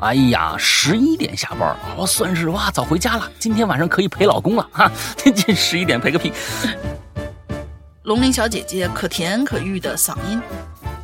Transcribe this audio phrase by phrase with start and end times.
[0.00, 4.90] 哎呀，十一点下班，我算是哇早回家了，今天晚上可以陪老公了哈。
[5.16, 6.32] 这十一点陪个屁！
[8.04, 10.40] 龙鳞小姐姐可甜可欲的嗓音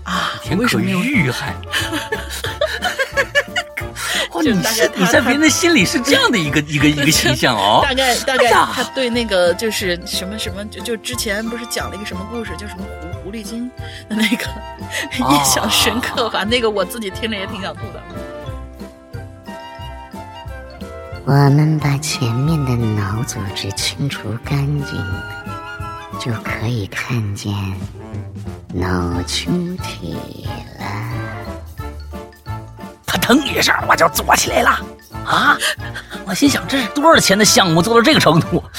[0.04, 1.52] 啊，甜可玉还。
[4.30, 7.80] 哇， 你是你在别人的心里是这样的一个 一个一个形象哦。
[7.82, 13.68] 大概大概他对那个就是什么什么，就就之前不是讲了一个什么故事，叫什么狐狐狸精
[14.08, 14.44] 的那个，
[15.18, 16.44] 印象深刻吧？
[16.44, 18.00] 那个我自己听着也挺想吐的。
[21.26, 25.02] 我们把前面的脑组织清除干净，
[26.20, 27.50] 就可以看见
[28.74, 29.50] 脑球
[29.82, 30.46] 体
[30.78, 30.84] 了。
[33.06, 34.78] 他腾一声，我就坐起来了。
[35.24, 35.56] 啊！
[36.26, 38.62] 我心想，这是多少钱的项目做到这个程度？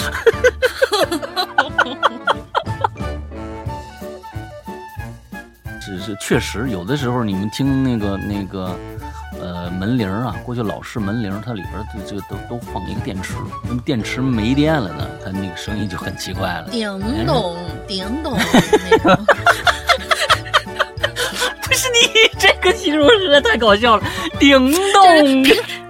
[5.82, 8.77] 只是，确实有的时候，你们听那个那个。
[9.46, 11.74] 呃，门铃啊，过去老式门铃，它里边
[12.07, 13.35] 这个都都放一个电池，
[13.68, 17.55] 那么电池没电了呢，它那个声音就很奇怪了，叮咚
[17.87, 18.34] 叮咚。
[21.62, 24.04] 不是你这个形容实在太搞笑了，
[24.40, 25.43] 叮咚，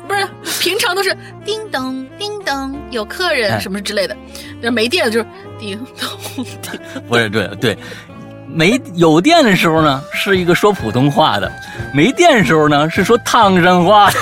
[0.06, 0.28] 不是
[0.60, 4.18] 平常都是叮咚叮咚，有客人什么之类的，
[4.60, 5.26] 那没电了就是
[5.58, 6.44] 叮咚。
[6.44, 6.46] 叮，
[7.08, 7.78] 不是对对。
[8.56, 11.52] 没有电的时候呢，是一个说普通话的；
[11.94, 14.10] 没电的时候呢，是说唐山话。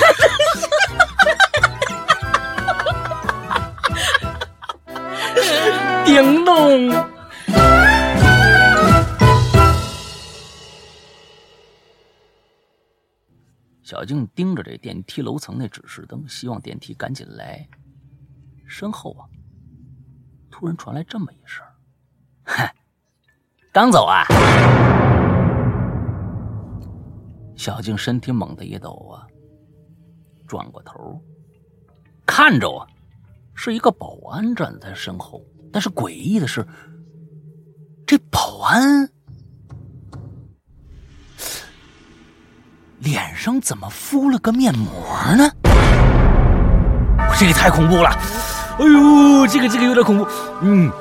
[6.04, 6.92] 叮咚！
[13.84, 17.64] 小静盯着这电梯楼层那指示灯，希望电梯赶紧来。
[18.66, 19.22] 身后啊，
[20.50, 21.64] 突然传来这么一声
[22.42, 22.74] ：“嗨。”
[23.74, 24.24] 刚走啊！
[27.56, 29.26] 小静身体猛地一抖啊，
[30.46, 31.20] 转过头，
[32.24, 32.86] 看着我，
[33.52, 35.42] 是一个保安站在身后。
[35.72, 36.64] 但是诡异的是，
[38.06, 39.10] 这保安
[43.00, 44.88] 脸上怎么敷了个面膜
[45.36, 45.50] 呢？
[47.36, 48.10] 这个太恐怖了！
[48.78, 50.24] 哎呦，这个这个有点恐怖。
[50.62, 50.92] 嗯。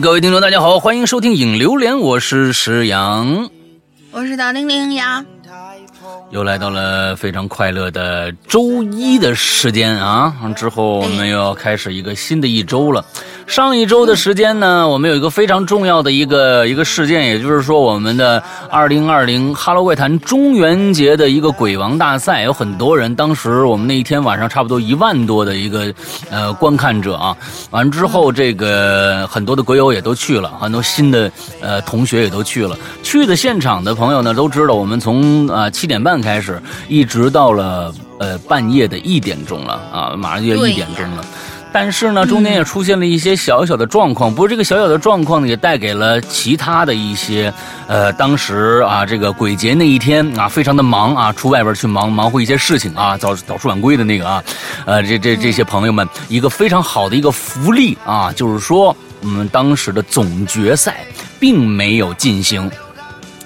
[0.00, 3.50] 各位听众，大家好，欢迎收听《影流连》，我是石阳，
[4.12, 5.24] 我是大玲玲呀，
[6.30, 10.32] 又来到了非常快乐的周一的时间啊！
[10.54, 13.04] 之后我们又要开始一个新的一周了。
[13.48, 23.14] 上一周的时间呢，我们有一个非常重要的一个一个事件，也就是说，我们的二零二零哈喽怪谈中元节的一个鬼王大赛，有很多人。
[23.16, 25.92] 当时我们那一天晚上，差不多一万多的一个
[26.30, 27.34] 呃观看者啊。
[27.70, 31.32] 完之后，这个很多的鬼友也都去了，很多新的
[31.62, 32.76] 呃同学也都去了。
[33.02, 41.24] 去的现场的朋友呢，都知道我们从啊七点半开始，一直到了呃半夜的一点钟了啊，马上就要一点钟了。
[41.80, 44.28] 但是呢，中间也出现了一些小小的状况。
[44.34, 47.54] 不过这个小小的状况呢，也带给了其他的一些，
[47.86, 54.42] 呃，当时啊，这个鬼节那一天啊，非常的忙啊，出外边去忙忙活一些事情啊，早早出晚归的那个啊，
[54.86, 61.06] 呃，这这这些朋友们，一个非常好的一个福利啊，就是说我们当时的总决赛
[61.38, 62.68] 并没有进行。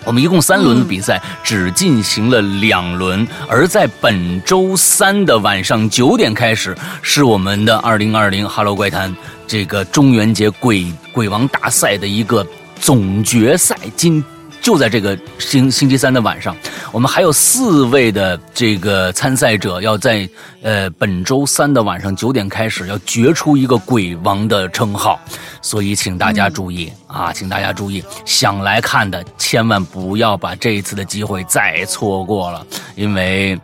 [0.05, 3.27] 我们一共三轮的比赛，只进行了两轮。
[3.49, 9.15] 而在本周三的晚上九点开始，是我们的二零二零哈喽怪谈
[9.47, 12.47] 这个中元节鬼鬼王大赛的一个
[12.81, 13.77] 总决赛。
[13.97, 14.23] 今
[14.62, 16.56] 就在这个星星期三的晚上，
[16.93, 20.29] 我们还有四位的这个参赛者要在
[20.62, 25.20] 呃本周三的晚上九点开始要决出一个鬼王的称号，
[25.61, 33.61] 所以请大家注意啊，请大家注意，想来看的千万不要把这一次的机会再错过了，因为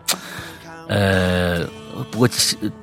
[0.89, 1.65] 呃。
[2.13, 2.29] 不过，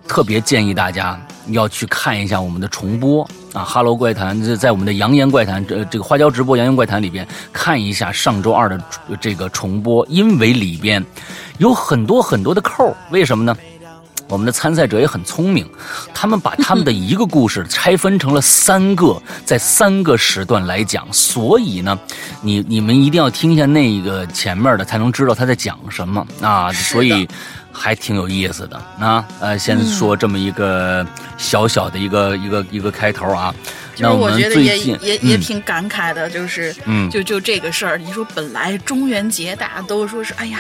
[0.09, 1.17] 特别建议大家
[1.47, 8.77] 要去看一下我们的重播啊，《哈喽怪谈》在在我们的《扬言怪谈》这这个花椒直播《扬言怪谈》里边看一下上周二的
[9.21, 11.03] 这个重播，因为里边
[11.57, 13.55] 有很多很多的扣为什么呢？
[14.27, 15.65] 我们的参赛者也很聪明，
[16.13, 21.97] 他们把他们的一个故事拆分成了三个，在三个时段来讲，所以呢，
[22.41, 27.25] 你你们一定要听一下那个前面的，才能知道他在讲什么啊，所以。
[27.75, 29.25] 还挺有意思的啊。
[29.41, 31.05] 呃，先说这么一个
[31.37, 33.53] 小小的一个一个一个开头啊。
[33.95, 35.39] 就是我觉得也也也嗯。
[35.39, 37.09] 挺感慨的，就是嗯。
[37.09, 40.59] 就就这个事儿，你说本来中元节大家都说是哎呀，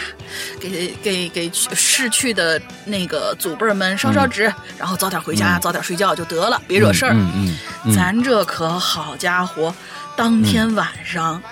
[0.57, 4.43] 给给给逝去的那个祖辈们烧烧纸，
[4.77, 5.61] 然后早点回家，嗯。
[5.61, 7.11] 早点睡觉就得了，别惹事儿。
[7.13, 9.75] 嗯嗯嗯，咱这可好家伙，
[10.15, 11.43] 当天晚上、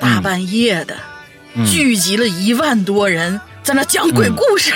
[0.00, 0.96] 大半夜的、
[1.54, 1.64] 嗯。
[1.66, 4.72] 聚集了一万多人在那讲鬼故事，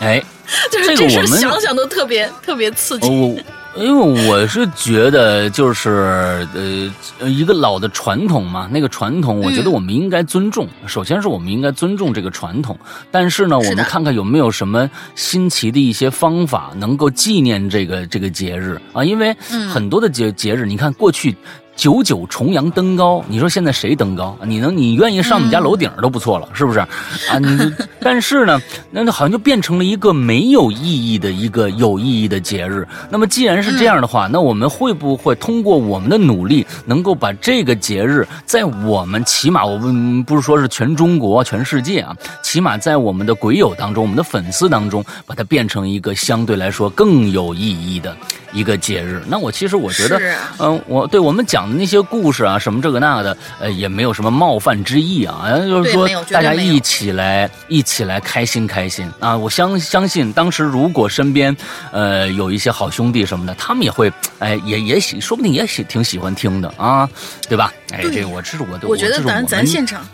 [0.00, 0.20] 哎，
[0.72, 3.08] 就是这事儿这个我们想想都特别特别刺激。
[3.08, 3.40] 我。
[3.76, 10.66] 因为我是觉得，就是呃，一个老的传统嘛，那个传统，我觉得嗯我们应该尊重。
[10.84, 12.76] 首先是我们应该尊重这个传统，
[13.12, 19.04] 但是呢，我们看看有没有什么新奇的一些方法，能够纪念这个这个节日啊。
[19.04, 21.36] 因为嗯很多的节节日，你看过去。
[21.78, 24.36] 九九重阳登高，你说现在谁登高？
[24.44, 26.80] 你能你愿意上我们家楼顶都不错了，是不是？
[26.80, 28.60] 啊，你但是呢，
[28.90, 32.84] 那好像就变成了一个没有意义的一个有意义的节日。
[33.08, 48.16] 那么既然是这样的话，那我们会不会通过我们的努力，能够把这个节日在我们起码我们不是说是全中国、全世界啊，起码在我们的鬼友当中、我们的粉丝当中，把它变成一个相对来说更有意义的
[48.52, 49.22] 一个节日？
[49.28, 50.20] 那我其实我觉得
[50.58, 59.36] 嗯、我对我们讲的那些故事啊，什么这个那个的，呃，也没有什么冒犯之意啊，呃就是说大家一起来一起来开心开心啊！
[59.36, 61.56] 我相相信当时如果身边
[61.92, 67.08] 呃有一些好兄弟什么的，他们也会哎也也喜，说不定也喜挺喜欢听的啊，
[67.48, 67.72] 对吧？
[67.92, 70.06] 哎，这个我这是我的，我觉得这是咱咱们现场，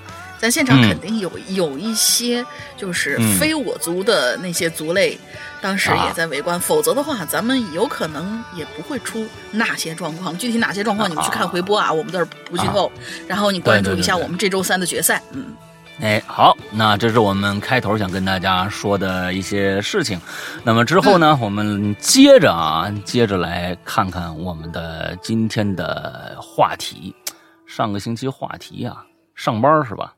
[0.44, 2.44] 咱现场嗯肯定有、有一些
[2.76, 5.18] 就是嗯非我族的那些族类，
[5.62, 6.60] 当时啊也在围观。
[6.60, 10.36] 否则的话，咱们有可能也不会出那些状况。
[10.36, 12.92] 具体哪些状况，你们去看回播啊，我们这儿不剧透。
[13.26, 15.22] 然后你关注一下我们这周三的决赛。
[15.32, 15.54] 嗯，
[16.02, 20.20] 哎，好，那这是我们开头想跟大家说的一些事情。
[20.62, 27.16] 那么之后呢，我们接着啊，接着来看看我们的今天的话题。
[27.66, 30.12] 上个星期话题啊，上班是吧？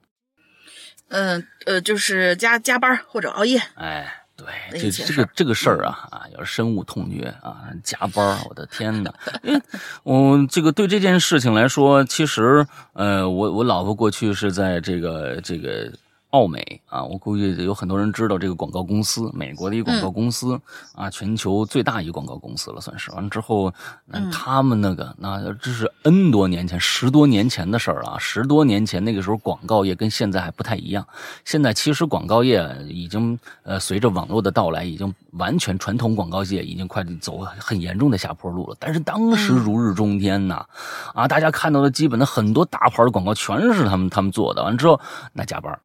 [1.08, 3.60] 嗯呃，就是加加班或者熬夜。
[3.74, 4.46] 哎，对，
[4.78, 9.12] 这这个这个事儿啊啊，要是深恶痛绝啊，加班，我的天哪！
[9.42, 9.60] 因为
[10.02, 15.92] 我这个对这件事情来说，其实呃，我我老婆过去是在这个这个。
[16.30, 20.60] 奥美啊，我估计有很多人知道这个广告公司，美国的一个广告公司、
[20.94, 23.10] 啊，全球最大一广告公司了，算是。
[23.12, 23.72] 完了之后，
[24.04, 31.06] 那嗯他们那个，那这是 N 多年前，十多年前的事儿啊，十多年前那个时候广告业跟现在还不太一样。
[31.44, 38.76] 现在其实广告业已经呃，随着网络的到来，已经完全传统广告界已经快走很严重的下坡路了。
[38.78, 40.66] 但是当时如日中天呐，
[41.14, 44.62] 啊，大家看到的基本的很多大牌的广告全是他们他们做的。
[44.62, 45.00] 完了之后，
[45.32, 45.78] 那加班，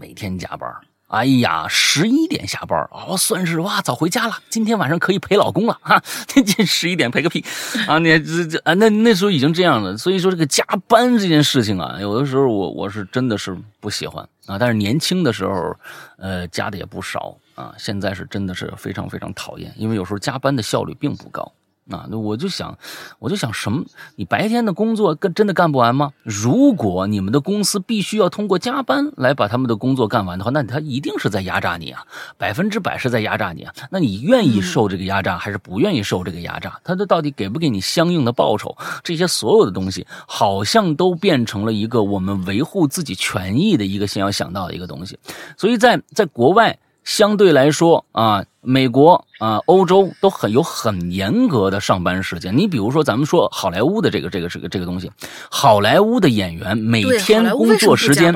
[0.00, 0.66] 每天加班。
[1.08, 4.38] 哎呀，十一点下班哦，算是哇，早回家了。
[4.48, 6.02] 今天晚上可以陪老公了哈。
[6.26, 7.44] 今天十一点陪个屁
[7.86, 7.98] 啊！
[7.98, 9.94] 你这这啊，那那时候已经这样了。
[9.98, 14.56] 所以说这个加班这件事情啊，有的时候我我是真的是不喜欢啊。
[14.58, 15.76] 但是年轻的时候，
[16.16, 17.74] 呃，加的也不少啊。
[17.76, 21.52] 现在是真的是非常非常讨厌，因为有时候加班的效率并不高。
[21.90, 22.76] 啊，那我就想，
[23.18, 23.84] 我就想什么？
[24.16, 26.12] 你白天的工作干真的干不完吗？
[26.22, 32.02] 如果你们的公司必须要通过加班来把他们的工作干完的话，那他一定是在压榨你啊，
[32.38, 33.74] 百分之百是在压榨你啊。
[33.90, 36.80] 那你愿意受这个压榨，还是不愿意受这个压榨？
[36.84, 38.76] 他这到底给不给你相应的报酬？
[39.02, 45.18] 这些所有的东西，好像都变成了一个我们维护自己权益的一个先要想到的一个东西。
[45.56, 46.78] 所以在在国外。
[47.04, 52.56] 相对来说啊，美国啊、欧洲都很有很严格的上班时间。
[52.56, 55.10] 你比如说，咱们说好莱坞的这个这个这个这个东西，
[55.50, 58.34] 好莱坞的演员每天工作时间？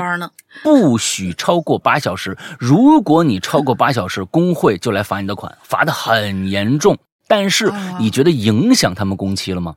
[0.62, 2.37] 不许超过八小时。
[2.59, 6.97] 如果你超过八小时，工会就来罚你的款，罚的很严重。
[7.26, 9.75] 但是哦你觉得影响他们工期了吗？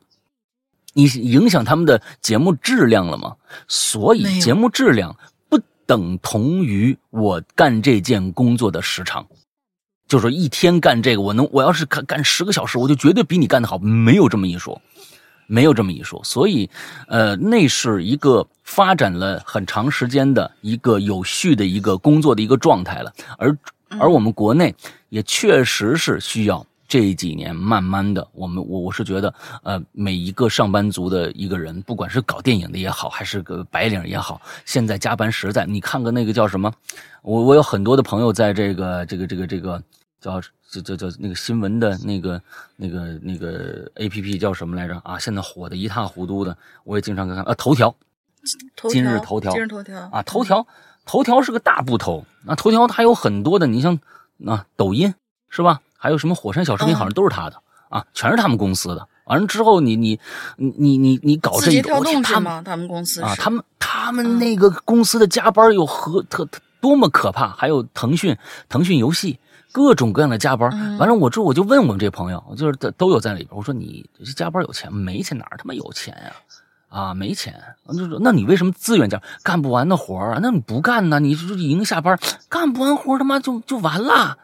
[0.94, 3.36] 你影响他们的节目质量了吗？
[3.68, 5.18] 所以节目质量不
[5.88, 9.26] 等同于我干这件工作的时长。
[10.08, 14.80] 就是说一天干这个，我能我要是干干十个小时，我就绝对比你干得好，没有这么一说。
[15.50, 16.70] 没有这么一说，所以，
[17.08, 23.58] 呃，那是一个发展了很长时间的一个有序的一个工作的一个状态了，而
[23.98, 24.76] 而我们国内
[25.08, 36.72] 也确实是需要这几年慢慢的，我们我我是觉得，呃，每一个上班族的一个人，不管是搞电影的也好，还是个白领也好，现在加班实在，你看个那个叫什么，
[37.24, 39.84] 我我有很多的朋友在这个这个这个这个
[40.22, 40.42] 叫
[40.72, 42.42] 这这叫那个新闻的那个
[42.78, 45.20] 那个那个 A P P 叫什么来着啊？
[45.20, 47.94] 现在火的一塌糊涂的，我也经常看啊，头条
[48.90, 50.66] 今日头条今日头条啊，头条
[51.06, 54.00] 头条是个大部头，那头条它有很多的，你像
[54.38, 55.14] 那抖音
[55.50, 55.82] 是吧？
[55.98, 59.08] 还有什么火山小视频，好像都是他的啊，全是他们公司的。
[59.26, 60.18] 完了之后，你你
[60.56, 62.62] 你你你你搞这个，字节跳动是他们吗？
[62.64, 67.50] 他们公司啊，他们他们那个公司的加班有何特特多么可怕？
[67.50, 68.38] 还有腾讯
[68.70, 69.40] 腾讯游戏
[69.74, 70.70] 各种各样的加班。
[70.72, 73.50] 嗯完了，我之后我就问我们这朋友，就是都都有在里边。
[73.58, 76.32] 我说你这加班有钱吗没钱哪儿他妈有钱呀、
[76.88, 77.14] 啊？
[77.14, 77.54] 没钱，
[77.90, 80.40] 就说那你为什么自愿加干不完的活儿啊？
[80.42, 81.20] 那你不干呢？
[81.20, 84.38] 你就是赢下班干不完活儿他妈就就完了，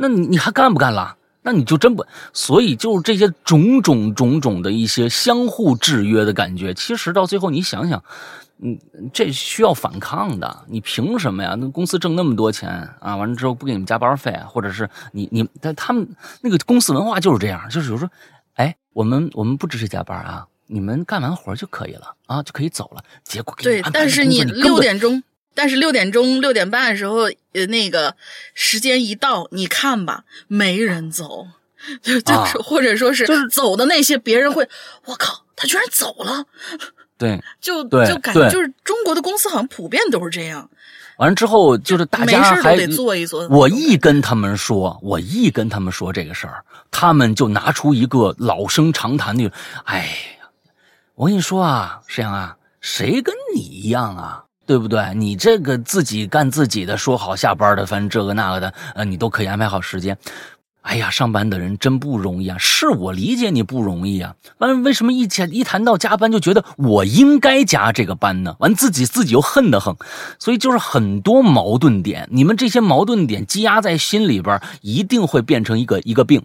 [0.00, 1.16] 那你你还干不干了？
[1.42, 2.04] 那你就真不，
[2.34, 8.04] 所以就是这些种种种种的一些相互制约的感觉，其实到最后你想想，
[8.58, 8.78] 嗯，
[9.10, 10.64] 这需要反抗的。
[10.68, 11.56] 你凭什么呀？
[11.58, 12.68] 那公司挣那么多钱
[13.00, 16.06] 啊，完了之后不给你们加班费，或者是你你但他们
[16.42, 18.10] 那个公司文化就是这样，就是有时候，
[18.56, 23.02] 哎，我们我们不支持加班啊，你们干完活就可以了啊，就可以走了。
[23.24, 25.22] 结果给对但是你六点钟，
[25.54, 28.16] 但是六点钟六点半的时候，呃，那个
[28.54, 31.48] 时间一到，你看吧，没人走，
[32.02, 33.48] 就就是、啊或者说是就是。
[33.48, 34.68] 走的那些，别人会，
[35.06, 36.44] 我靠，他居然走了，
[37.18, 40.70] 对， 就对就感觉就是中国的公司好像普遍都是这样，
[41.18, 43.46] 完了之后就是大没家还事都得做一做。
[43.48, 49.50] 我一跟他们说，我一跟他们说这个事儿，他们就拿出一个老生常谈的，
[49.84, 49.98] 哎
[50.40, 50.48] 呀，
[51.16, 54.44] 我跟你说啊，沈阳啊，谁跟你一样啊？
[54.70, 55.02] 对不对？
[55.16, 60.16] 你这个自己干自己的，说好下班的，反正这个那个的，呃，你都可以安排好时间。
[60.82, 62.56] 哎呀，上班的人真不容易啊！
[62.56, 64.36] 是我理解你不容易啊。
[64.58, 68.54] 完，为什么一谈一谈到加班就觉得我应该加这个班呢？
[68.60, 69.96] 完自己自己又恨得很，
[70.38, 72.28] 所以就是很多矛盾点。
[72.30, 76.44] 你们这些矛盾点积压在心里边，一定会变成一个一个病。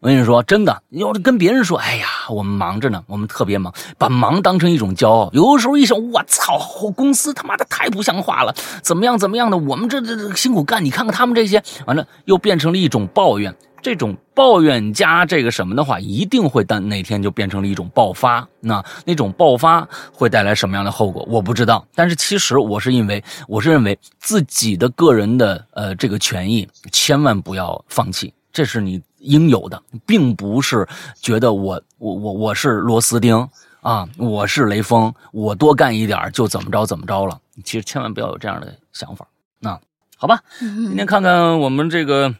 [0.00, 5.28] 我跟你说，真的，要是跟别人说，哎呀，我们忙着呢，我们特别忙，把忙当成一种骄傲。
[5.34, 6.58] 有的时候一想，我操，
[6.96, 13.54] 公司他妈的太不像话了，怎么样怎么样的，我们这这这辛苦干，你看看他们这些，完了又变成了一种抱怨。
[13.82, 18.46] 这种抱怨加这个什么的话，一定会但哪天就变成了一种爆发。
[18.60, 21.86] 那那种爆发会带来什么样的后果，我不知道。
[21.94, 30.86] 但是其实我是因为，我是认为自己的个人的呃这个权益千万不要放弃，这是你应有的，并不是
[31.20, 33.48] 觉得我我我我是螺丝钉
[33.80, 37.40] 啊，我是雷锋，我多干一点就怎么着怎么着了。
[37.64, 39.26] 其实千万不要有这样的想法。
[39.58, 39.80] 那
[40.16, 42.34] 好吧，今天看看我们这个。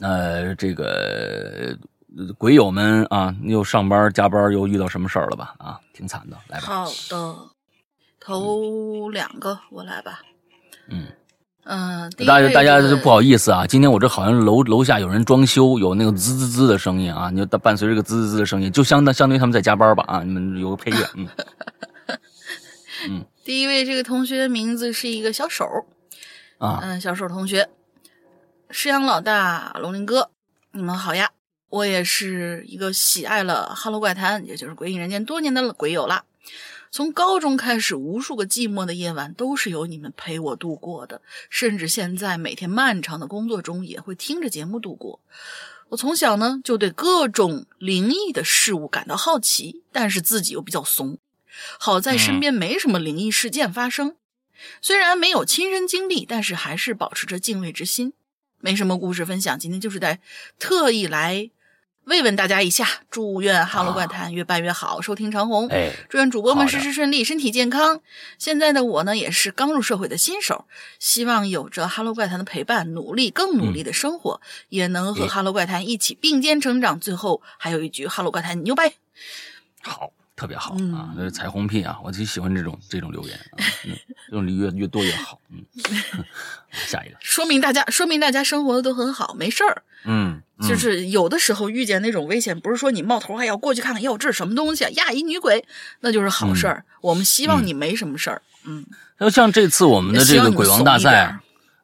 [0.00, 1.76] 呃，这个
[2.16, 5.54] 呃鬼友们啊，又上班加班，又遇到什么事儿了吧？
[5.58, 6.66] 啊，挺惨的，来吧。
[6.66, 7.36] 好的，
[8.18, 10.22] 头两个我来吧。
[10.88, 11.06] 嗯，
[11.64, 21.28] 嗯、大家大家就不好意思啊，今天我这好像楼楼下有人装修，有那个滋滋滋的声音啊，你就伴随这个滋滋滋的声音，就相当相当于他们在加班吧啊，你们有个配乐，嗯
[23.08, 25.64] 嗯第一位这个同学的名字是一个小手，
[26.58, 27.68] 啊，嗯，小手同学，
[28.70, 30.30] 师阳老大，龙鳞哥，
[30.72, 31.30] 你们好呀！
[31.68, 36.22] 我也是一个喜爱了《哈喽怪谈》，也就是《鬼影人间》多年的鬼友啦。
[36.92, 45.18] 从高中开始，无数个寂寞的夜晚都是由你们陪我度过的，甚至现在每天漫长的工作中也会听着节目度过。
[45.88, 51.16] 我从小呢就对各种灵异的事物感到好奇，但是自己又比较怂。
[51.78, 54.16] 好在身边没什么灵异事件发生，
[54.82, 58.12] 虽然没有亲身经历，但是还是保持着敬畏之心。
[58.60, 60.20] 没什么故事分享，今天就是在
[60.58, 61.50] 特意来
[62.04, 65.68] 慰问大家一下，祝愿《哈喽怪谈》越办越好，收听长虹。
[65.68, 68.00] 哎，祝愿主播们事事顺利，身体健康。
[68.38, 70.66] 现在的我呢，也是刚入社会的新手，
[70.98, 76.98] 希望有着《哈喽怪谈》的陪伴，努力更努力的生活，也能和《嗯哈喽怪谈》一起并肩成长。
[76.98, 78.94] 最后还有一句：“哈喽怪谈牛掰！”
[79.80, 83.38] 好，特别好嗯啊，那是彩虹屁啊，我就喜欢这种这种留言
[84.26, 85.62] 这种越越多越好，嗯，
[86.72, 89.82] 下一个，说明大家，说明大家生活的都很好，没事儿。
[90.04, 94.90] 嗯，嗯就是有的时候遇见那种危险，不是说你冒头还要过去看看，哟，这是什么东西啊？
[94.90, 95.64] 呀，一女鬼，
[96.00, 96.84] 那就是好事儿。
[97.02, 98.42] 我们希望你没什么事儿。
[98.64, 98.84] 嗯，
[99.18, 101.36] 要像这次我们的这个鬼王大赛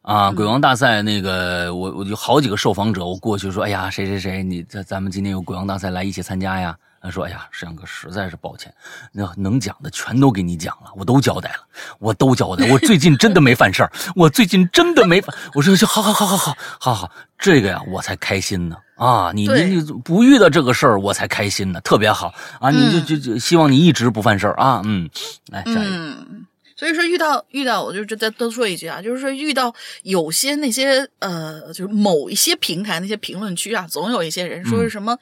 [0.03, 6.77] 啊，嗯鬼王大赛那个，我我有好几个受访者，我过去说，哎呀，谁谁谁，你咱咱们今天有鬼王大赛来一起参加呀？
[7.01, 8.73] 他说，哎呀，石阳哥实在是抱歉，
[9.13, 11.59] 那能讲的全都给你讲了，我都交代了，
[11.99, 19.69] 我都交代，我最近真的没犯事儿，我最近真的没犯，我说就好好好好好好好，这个呀我才开心呢啊，你对。
[19.69, 23.07] 你你不遇到这个事儿我才开心呢，特别好啊，你就嗯。
[23.07, 25.09] 就就希望你一直不犯事儿啊，嗯，
[25.47, 26.47] 来下一个，嗯，
[26.79, 35.19] 所以说遇到遇到，我就再多说一句啊，就是说遇到有些那些呃，就是某一些平台那些评论区啊，总有一些人说是什么，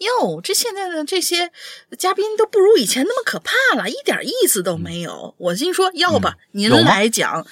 [0.00, 1.50] 哟，这现在的这些
[1.98, 5.34] 嘉宾都不如以前那么可怕了，一点意思都没有。
[5.38, 7.46] 我心说，要吧，您来讲。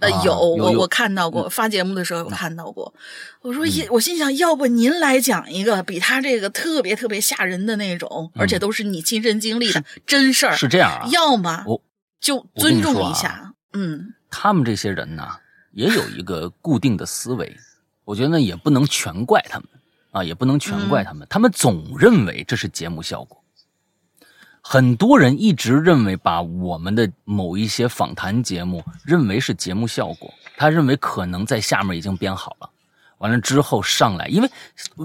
[0.00, 2.94] 呃，啊有我我看到过，发节目的时候有看到过。
[3.42, 11.82] 我说也，我心想，要不您来讲一个比他这个特别特别吓人的那种，而且都是你亲身经历的真事儿，是这样啊，要么我
[12.20, 13.54] 就尊重一下。
[13.72, 15.28] 嗯，他们这些人呢，
[15.72, 17.56] 也有一个固定的思维，
[18.04, 19.68] 我觉得呢也不能全怪他们
[20.10, 23.42] 啊，也不能全怪他们，他们总认为这是节目效果。
[24.60, 32.70] 很多人一直认为把我们的某一些访谈节目认为是节目效果，他认为可能在下面已经编好了，
[33.18, 34.50] 完了之后上来，因为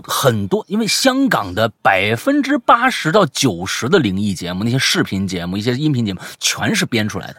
[0.04, 7.36] 很多，因为香港的百分之八十到九十的灵异节目，那些视频节目、一些音频节目，全是编出来的。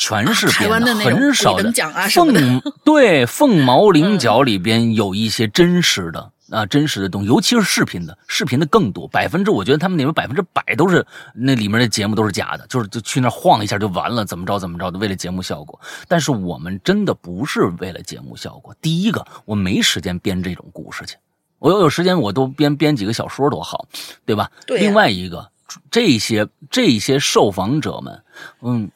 [0.00, 1.72] 全是编的很少的。
[2.08, 15.78] 凤对凤毛麟角里边有一些真实的啊，真实的东西，尤其是视频的，视频的更多，百分之我觉得他们里面百分之百都是那里面的节目都是假的，就是就去那儿晃一下就完了，怎么着怎么着的，为了节目效果。
[16.06, 18.74] 但是我们真的不是为了节目效果。
[18.80, 21.16] 第一个，我没时间编这种故事去，
[21.58, 23.86] 我要有时间我都编编几个小说多好，
[24.24, 24.50] 对吧？
[24.68, 25.50] 另外一个，
[25.90, 28.24] 这些这些受访者们，
[28.62, 28.90] 嗯，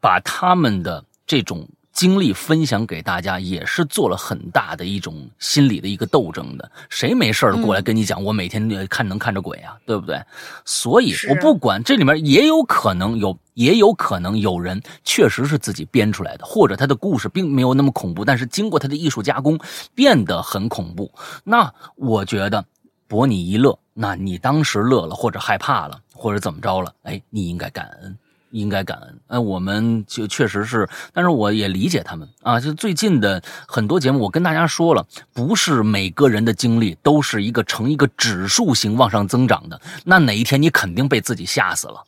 [0.00, 6.70] 把他们的这种经历分享给大家，也是做了很大的一种心理的一个斗争的。
[6.90, 10.20] 谁没事儿过来跟你讲，我每天看能看着鬼啊，对不对？
[10.64, 19.56] 所以我不管这里面也有可能有，也有可能有人确实是自己编出来的，或者他的故事并没有那么恐怖，但是经过他的艺术加工，
[19.94, 21.12] 变得很恐怖。
[21.44, 22.64] 那我觉得
[23.06, 28.18] 博你一乐，那你当时乐了，或者害怕了，或者怎么着了，哎，你应该感恩。
[28.54, 32.60] 应该感恩，哎，我们就确实是，但是我也理解他们啊。
[32.60, 42.04] 就最近的很多节目，我跟大家说了，不是每个人的经历都是一个呈一个指数型往上增长的，那哪一天你肯定被自己吓死了。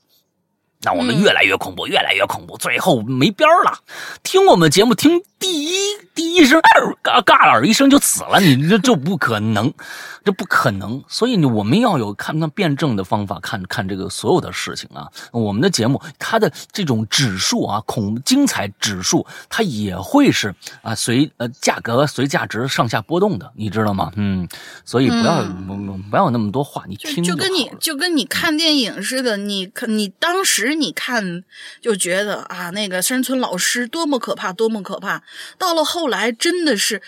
[0.86, 3.80] 那我们嗯越来越恐怖，越来越恐怖，最后没边儿了。
[4.22, 5.74] 听我们节目，听第一
[6.14, 6.62] 第一声，
[7.02, 9.74] 嘎嘎啦一声就死了，你这这不可能，
[10.24, 11.02] 这不可能。
[11.08, 15.10] 所以呢，我们要有看看辩证的方法，看看这个所有的事情啊。
[15.32, 24.12] 我们的节目，它的这种指数啊，恐精彩指数，它也会是啊随呃价格随价值上下波动的，你知道吗？
[24.14, 24.46] 嗯，
[24.84, 25.74] 所以不要、不
[26.08, 31.44] 不要那么多话，你就听就跟你就跟你看电影似的，你看你当时你看
[31.80, 35.22] 就觉得啊，那个山村老师多么可怕，多么可怕。
[35.58, 37.02] 到了后来，真的是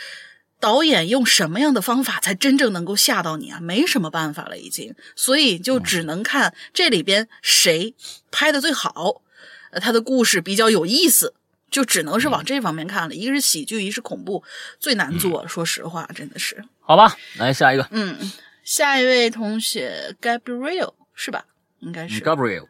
[0.61, 3.61] 导演用什么样的方法才真正能够吓到你啊？
[3.61, 7.95] 没什么办法了，已经，所以就只能看这里边谁
[8.31, 9.23] 拍的最好，
[9.71, 11.35] 呃，他的故事比较有意思。
[11.71, 14.43] 就只能是往这方面看了，一个是喜剧，一是恐怖，
[14.81, 15.47] 最难做了。
[15.47, 16.65] 说实话，真的是。
[16.81, 18.17] 好吧，来下一个嗯，
[18.65, 21.45] 下一位同学 Gabriel 是吧？
[21.81, 22.69] 应该是 Gabriel。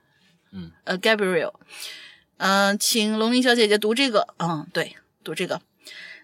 [0.84, 1.54] 呃 Gabriel，
[2.38, 5.60] 嗯、请龙鳞小姐姐读这个，嗯，对，读这个。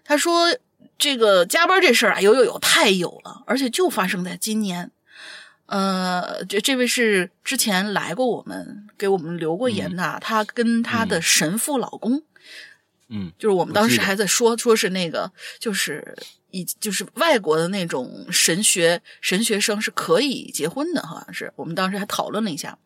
[0.03, 0.55] 他说
[0.97, 4.91] 这个加班这事儿啊，有有有，太有了，而且就发生在今年。
[5.67, 12.21] 呃，这这位是之前来过我们，给我们留过言的，她跟她的神父老公，
[13.07, 16.17] 嗯就是我们当时还在说，说是那个，就是
[16.51, 22.77] 以就是外国的那种神学神学生是可以结婚的，好像是我们当时还讨论了一下。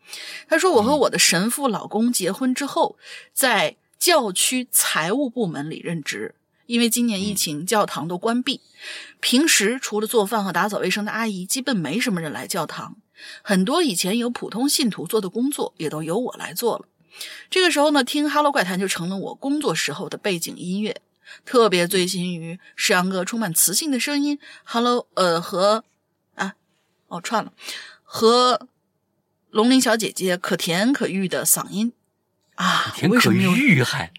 [0.47, 2.97] 他说我和我的神父老公结婚之后，
[3.33, 8.61] 在教区财务部门里任职，因为今年疫情，教堂都关闭，
[9.19, 12.97] 平时除了做饭和打扫卫生的阿姨，基本没什么人来教堂。
[13.41, 16.85] 很多以前有普通信徒做的工作，也都由我来做了。
[17.49, 21.01] 这个时候呢，听《哈喽怪谈》就成了我工作时候的背景音乐，
[21.45, 25.83] 特别醉心于石阳哥充满磁性的声音，Hello，呃和
[26.35, 26.53] 啊
[27.07, 27.53] 哦串了，
[28.03, 28.67] 和
[29.49, 31.93] 龙鳞小姐姐可甜可欲的嗓音。
[32.55, 34.11] 啊，甜可为什么有欲 还。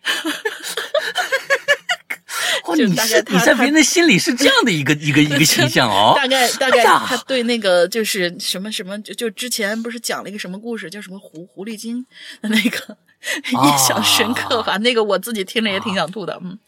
[2.71, 6.15] 哦，就你是你在他别人的心里是这样的一个一个一个形象哦。
[6.17, 12.07] 大概大概他对那个就是什么什么，就就之前不是讲了一个什么故事，叫什么狐狐狸精
[12.41, 12.97] 的那个
[13.53, 14.77] 印象深刻吧？
[14.79, 16.59] 那个我自己听着也挺想吐的，嗯，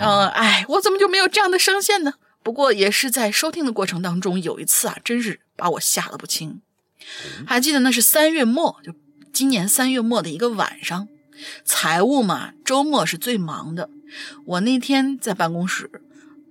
[0.00, 2.14] 嗯，哎，我怎么就没有这样的声线呢？
[2.42, 6.62] 不过也是在收听的过程当中，有一次啊，真是把我吓得不轻。
[7.46, 8.94] 还记得那是三月末，就
[9.32, 11.08] 今年三月末的一个晚上，
[11.64, 13.90] 财务嘛，周末是最忙的。
[14.44, 15.90] 我那天在办公室，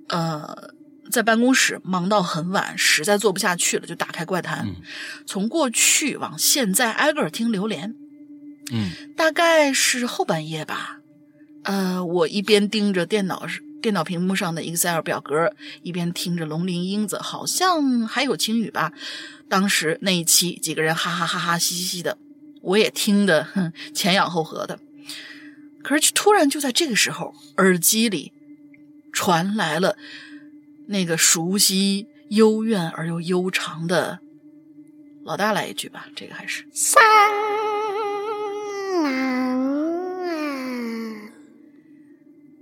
[0.07, 0.73] 呃，
[1.11, 4.75] 在办公室忙到很晚，实在做不下去了，就打开怪谈，嗯
[5.25, 7.95] 从过去往现在挨个听榴莲。
[8.71, 10.99] 嗯大概是后半夜吧，
[11.63, 13.45] 呃，我一边盯着电脑
[13.81, 18.93] 电脑屏幕上的 Excel 表格，一边听着龙鳞英子，好像还有晴雨吧。
[19.49, 22.17] 当时那一期几个人哈哈哈哈嘻嘻嘻的，
[22.61, 24.79] 我也听得哼 前仰后合的。
[25.81, 28.33] 可是突然就在这个时候，耳机里
[29.11, 29.97] 传来了
[30.87, 34.19] 那个熟悉、幽怨而又悠长的
[35.23, 37.01] “老大来一句吧”，这个还是三
[39.03, 39.13] 郎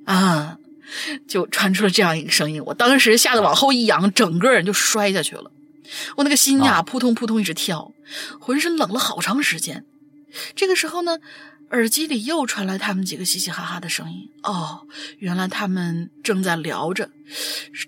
[0.05, 0.60] 啊，啊，
[1.27, 2.63] 就传出了这样一个声音。
[2.65, 5.51] 我当时吓得往后一仰，整个人就摔下去了。
[6.17, 7.93] 我那个心呀，啊扑通扑通一直跳，
[8.39, 9.86] 浑身冷了好长时间。
[10.56, 11.19] 这个时候呢，
[11.71, 14.30] 耳机里又传来他们几个嘻嘻哈哈的声音。
[14.43, 14.88] 哦，
[15.19, 17.10] 原来他们正在聊着，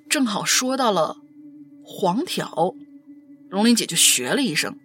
[0.09, 1.17] 正好说到了
[1.83, 2.73] 黄条，
[3.49, 4.77] 龙玲姐就学了一声。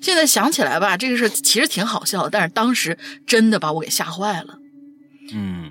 [0.00, 4.58] 现在想起来吧，这个事其实挺好笑的，但是当时真的把我给吓坏了。
[5.32, 5.70] 嗯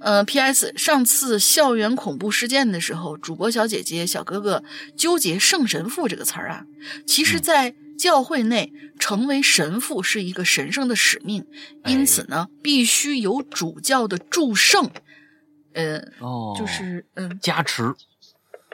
[0.00, 0.72] 呃，P.S.
[0.76, 4.62] 上次校园恐怖事件的时候，主播小姐姐、小哥哥
[4.96, 6.64] 纠结“圣神父”这个词儿啊，
[7.06, 11.44] 其实，在教会内成为神父是一个神圣的使命，
[11.82, 14.90] 哎因此呢，必须有主教的祝圣。
[15.74, 17.94] 呃，哦，就是嗯，加持，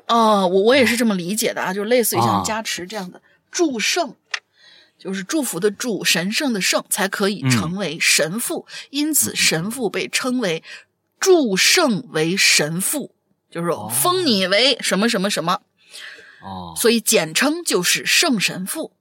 [0.08, 4.14] 哦，我我也是这么理解的啊，就类似于啊像加持这样的祝圣，
[4.98, 8.66] 就是祝福的祝，神圣的圣，才可以嗯成为神父。
[8.90, 10.62] 因此，神父被称为
[11.24, 13.14] 祝圣为神父，
[13.50, 13.90] 就是哦。
[13.90, 15.62] 封你为什么什么什么，
[16.42, 18.92] 哦，所以简称就是圣神父。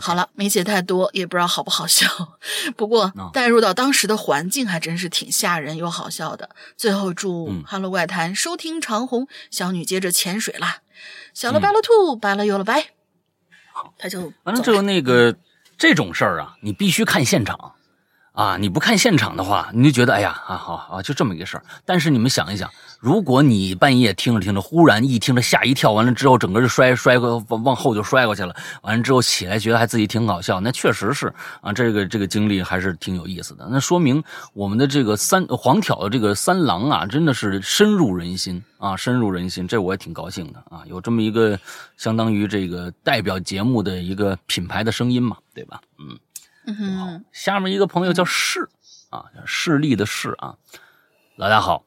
[0.00, 2.06] 好了，没写太多，也不知道好不好笑。
[2.78, 6.48] 不过嗯带入到当时的环境，还真是挺吓人又好笑的。
[6.78, 10.78] 最后祝嗯《哈喽怪谈》收听长虹，小女接着潜水啦。
[11.34, 11.60] 小了嗯。
[11.60, 12.86] 白了兔，白了有了白。
[13.98, 15.36] 他就完了之后，那个
[15.76, 17.74] 这种事儿啊，你必须看现场
[18.32, 18.56] 啊！
[18.56, 21.64] 你不看现场的话，你就觉得哎呀啊好啊，就这么一个事儿。
[21.84, 33.66] 但是你们想一想，如果你半夜听着听着，忽然一听着吓一跳，完了之后整个就摔摔往往后就摔过去了，完了之后起来觉得还自己挺搞笑，那确实是啊，这个这个经历还是挺有意思的。
[33.70, 34.22] 那说明
[34.54, 41.58] 我们的这个三黄挑的这个三郎啊，真的是深入人心啊，深入人心，这我也挺高兴的啊，有这么一个
[41.96, 45.80] 相当于这个代表节目的一个品牌的声音嘛，对吧？
[45.98, 46.16] 嗯。
[47.32, 48.68] 下面一个朋友叫势
[49.10, 50.56] 啊，势力的势啊，
[51.36, 51.84] 老大好，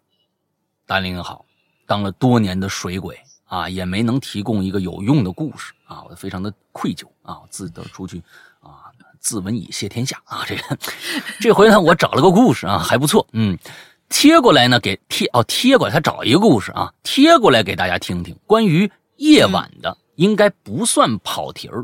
[0.85, 1.45] 大林好，
[1.85, 8.21] 当了多年的水鬼啊，也没能提供一个有用的故事啊，我非常的愧疚啊，我自得出去
[8.59, 10.77] 啊，自刎以谢天下啊，这个
[11.39, 13.57] 这回呢，我找了个故事啊，还不错，嗯。
[14.09, 21.83] 贴过来呢，给贴哦，贴过来，他找一个故事啊，贴过来给大家听听，关于夜晚的，应该不算跑题儿。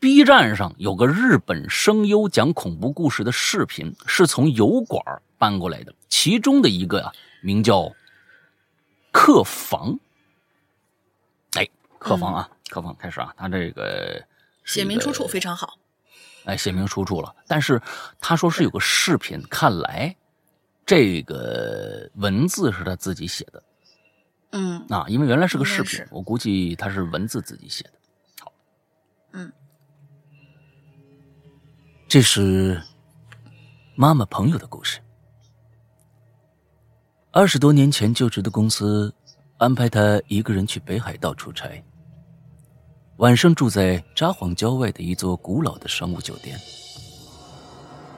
[0.00, 5.04] B 站上有个日本声优讲恐怖故事的视频，是从油管
[5.36, 5.94] 搬过来的。
[6.08, 7.92] 其中的一个啊，名叫
[9.12, 9.98] “客房”。
[11.52, 14.24] 哎，客房啊，客房开始啊，他这个
[14.64, 15.76] 写明出处非常好。
[16.46, 17.36] 哎，写明出处了。
[17.46, 17.78] 但是
[18.18, 20.16] 他说是有个视频，看来
[20.86, 23.62] 这个文字是他自己写的
[24.52, 27.92] 嗯啊，因为原来是个视频我估计他是文字自己写的。
[32.10, 32.82] 这是
[33.94, 34.98] 妈妈朋友的故事。
[37.30, 39.14] 二十多年前就职的公司
[39.58, 41.68] 安排他一个人去北海道出差，
[43.18, 46.58] 晚上住在札幌郊外的一座古老的商务酒店。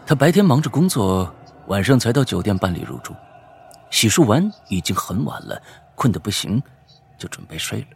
[0.06, 1.30] 他白天忙着工作，
[1.66, 3.14] 晚上才到酒店办理入住。
[3.90, 5.62] 洗漱完已经很晚了，
[5.94, 6.62] 困得不行，
[7.18, 7.88] 就准备睡了。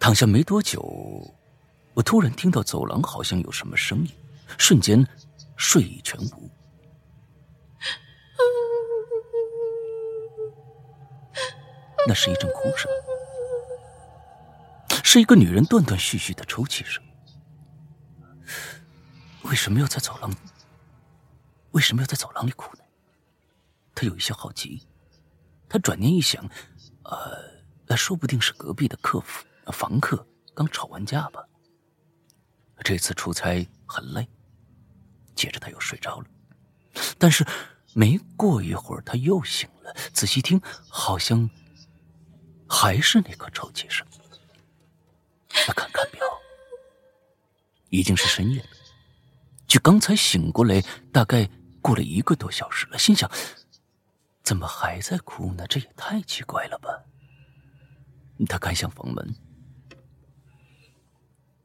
[0.00, 1.32] 躺下没多久，
[1.94, 4.10] 我突然听到走廊好像有什么声音，
[4.58, 5.06] 瞬间
[5.56, 6.50] 睡意全无。
[12.06, 12.90] 那是一阵哭声，
[15.02, 17.02] 是一个女人断断续续的抽泣声。
[19.44, 20.30] 为什么要在走廊？
[21.70, 22.84] 为什么要在走廊里哭呢？
[23.94, 24.86] 他有一些好奇。
[25.68, 26.44] 他转念一想，
[27.04, 31.42] 呃，那说不定是隔壁的客服房客刚吵完架吧。
[32.82, 34.26] 这次出差很累，
[35.34, 36.26] 接着他又睡着了。
[37.18, 37.46] 但是
[37.94, 41.48] 没过一会儿，他又醒了，仔细听，好像
[42.68, 44.06] 还是那个抽泣声。
[45.48, 46.20] 他看看表，
[47.90, 48.68] 已经是深夜了。
[49.66, 50.82] 距刚才醒过来，
[51.12, 51.48] 大概
[51.80, 52.98] 过了一个多小时了。
[52.98, 53.30] 心想，
[54.42, 55.66] 怎么还在哭呢？
[55.68, 57.04] 这也太奇怪了吧！
[58.48, 59.34] 他看向房门，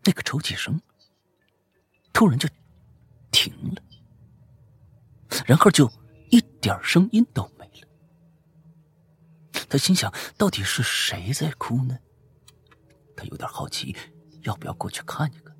[0.04, 0.80] 那个抽泣声
[2.14, 2.50] 突然就
[3.32, 3.82] 停了，
[5.46, 5.90] 然后就
[6.30, 7.88] 一点声音都没了。
[9.70, 11.98] 他心想，到底是谁在哭呢？
[13.16, 13.96] 他有点好奇，
[14.42, 15.56] 要不要过去看一看？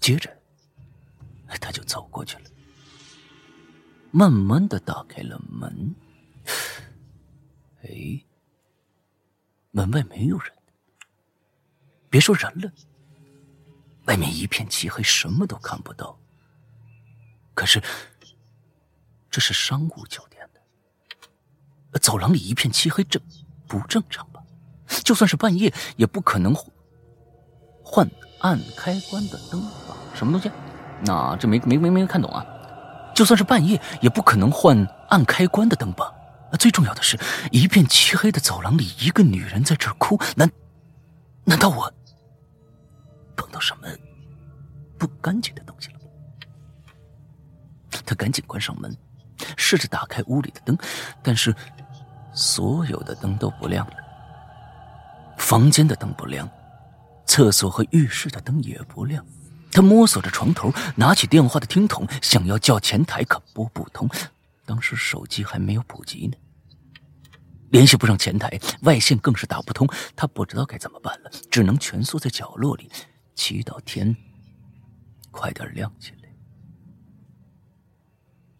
[0.00, 0.36] 接着，
[1.60, 2.50] 他就走过去了。
[4.10, 5.94] 慢慢的打开了门。
[7.82, 8.24] 哎，
[9.70, 10.52] 门外没有人，
[12.08, 12.72] 别说人了，
[14.06, 16.18] 外面一片漆黑，什么都看不到。
[17.54, 17.82] 可是，
[19.30, 23.20] 这是商务酒店的，走廊里一片漆黑，这
[23.66, 24.42] 不正常吧？
[25.04, 26.54] 就算是半夜，也不可能
[27.82, 28.08] 换
[28.40, 29.96] 暗开关的灯吧？
[30.14, 30.50] 什么东西？
[31.04, 32.46] 那这没没没没看懂啊！
[33.14, 36.12] 就算是半夜，也不可能换暗开关的灯吧？
[36.58, 37.18] 最重要的是，
[37.50, 40.18] 一片漆黑的走廊里，一个女人在这哭。
[40.36, 40.50] 难，
[41.44, 41.92] 难道我
[43.36, 43.88] 碰到什么
[44.98, 46.00] 不干净的东西了？
[48.04, 48.96] 他赶紧关上门，
[49.56, 50.76] 试着打开屋里的灯，
[51.22, 51.54] 但是
[52.32, 53.94] 所有的灯都不亮了。
[55.38, 56.48] 房间的灯不亮，
[57.26, 59.24] 厕所和浴室的灯也不亮。
[59.72, 64.08] 他摸索着床头，拿起电话的听筒，想要叫前台，可拨不通。
[64.64, 66.36] 当时手机还没有普及呢，
[67.70, 69.86] 联系不上前台，外线更是打不通。
[70.14, 72.90] 他不知道该怎么办了，只能蜷缩在角落里，
[73.36, 74.16] 祈祷天
[75.30, 76.28] 快点亮起来。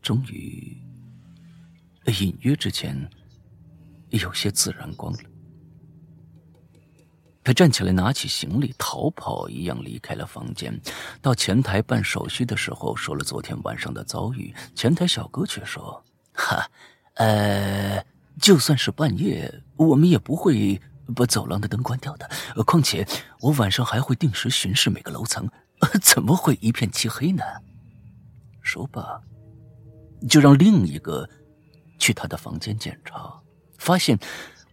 [0.00, 0.80] 终于，
[2.20, 3.10] 隐约之间
[4.10, 5.18] 有些自然光了。
[7.42, 10.80] 他站起来，拿起行李，逃跑一样离开了房间。
[11.22, 14.54] 到前台办手续的时候，说了昨天晚上的遭遇。
[14.74, 16.68] 前台小哥却说：“哈，
[17.14, 18.04] 呃，
[18.40, 20.80] 就算是半夜，我们也不会
[21.14, 22.28] 把走廊的灯关掉的。
[22.64, 23.06] 况且
[23.40, 25.48] 我晚上还会定时巡视每个楼层，
[26.02, 27.42] 怎么会一片漆黑呢？”
[28.62, 29.20] 说罢，
[30.28, 31.28] 就让另一个
[31.98, 33.32] 去他的房间检查，
[33.78, 34.18] 发现。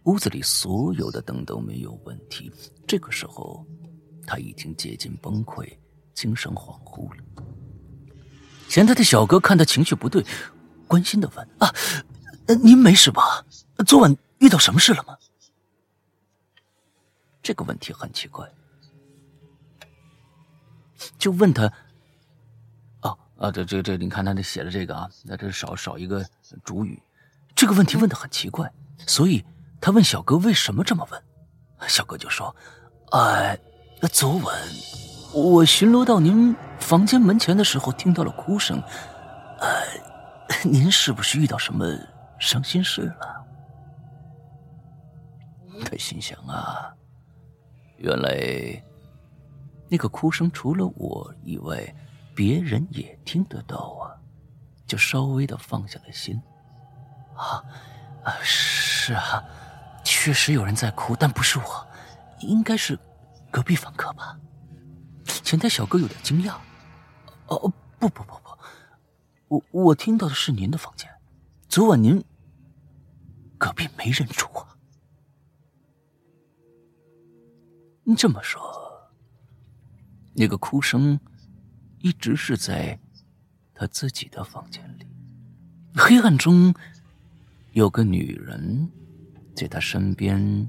[0.04, 2.52] 屋子里所有的灯都没有问题。
[2.86, 3.64] 这个时候，
[4.26, 5.66] 他已经接近崩溃，
[6.12, 7.24] 精神恍惚了。
[8.68, 10.22] 前台的小哥看他情绪不对，
[10.86, 11.72] 关心的问：“啊，
[12.62, 13.42] 您没事吧？
[13.86, 15.16] 昨晚遇到什么事了吗？”
[17.44, 18.50] 这个问题很奇怪，
[21.16, 21.72] 就问他
[23.02, 26.26] ：“哦，啊，这、这、这，你看他这写的这个啊，那这少少一个
[26.64, 27.00] 主语。
[27.54, 28.72] 这个问题问的很奇怪，
[29.06, 29.44] 所以。”
[29.80, 31.22] 他问小哥为什么这么问，
[31.86, 32.56] 小哥就说
[33.12, 33.58] ：“哎，
[34.10, 34.58] 昨晚
[35.34, 38.82] 我巡逻到您房间门前的时候，听到了哭声。
[39.60, 39.68] 呃，
[40.64, 41.84] 您是不是遇到什么
[42.38, 43.44] 伤心事了？”
[45.84, 46.94] 他心想啊，
[47.96, 48.82] 原来
[49.88, 51.94] 那个哭声除了我以外，
[52.34, 54.16] 别人也听得到啊，
[54.86, 56.40] 就稍微的放下了心。
[57.34, 57.64] 啊
[58.22, 59.44] 啊，是啊。
[60.02, 61.86] 确实有人在哭，但不是我，
[62.40, 62.98] 应该是
[63.50, 64.38] 隔壁房客吧。
[65.24, 66.54] 前台小哥有点惊讶。
[67.46, 68.58] 哦，不不不不，
[69.48, 71.08] 我我听到的是您的房间。
[71.68, 72.22] 昨晚您
[73.56, 74.73] 隔壁没人住啊？
[78.16, 79.08] 这么说，
[80.34, 81.18] 那个哭声
[82.00, 82.98] 一直是在
[83.72, 85.06] 他自己的房间里。
[85.94, 86.74] 黑暗中
[87.72, 88.90] 有个女人。
[89.56, 90.68] 在他身边，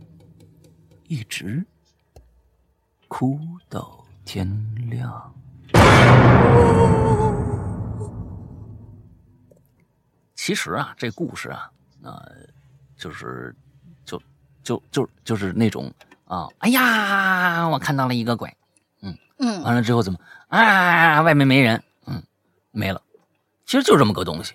[1.07, 1.65] 一直
[3.07, 4.47] 哭到天
[4.87, 5.33] 亮。
[10.35, 11.71] 其实啊，这故事啊，
[12.03, 12.31] 呃，
[12.95, 13.55] 就是，
[14.05, 14.21] 就
[14.61, 15.91] 就就就是那种
[16.25, 18.55] 啊，哎呀，我看到了一个鬼，
[19.01, 22.21] 嗯嗯，完了之后怎么啊，外面没人，嗯，
[22.71, 23.01] 没了，
[23.65, 24.53] 其实就这么个东西，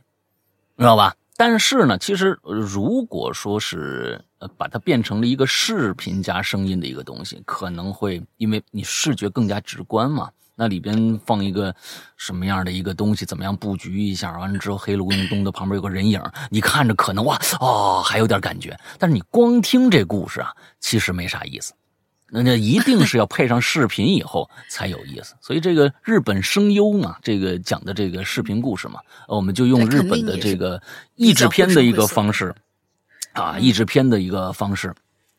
[0.76, 1.14] 知道吧？
[1.36, 10.30] 但是呢，其实如果说是呃把它变成了一个视频加声音的一个东西，可能会因为你视觉更加直观嘛。
[10.60, 11.74] 那里边放一个
[12.18, 18.78] 什么样的一个东西，怎么样布局一下，完了之后黑咕咚的旁边有个人影，你看着可能哇哦还有点感觉。
[18.98, 21.72] 但是你光听这故事啊，其实没啥意思。
[22.28, 30.80] 那那一定是要配上视频以后才有意思，所以这个日本声优嘛，这个讲的这个视频故事嘛，我们就用日本的这个
[31.16, 32.54] 译制片的一个方式，
[33.32, 34.94] 啊，译制片的一个方式，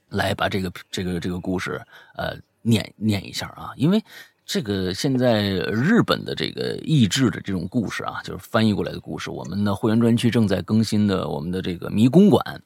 [0.09, 1.79] 来把这个这个这个故事
[2.17, 4.03] 呃念念一下啊，因为
[4.53, 12.61] 这个现在日本的这个译制的这种故事啊，就是翻译过来的故事，我们的会员专区正在更新的我们的这个迷宫馆。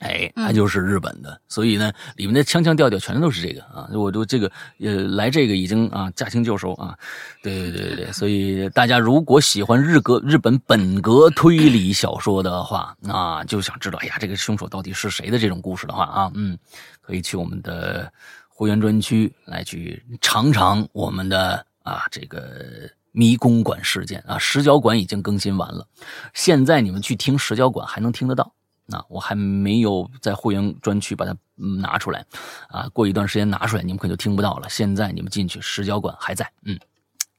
[0.00, 3.88] 哎，它就是日本的，所以呢，里面的腔腔调调全都是这个啊！
[3.94, 6.94] 我都这个呃，来这个已经啊驾轻就熟啊，
[7.42, 16.58] 对对对对所以大家如果喜欢日格日本本格推理小说的话，啊就想知道，哎呀，这个凶手到底是谁的这种故事的话啊，嗯，
[17.00, 18.12] 可以去我们的
[18.54, 24.24] 会员专区来去尝尝我们的啊这个迷宫馆事件。
[24.26, 25.86] 啊，石角馆已经更新完了，
[26.32, 28.54] 现在你们去听石角馆还能听得到。
[28.86, 32.26] 那我还没有在会员专区把它拿出来，
[32.68, 34.68] 啊，过一段时间拿出来，你们可就听不到了。
[34.68, 36.78] 现在你们进去，石角馆还在，嗯，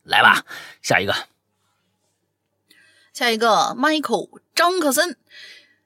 [0.02, 0.44] 来吧，
[0.82, 1.14] 下一个，
[3.14, 5.18] 下一个，Michael 张克森，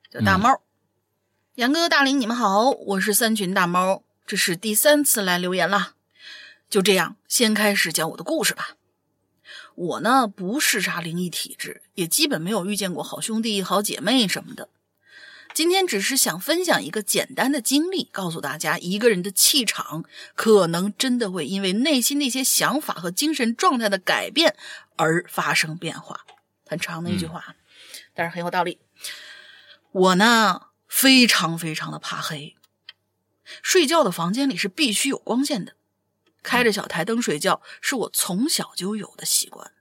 [0.09, 0.61] 叫大猫，
[1.55, 5.95] 杨哥、大林，你们好，我是三群大猫，这是第三次来留言了。
[6.69, 8.75] 就这样，先开始讲我的故事吧。
[9.73, 14.69] 我呢，不是啥灵异体质，也基本没有遇见过好兄弟、好姐妹什么的。
[15.51, 24.55] 今天只是想分享一个简单的经历，告诉大家，一个人的气场可能真的会因为内心的一些想法和精神状态的改变
[24.95, 26.27] 而发生变化。
[26.67, 27.55] 很长的一句话，
[28.13, 28.77] 但是很有道理。
[29.91, 32.55] 我呢，非常非常的怕黑，
[33.61, 35.75] 睡觉的房间里是必须有光线的，
[36.43, 39.71] 开着小台灯睡觉是我从小就有的习惯。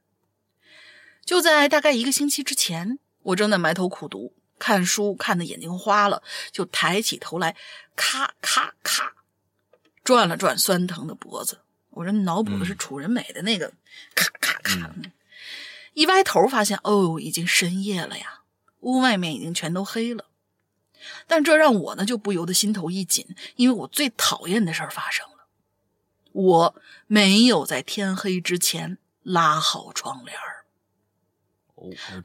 [1.25, 4.35] 就在大概一个星期之前，我正在埋头苦读。
[4.59, 7.55] 看书看的眼睛花了，就抬起头来，
[7.95, 9.13] 咔咔咔，
[10.03, 11.61] 转了转酸疼的脖子。
[11.91, 13.73] 我这脑补的是楚人美的那个
[14.17, 14.91] 咔咔咔。
[15.93, 18.41] 一歪头发现，哦，已经深夜了呀，
[18.81, 20.25] 屋外面已经全都黑了。
[21.27, 25.47] 但这让我呢就不由得心头一紧，因为我最讨厌的事儿发生了，
[26.33, 26.75] 我
[27.07, 30.65] 没有在天黑之前拉好窗帘儿。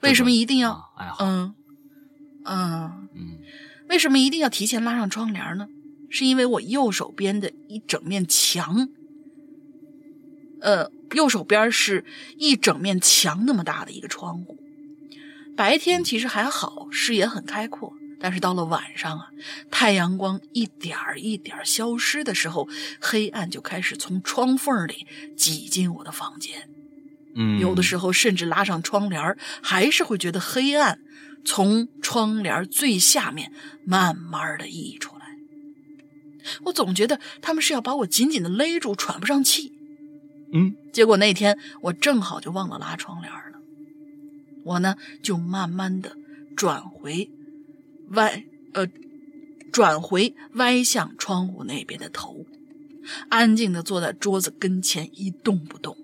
[0.01, 0.93] 为什么一定要？
[1.19, 1.55] 嗯。
[2.45, 3.39] 嗯嗯，
[3.87, 5.69] 为什么一定要提前拉上窗帘呢？
[6.09, 8.89] 是因为我右手边的一整面墙，
[10.59, 12.03] 呃，右手边是
[12.37, 14.59] 一整面墙那么大的一个窗户。
[15.55, 19.27] 白天其实还好，视野很开阔，但是到了晚上啊，
[19.69, 22.69] 太阳光一点儿一点儿消失的时候，
[23.01, 25.05] 黑暗就开始从窗缝里
[25.35, 26.69] 挤进我的房间。
[27.35, 31.01] 嗯，有的时候甚至拉上窗帘，还是会觉得黑暗。
[31.43, 33.51] 从窗帘最下面
[33.85, 35.25] 慢慢的溢出来，
[36.63, 39.73] 我总觉得他们是要把我紧紧的勒住，喘不上气。
[40.53, 43.59] 嗯，结果那天我正好就忘了拉窗帘了，
[44.63, 46.15] 我呢就慢慢的
[46.55, 47.29] 转回
[48.09, 48.87] 歪呃
[49.71, 52.45] 转回歪向窗户那边的头，
[53.29, 55.97] 安静的坐在桌子跟前一动不动，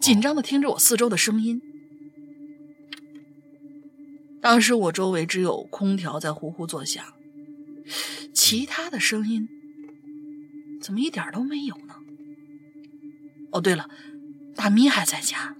[0.00, 1.62] 紧张的听着我四周的声音。
[4.40, 7.04] 当时我周围只有空调在呼呼作响，
[8.32, 9.48] 其他的声音
[10.80, 11.94] 怎么一点都没有呢？
[13.52, 13.90] 哦，对了，
[14.54, 15.56] 大咪还在家。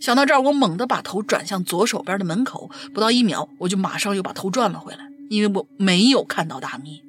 [0.00, 7.02] 想到这儿，我猛地把头转向左手边的门口，不到一秒，我就马上又把头转了回来，因为我没有看到大咪，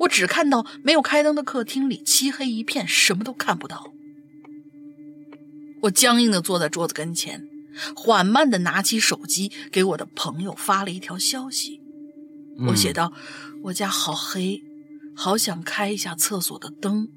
[0.00, 3.92] 我只看到没有开灯的客厅里漆黑一片，什么都看不到。
[5.82, 7.48] 我僵硬的坐在桌子跟前。
[7.94, 11.82] 缓慢的拿起手机，给我的朋友发了一条消息。
[12.68, 13.12] 我写道
[13.64, 14.62] ：“我家好黑，
[15.14, 17.10] 好想开一下厕所的灯。”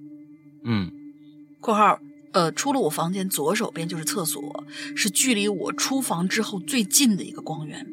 [0.65, 0.91] 嗯
[1.61, 4.63] （括号呃，出了我房间左手边就是厕所，
[4.95, 7.87] 是距离我出房之后最近的一个光源。）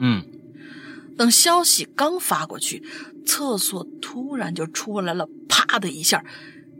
[0.00, 0.24] 嗯，
[1.16, 2.82] 等消息刚发过去，
[3.26, 6.24] 厕所突然就出来了，啪的一下，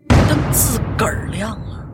[0.08, 1.86] 灯自个儿亮了。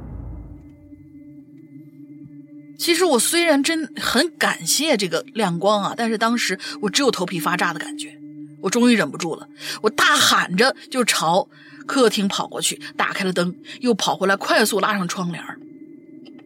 [2.79, 8.19] 其实我虽然真很感谢这个亮光啊，但是当时我只有头皮发炸的感觉。
[8.61, 9.49] 我终于忍不住了，
[9.83, 11.49] 我大喊着就朝
[11.93, 15.45] 客厅跑过去，打开了灯，又跑回来，快速拉上窗帘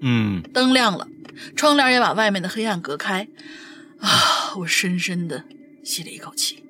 [0.00, 1.06] 嗯，灯亮了，
[1.54, 3.28] 窗帘也把外面的黑暗隔开。
[4.00, 4.10] 啊，
[4.58, 5.44] 我深深的
[5.84, 6.64] 吸了一口气。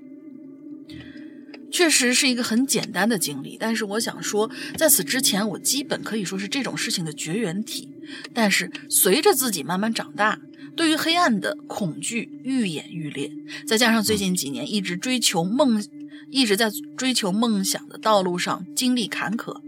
[1.72, 7.88] 确实是一个很简单的经历，但是我想说，在此之前，我基本可以说是这种事情的绝缘体。
[8.34, 10.38] 但是随着自己慢慢长大，
[10.76, 13.32] 对于黑暗的恐惧愈演愈烈，
[13.66, 15.82] 再加上最近几年一直追求梦，
[16.30, 19.60] 一直在追求梦想的道路上经历坎坷，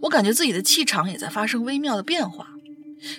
[0.00, 2.48] 我感觉自己的气场也在发生微妙的变化。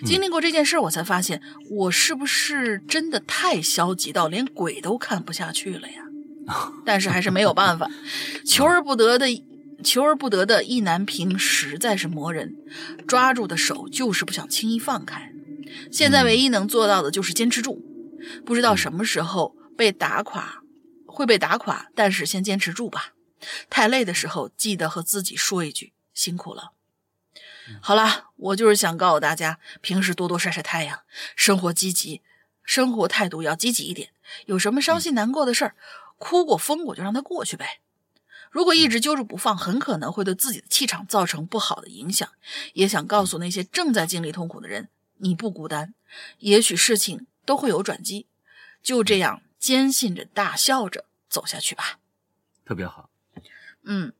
[0.05, 6.05] 经历过这件事，我才发现我是不是真的太消极到连鬼都看不下去了呀？
[6.85, 7.89] 但是还是没有办法，
[8.45, 9.27] 求而不得的。
[9.83, 12.55] 求而不得的意难平实在是磨人，
[13.05, 15.31] 抓住的手就是不想轻易放开。
[15.91, 17.83] 现在唯一能做到的就是坚持住，
[18.43, 20.63] 不知道什么时候被打垮，
[21.15, 23.13] 会被打垮，但是先坚持住吧。
[23.69, 26.73] 太累的时候，记得和自己说一句辛苦了。
[27.81, 30.99] 好了，我就是想告诉大家，平时多多晒晒太阳，
[31.35, 32.21] 生活积极，
[32.63, 34.11] 生活态度要积极一点。
[34.45, 35.75] 有什么伤心难过的事儿，
[36.17, 37.79] 哭过疯过就让它过去呗。
[38.51, 42.29] 如果一直揪着不放，很可能会对自己的气场造成不好的影响。
[42.73, 45.93] 也想告诉那些正在经历痛苦的人，你不孤单，
[46.39, 48.27] 也许事情都会有转机。
[48.81, 51.97] 就这样坚信着、大笑着走下去吧。
[52.63, 53.09] 特别好。
[53.83, 54.13] 嗯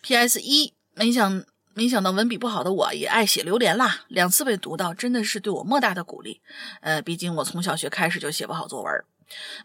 [0.00, 0.40] ，P.S.
[0.40, 6.40] 一，没想没想到文笔不好的我也爱写榴莲啦，两次被读到，真的是对我莫大的鼓励。
[6.80, 9.04] 呃，毕竟我从小学开始就写不好作文，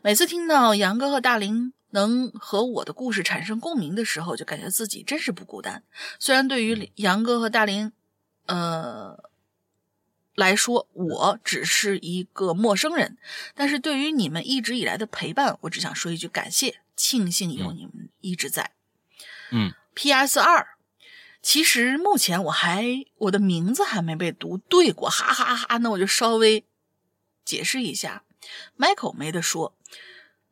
[0.03, 1.73] 每次听到杨哥和大林。
[1.91, 5.83] 能和我的故事产生共鸣的时候，就感觉自己真是不孤单。
[6.19, 7.93] 虽然对于杨哥和大林，
[8.45, 9.17] 呃
[10.37, 13.17] 来说，我只是一个陌生人，
[13.55, 18.71] 但是对于你们一直以来的陪伴，我只想说一句感谢，庆幸有你们一直在。
[19.51, 19.73] 嗯。
[19.95, 20.39] P.S.
[20.39, 20.77] 二，
[21.41, 22.85] 其实目前我还
[23.17, 25.77] 我的名字还没被读对过，哈哈哈。
[25.77, 26.63] 那我就稍微
[27.43, 28.23] 解释一下
[28.77, 29.75] ，Michael 没得说。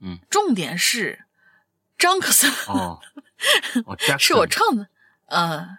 [0.01, 0.17] 嗯。
[0.29, 1.25] 重点是。
[1.97, 2.99] 张克森哦，
[4.19, 4.89] 是我创的，
[5.27, 5.77] 呃，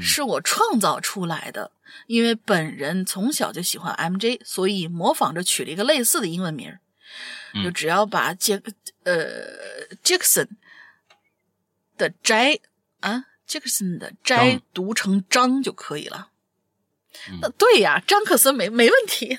[0.00, 1.72] 是我创造出来的。
[2.06, 6.76] 因为本人从小就喜欢 MJ，所以模仿着取了一个类似的英文名
[7.64, 8.62] 就只要把杰
[9.04, 10.48] 呃 Jackson
[11.98, 12.58] 的摘
[13.00, 16.28] 啊 Jackson 的摘读成张就可以了。
[17.40, 19.38] 那对呀，张克森没没问题。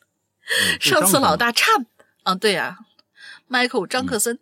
[0.80, 1.72] 上次老大差
[2.22, 2.78] 啊，对呀。
[3.48, 4.38] Michael 张克森，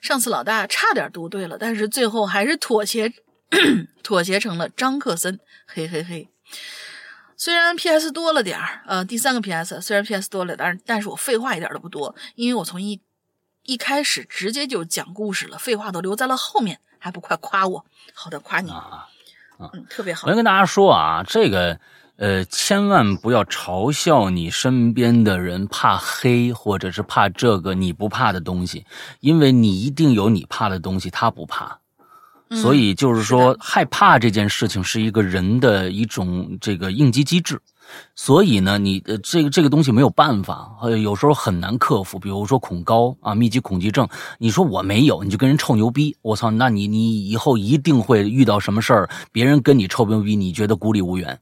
[0.00, 3.12] 上次老大差点读对了，但是最后还是妥协，
[4.02, 5.38] 妥协成了张克森。
[5.66, 6.30] 嘿嘿嘿，
[7.36, 13.00] 虽然 PS 多了点儿，呃，第三个 PS 虽然 PS 多了，但是但是我废话一点都不多，因为我从一
[13.64, 17.84] 一开始直接就讲故事了，废话都留在了后面，还不快夸我？
[18.14, 19.06] 好的，夸你啊，
[19.58, 20.26] 嗯，特别好。
[20.26, 21.78] 我要跟大家说啊，这个。
[22.18, 28.86] 呃，千万不要嘲笑你身边的人怕黑，或者是怕这个你不怕的东西，
[29.20, 31.80] 因为你一定有你怕的东西，他不怕。
[32.50, 37.60] 所以就是说，害怕这件事情是一个人的一种这个应激机制。
[38.16, 42.18] 所以呢，你的这个这个东西没有办法，呃，有时候很难克服。
[42.18, 51.38] 比如说恐高啊，密集恐惧症，你说我没有，你就跟人臭牛逼，我操，那你你以后一定会遇到什么事儿，别人跟你臭牛逼，你觉得孤立无援。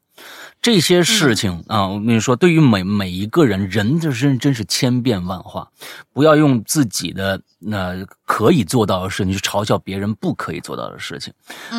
[0.63, 5.71] 这些事情啊，我跟你说，对于每每一个人，人的真真是千变万化，
[6.13, 7.95] 不要用自己的那
[8.25, 11.35] 可以做到的事情去嘲笑别人不可以做到的事情。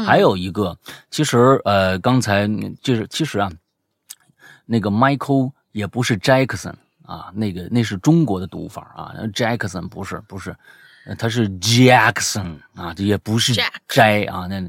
[0.05, 0.77] 还有一个，
[1.09, 2.47] 其实呃，刚才
[2.83, 3.51] 就是其实啊，
[4.65, 6.75] 那个 Michael 也不是 Jackson
[7.05, 10.55] 啊，那个那是中国的读法啊，Jackson 不是不是，
[11.17, 13.53] 他是 Jackson 啊，这也不是
[13.87, 14.61] 摘啊那。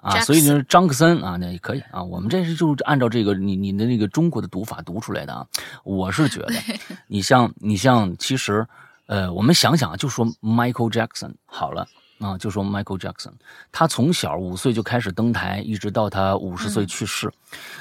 [0.00, 2.02] 啊，所以呢，张克森啊，那也可以啊。
[2.02, 5.46] 我们这是就是按照这个你你的那个中国的读法读出来的啊。
[5.84, 6.54] 我是觉得，
[7.08, 8.66] 你像你像，其实，
[9.06, 11.86] 呃，我们想想啊，就说 Michael Jackson 好了。
[12.22, 13.32] 啊，就说 Michael Jackson，
[13.72, 17.28] 他从小五岁就开始登台，一直到他五十岁去世。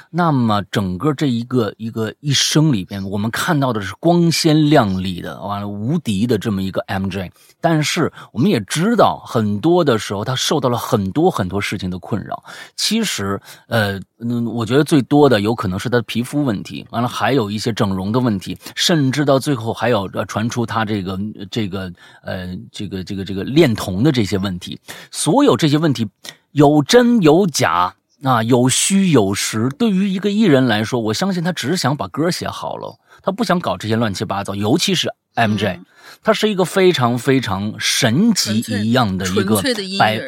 [0.10, 7.32] 那么整个这一个一个一生里边，我们看到的是光鲜亮丽的，完了无敌的这么一个 MJ。
[7.62, 12.44] 但是我们也知道，很多的时候他受到了很多很多事情的困扰。
[12.76, 21.20] 其实，呃，嗯，我觉得最多的有可能是他的皮肤问题，完了还有一些整容的问题，甚至到最后还有传出他这个
[21.50, 24.31] 这个呃这个这个这个恋童的这些。
[24.32, 24.80] 些问题，
[25.12, 26.08] 所有这些问题
[26.52, 29.70] 有真有假啊，有虚有实。
[29.78, 34.56] 对于一个艺人来说，我相信他只是想把歌写好了，他不想搞这些乱七八糟。
[34.56, 35.80] 尤其是 MJ，
[36.24, 39.62] 他是一个非常非常神级一样的一个
[40.00, 40.22] 百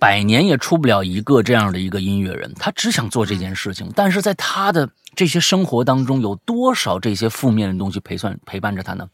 [0.00, 2.52] 百年也出不了一个这样的一个音乐人。
[2.58, 9.06] 他只想做这件事情，但是在他的这些生活当中，有多少这些负面的东西陪算陪伴着他呢？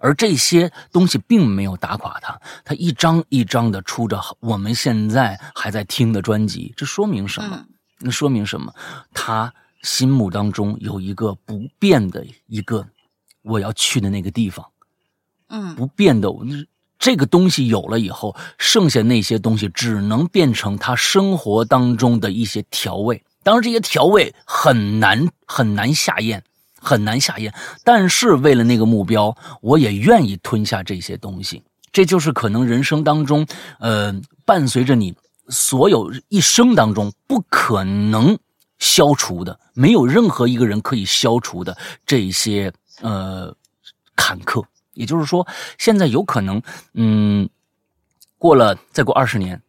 [0.00, 7.64] 而这些东西并没有打垮他，他一张一张的出着我们现在还在听的专辑，这说明什么？
[8.00, 8.72] 那说明什么？
[9.12, 9.52] 他
[9.82, 12.86] 心目当中有一个不变的一个
[13.42, 14.66] 我要去的那个地方，
[15.48, 16.28] 嗯，不变的。
[16.98, 23.22] 这个东西有了以后，剩下那些东西只能变成他生活当中的一些调味。
[23.44, 26.42] 当然，这些调味很难很难下咽。
[26.80, 27.52] 很难下咽，
[27.84, 31.62] 但是为了那个目标，我也愿意吞下这些东西。
[31.92, 33.46] 这就是可能人生当中，
[33.80, 34.14] 呃，
[34.44, 35.14] 伴随着你
[35.48, 38.38] 所有一生当中不可能
[38.78, 41.76] 消除的，没有任何一个人可以消除的
[42.06, 43.54] 这些呃
[44.14, 44.64] 坎坷。
[44.92, 45.46] 也就是说，
[45.78, 46.60] 现在有可能，
[46.94, 47.48] 嗯，
[48.36, 49.60] 过了再过二十年，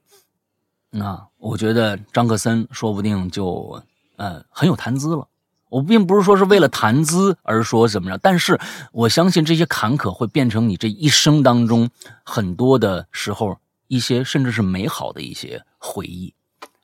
[0.90, 3.82] 那我觉得张克森说不定就
[4.18, 5.28] 呃很有谈资了。
[5.70, 8.60] 我并不是说是为了谈资而说怎么着，但是
[8.92, 11.90] 我相信这些坎坷会变成你这一生当中
[12.24, 13.58] 很多的时候
[13.88, 16.34] 一些甚至是美好的一些回忆，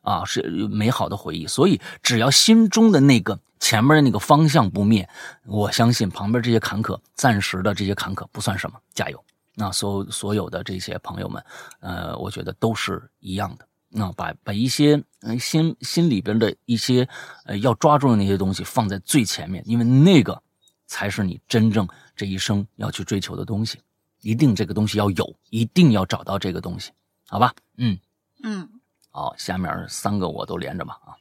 [0.01, 1.45] 啊，是美好的回忆。
[1.45, 5.09] 所以只要心中的那个前面的那个方向不灭，
[5.45, 9.23] 我相信旁边这些坎坷，暂时的这些坎坷不算什么，加油！
[9.55, 11.43] 那所有所有的这些朋友们，
[11.79, 13.65] 呃，我觉得都是一样的。
[13.98, 15.02] 那把把一些
[15.39, 17.08] 心心里边的一些
[17.46, 20.41] 呃要抓住的那些东西放在最前面，因为那个
[20.86, 23.80] 才是你真正这一生要去追求的东西。
[24.22, 26.91] 一定这个东西要有，一定要找到这个东西，
[27.28, 27.54] 好吧？
[27.78, 27.96] 嗯
[28.43, 28.68] 嗯，
[29.12, 31.14] 好，下面三个我都连着吧啊。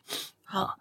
[0.43, 0.79] 好，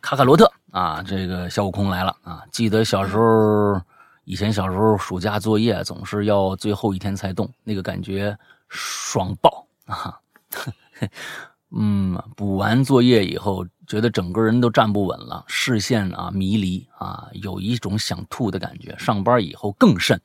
[0.00, 2.44] 卡卡罗特啊，这个小悟空来了啊！
[2.52, 3.82] 记得小时候，
[4.24, 10.20] 以前小时候暑假作业总是要最后一天才动，那个感觉爽爆啊！
[11.76, 18.96] 嗯，补完作业以后，觉得整个人都站不稳了，视线啊迷离啊，有一种想吐的感觉。
[18.98, 20.20] 上班以后更甚。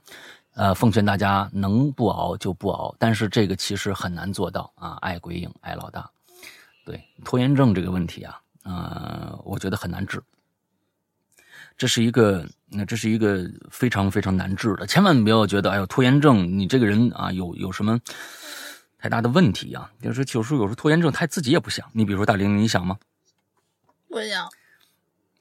[0.54, 4.98] 呃，奉劝大家能不熬就不熬，但是这个其实很难做到啊！
[5.00, 6.12] 爱鬼影，爱老大，
[6.86, 10.22] 对拖延症这个问题啊，呃，我觉得很难治。
[11.78, 17.98] 这是一个，那这是一个非常非常难治的，千万不要觉得，哎呦，拖延症，你这个人啊，有有什么
[19.02, 19.90] 太大的问题啊？
[20.02, 21.86] 就是有时候有时候拖延症他自己也不想。
[21.92, 22.98] 你比如说大玲，你想吗？
[24.08, 24.48] 不想。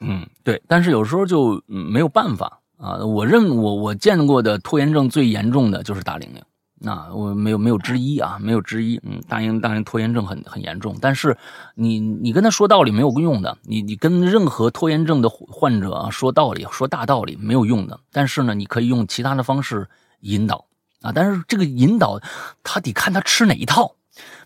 [0.00, 2.60] 嗯，对，但是有时候就没有办法。
[2.78, 6.42] 啊，我认我我见过的拖延症最严重的就是大玲玲，
[6.78, 8.98] 那我没有没有之一啊，没有之一。
[9.02, 11.36] 嗯，大英大玲拖延症很很严重，但是
[11.74, 18.00] 你你跟他说道理没有用的，你你跟任何拖延症的患者啊说道理说大道理没有用的。
[18.10, 19.86] 但是呢，你可以用其他的方式
[20.20, 20.64] 引导
[21.00, 22.20] 啊，但是这个引导
[22.62, 23.96] 他得看他吃哪一套，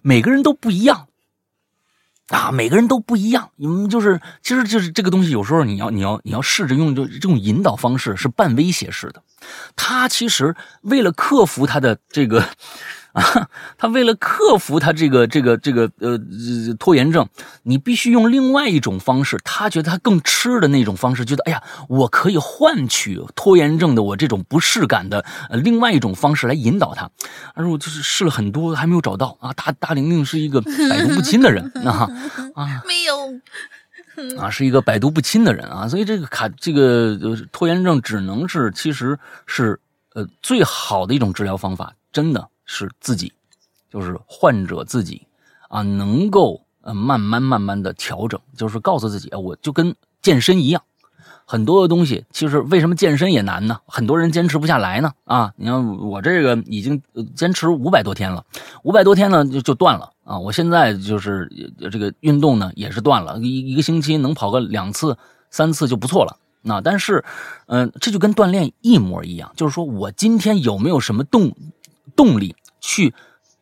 [0.02, 1.08] 每个人都不一样。
[2.28, 9.22] 啊，每个人都不一样，你们，就是，其实就是这个东西，有时候你要，你要，你要试着用就这种引导方式，是半威胁式的。
[9.76, 12.48] 他其实为了克服他的这个。
[13.14, 13.48] 啊，
[13.78, 16.18] 他为了克服他这个这个这个呃
[16.78, 17.26] 拖延症，
[17.62, 19.38] 你必须用另外一种方式。
[19.44, 27.08] 他觉得他更吃的那种方式，觉得哎呀，我可以换取拖延症的我这种不适感的呃另外一种方式来引导他。
[27.54, 29.52] 而我就是试了很多，还没有找到啊。
[29.52, 32.10] 大大玲玲是一个百毒不侵的人啊
[32.56, 35.86] 啊，没有啊，是一个百毒不侵的人啊。
[35.88, 37.16] 所以这个卡这个
[37.52, 39.78] 拖延症只能是其实是
[40.14, 42.48] 呃最好的一种治疗方法，真的。
[42.64, 43.32] 是自己，
[43.90, 45.26] 就是患者自己
[45.68, 50.82] 啊，能够呃慢慢慢慢的调整，就是告诉自己，我就跟健身一样，
[51.44, 53.78] 很多的东西其实为什么健身也难呢？
[53.86, 55.52] 很多人坚持不下来呢啊！
[55.56, 57.02] 你看我这个已经
[57.36, 58.44] 坚持五百多天了，
[58.82, 60.38] 五百多天呢就就断了啊！
[60.38, 61.50] 我现在就是
[61.92, 65.18] 这个运动呢也是断了，一一个星期能跑个两次
[65.50, 66.38] 三次就不错了。
[66.66, 67.22] 那但是，
[67.66, 71.54] 嗯，这就跟锻炼一模一样，就是说我今天有没有什么动？
[72.16, 73.14] 动力去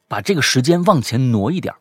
[0.09, 1.75] 把这个时间往前挪一点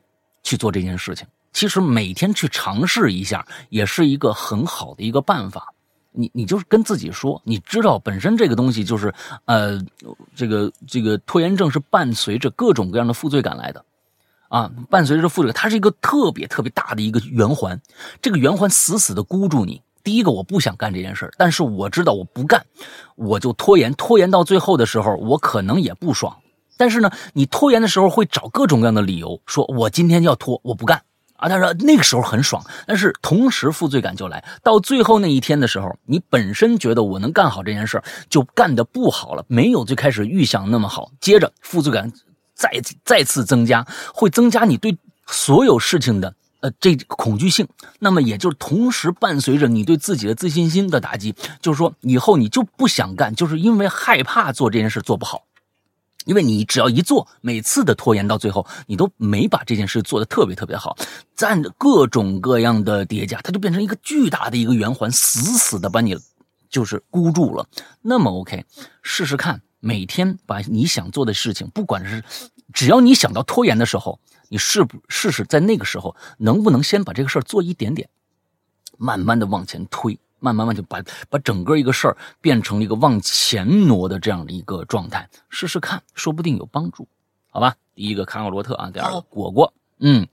[0.43, 1.27] 去做这件事情。
[1.53, 5.73] 其实每天去尝试一下，也是一个很好的一个办法。
[6.13, 9.13] 你你就是跟自己说，你知道本身这个东西就是，
[9.45, 9.81] 呃，
[10.35, 13.85] 这个这个拖延症是伴随着各种各样的负罪感来的，
[14.49, 17.81] 啊，伴随着负罪，它是一个特别特别大的一个圆环，
[18.21, 19.81] 这个圆环死死的箍住你。
[20.03, 22.65] 第一个，我不想干这件事但是我知道我不干，
[23.15, 26.37] 我就拖延，拖延到最后的时候，我可能也不爽。
[26.77, 31.03] 但是呢，你拖延的时候会找各种各样的理由，说我今天要拖，我不干
[31.35, 31.47] 啊。
[31.47, 41.11] 他说那个时候很爽，但是同时负罪感就来到最后那一天的时候，你本身觉得我能干好这件事就干得不好了，没有最开始预想那么好。
[41.19, 42.11] 接着负罪感
[42.55, 44.97] 再再次增加，会增加你对
[45.27, 47.67] 所有事情的呃这恐惧性，
[47.99, 55.43] 那么也就是同时伴随着你对自己的自信心的打击，就是说以后你就不想干，就是因为害怕做这件事做不好。
[56.25, 60.95] 因为你只要一做，每次的拖延到最后，你都没把这件事做得特别特别好，
[61.33, 66.15] 在各种各样的叠加，它就变成一个巨大的一个圆环，死死的把你
[66.69, 67.67] 就是箍住了。
[68.01, 68.65] 那么 OK，
[69.01, 72.23] 试试看，每天把你想做的事情，不管是
[72.73, 74.19] 只要你想到拖延的时候，
[74.49, 78.09] 你试不试试在那个时候能不能先把这个事儿做一点点，
[78.97, 80.19] 慢慢的往前推。
[80.41, 87.07] 慢慢慢就把把整个一个事儿变成了一个往前挪的这样的一个状态，试试看，说不定有帮助，
[87.51, 87.75] 好吧？
[87.93, 90.27] 第一个卡奥罗特啊，第二个果果，嗯，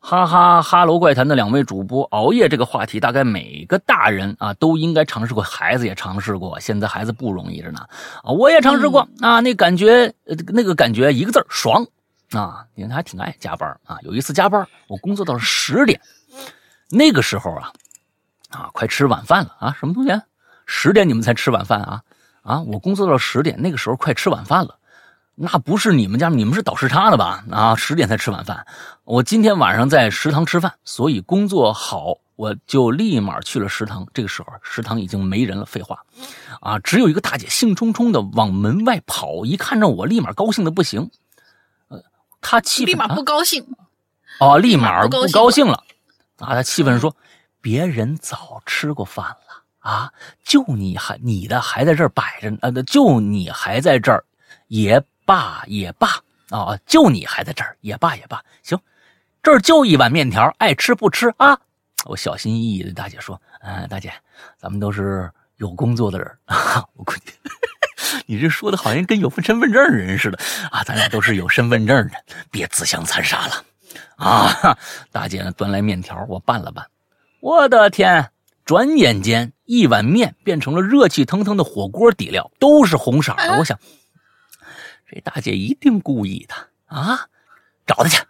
[0.00, 7.86] 哈哈哈喽怪谈的两位主播，熬夜这个话题，大概每个大人啊都应该尝试过，孩子也尝试过，现在孩子不容易着呢
[8.24, 10.12] 啊，我也尝试过啊，那感觉
[10.48, 11.86] 那个感觉一个字爽
[12.32, 16.00] 啊，因为他还挺爱加班啊，有一次加班，我工作到了十点，
[16.90, 17.72] 那个时候啊。
[18.54, 19.76] 啊，快吃晚饭了啊！
[19.78, 20.10] 什么东西？
[20.66, 22.02] 十点你们才吃晚饭啊？
[22.42, 24.78] 啊，我工作到十点，那个时候快吃晚饭了。
[25.36, 27.44] 那不是你们家，你们是倒时差的吧？
[27.50, 28.64] 啊，十点才吃晚饭。
[29.02, 34.06] 我今天晚上在食堂吃饭，所以工作好，我就立马去了食堂。
[34.14, 35.64] 这个时候，食堂已经没人了。
[35.64, 36.04] 废话，
[36.60, 41.10] 啊，只有一个大姐兴冲冲的往门外跑，一看着我，立马高兴的不行。
[41.88, 42.00] 呃，
[42.40, 43.66] 她气立马不高兴。
[44.38, 45.82] 哦，立马不高兴了。
[46.38, 47.16] 啊，她气愤说
[47.64, 50.12] ：“别人早吃过饭了啊，
[50.44, 54.22] 就你还你的还在这儿摆着，呃，就你还在这儿，
[54.68, 58.78] 也。”罢也罢啊，就你还在这儿，也罢也罢，行，
[59.42, 61.58] 这儿就一碗面条，爱吃不吃啊？
[62.04, 64.12] 我小心翼翼的大姐说：“嗯，大姐，
[64.58, 66.84] 咱们都是有工作的人啊。
[66.92, 67.32] ”我估计
[68.26, 70.38] 你这说的好像跟有份身份证人似的
[70.70, 72.14] 啊，咱俩都是有身份证的，
[72.50, 73.64] 别自相残杀了
[74.16, 74.76] 啊！
[75.10, 76.86] 大姐，端来面条，我拌了拌，
[77.44, 78.30] 我的天，
[78.64, 83.78] 转眼间一碗面变成了热气腾腾的火锅底料，都是红色的，我想。
[85.06, 86.54] 这大姐一定故意的
[86.86, 87.28] 啊！
[87.86, 88.24] 找她去。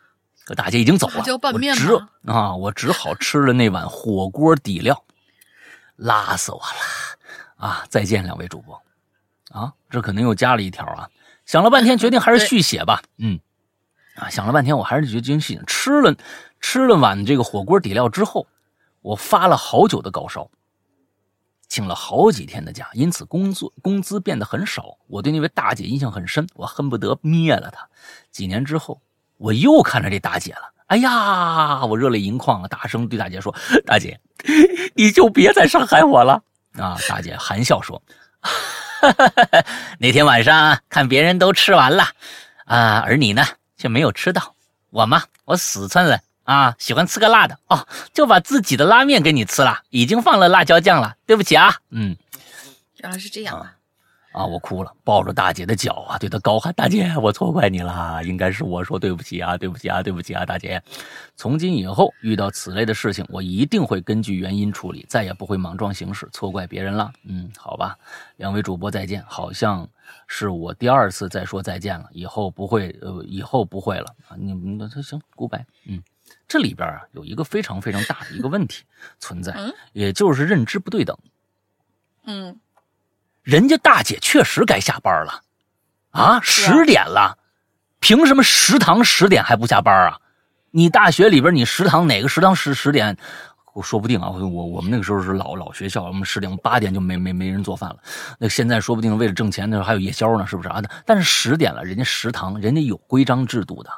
[0.44, 1.96] 可大姐已经走了，我只
[2.26, 5.04] 啊，我只好吃了那碗火锅底料，
[5.94, 7.86] 辣死我了啊！
[7.88, 8.82] 再见，两位主播
[9.52, 9.74] 啊！
[9.90, 11.08] 这可能又加了一条啊！
[11.46, 13.00] 想了半天，决定还是续写吧。
[13.18, 13.38] 嗯
[14.16, 15.60] 啊，想了半天，我还是决定续。
[15.68, 16.16] 吃了
[16.60, 18.48] 吃了碗这个火锅底料之后，
[19.04, 20.50] 我发了好久的高烧。
[21.68, 24.96] 请了好几天的假，因此工作工资变得很少。
[25.08, 27.86] 我对那位大姐印象很深，我恨不得灭了她。
[28.30, 29.02] 几年之后，
[29.36, 30.72] 我又看着这大姐了。
[30.86, 32.68] 哎呀，我热泪盈眶啊！
[32.68, 34.20] 大声对大姐说：“大姐，
[34.94, 36.42] 你就别再伤害我了。”
[36.78, 38.00] 啊，大姐含笑说
[39.98, 42.04] ：“那天晚上看别人都吃完了，
[42.66, 43.42] 啊，而你呢
[43.76, 44.54] 却没有吃到。
[44.90, 51.74] 我嘛，我死撑了。”啊，喜欢吃个辣的哦，就把自己的拉面给你吃了，已经放了辣椒酱了，对不起啊。
[51.90, 52.16] 嗯，
[52.98, 53.76] 原来是这样啊！
[54.32, 60.82] 啊，我哭了，抱着大姐的脚啊，对她高喊：“大姐，我错怪你了，应该是我说对不起啊，对不起啊，对不起啊，大姐。
[61.36, 67.12] 从今以后遇到此类的事情，我一定会根据原因处理，再也不会莽撞行事，错怪别人了。
[67.24, 67.96] 嗯，好吧，
[68.36, 69.88] 两位主播再见，好像
[70.26, 74.34] 是我第二次再说再见了，以后不会，呃，以后不会了啊。
[74.36, 75.64] 你们那行，goodbye。
[75.86, 76.02] 嗯。
[76.46, 78.84] 这里边啊有一个非常非常大的一个问题
[79.18, 79.54] 存在，
[79.92, 81.16] 也就是认知不对等。
[82.26, 82.58] 嗯，
[83.42, 85.42] 人家大姐确实该下班了，
[86.10, 87.38] 啊，十点了，
[88.00, 90.20] 凭什么食堂十点还不下班啊？
[90.70, 93.16] 你大学里边你食堂哪个食堂十十点？
[93.74, 97.96] 我说不定啊，我我们那个时候是老老学校，我们十点八点就没没没人做饭了。
[98.38, 100.80] 那现在说不定为了挣钱，那时候还有夜宵呢，是不是啊？
[101.04, 103.90] 但是十点了，人家食堂人家有规章制度的。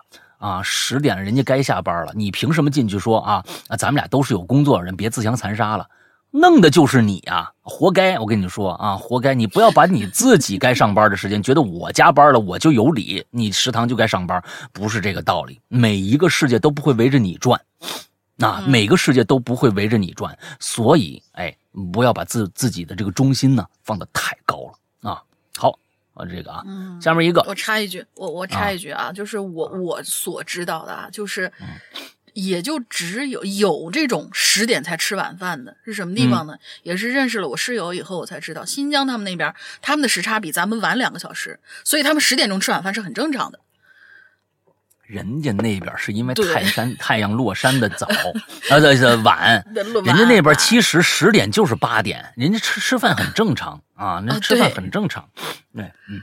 [0.47, 3.45] 啊，十点了，人家该下班了，你凭什么进去说啊？
[3.67, 5.89] 啊，咱们俩都是有工作的人，别自相残杀了，
[6.31, 8.17] 弄的就是你啊，活该！
[8.21, 9.35] 我跟你说啊，活该！
[9.35, 14.41] 你不要把你自己该上班的时间，觉得我加班了我就有理，你食堂就该上班，
[14.73, 15.61] 不是这个道理。
[15.67, 17.61] 每一个世界都不会围着你转，
[18.37, 21.53] 那每个世界都不会围着你转，所以，哎，
[21.93, 25.21] 不要把自自己的这个中心呢放得太高了啊。
[25.57, 25.77] 好。
[26.17, 26.65] 啊，这个啊，
[27.01, 31.53] 下面一个，我插一句，我我插一句啊，就是我我所知道的啊，就是
[32.33, 36.57] 也就只有有这种十点才吃晚饭的，是什么地方呢？
[36.83, 43.61] 也是认识了我室友以后，我才知道，新疆他们那边他们的时差比咱们晚两个小时，所以他们十点钟吃晚饭是很正常的。
[45.07, 48.07] 人家那边是因为泰山 太阳落山的早，
[48.71, 55.29] 啊对对晚，人家那边其实十点就是八点，人家吃吃饭很正常啊，那吃饭很正常。
[55.75, 56.21] 对，嗯，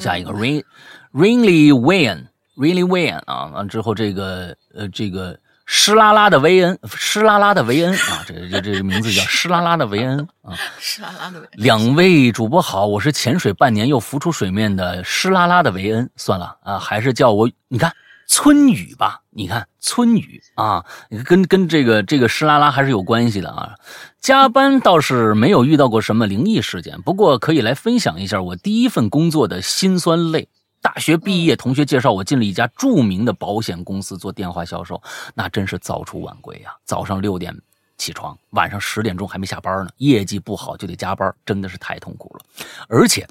[0.00, 0.64] 下一个 rain
[1.12, 11.50] rainly wayan really wayan 啊，完之后这个呃这个湿拉拉的维恩湿拉拉的维恩啊，这这这个名字叫湿拉拉的维恩啊， 湿拉拉的维恩。
[11.52, 17.92] 两位主播好，我是潜水半年又浮出水面的湿拉拉的维恩，算了啊，还是叫我你看。
[18.28, 20.84] 村雨吧，你看村雨啊，
[21.24, 23.74] 跟跟这个这个湿拉拉还是有关系的啊。
[24.20, 30.48] 加班倒是没有遇到过什么灵异事件，不过可以来分享一下我第一份工作的辛酸泪。
[30.82, 35.02] 大学毕业，同学介绍我进了一家著名的保险公司做电话销售，
[35.34, 36.70] 那真是早出晚归呀。
[36.84, 37.58] 早上六点
[37.96, 42.44] 起床，晚上十点钟还没下班呢，业绩不好就得加班，真的是太痛苦了，
[42.88, 43.26] 而且。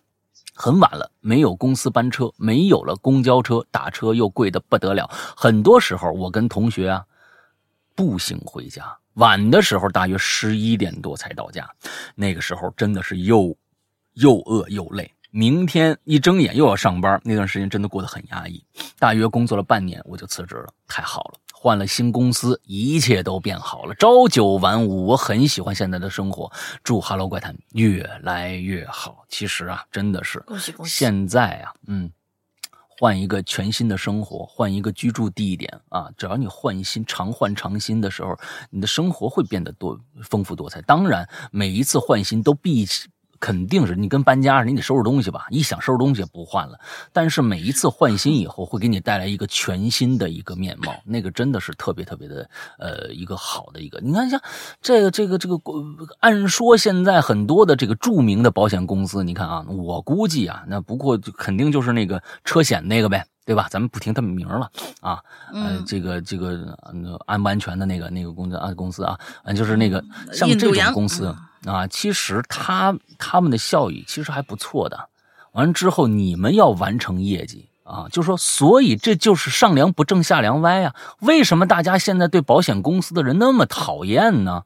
[0.57, 5.07] 很晚了，没有公司班车，没有了公交车，打车又贵的不得了。
[5.35, 7.05] 很多时候，我跟同学啊
[7.93, 11.69] 步行回家，晚的时候大约十一点多才到家。
[12.15, 13.55] 那个时候真的是又
[14.13, 18.65] 又饿又累，明天一睁眼又要上班，那段时间真的过得很压抑。
[18.97, 20.73] 大约工作了半年，我就辞职了。
[20.87, 21.39] 太好了。
[21.67, 26.49] 换了新公司，一切都变好了，朝九晚五，我很喜欢现在的生活。
[26.81, 29.25] 祝《哈喽怪谈》越来越好。
[29.27, 30.99] 其实啊，真的是，恭喜恭喜！
[30.99, 32.09] 现在啊，嗯，
[32.97, 38.39] 换一个全新的生活，换一个居住地点啊，只要你换新，常换常新的时候，
[38.69, 40.81] 你的生活会变得多丰富多彩。
[40.83, 42.85] 当然，每一次换新都必
[43.39, 45.45] 肯定是你跟搬家似的，你得收拾东西吧？
[45.49, 46.79] 一想收拾东西不换了，
[47.13, 53.99] 但是每一次换新以后，会给你带来一个全新的一个面貌， 那个真的是特别特别的呃一个好的一个。
[54.01, 54.41] 你看像
[54.81, 55.57] 这个这个这个，
[56.19, 63.25] 按说现在很多的这个著名的保险公司，你看啊，我估计啊，那不过肯定就是那个车险那个呗。
[63.47, 63.65] 对吧？
[63.71, 64.69] 咱们不听他们名了
[64.99, 65.23] 啊，
[65.53, 66.77] 呃，这个这个
[67.25, 69.17] 安不安全的那个那个公司啊公司啊，
[69.55, 71.33] 就是那个像这种公司
[71.65, 75.09] 啊，其实他他们的效益其实还不错的。
[75.53, 80.93] 完了之后，你们要完成业绩啊，就说，所以这就是上梁不正下梁歪啊。
[81.19, 84.63] 为什么大家现在对保险公司的人那么讨厌呢？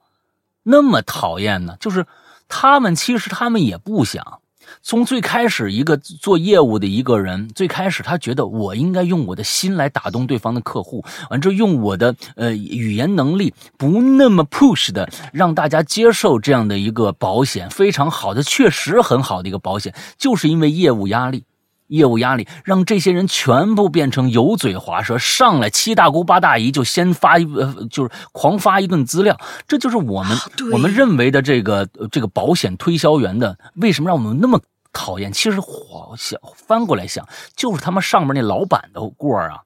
[0.64, 1.78] 那么讨厌呢？
[1.80, 2.06] 就是
[2.50, 4.41] 他们其实他们也不想。
[4.84, 21.44] 从最开始，一个做业务的一个人，最开始他觉得我应该用我的心来打动对方的客户，完之后用我的呃语言能力不那么 push 的让大家接受这样的一个保险，非常好的，确实很好的一个保险，就是因为业务压力。
[21.88, 29.38] 业务压力让这些人全部变成油嘴滑舌，上来七大姑八大姨就先发一呃，就是狂发一顿资料。
[29.68, 30.38] 这就是我们
[30.72, 34.62] 我们认为的这个这个保险推销员的为什么让我们那么
[34.94, 35.32] 讨厌？
[35.32, 39.64] 其实我想翻过来想，就是他们上面那老板的锅啊，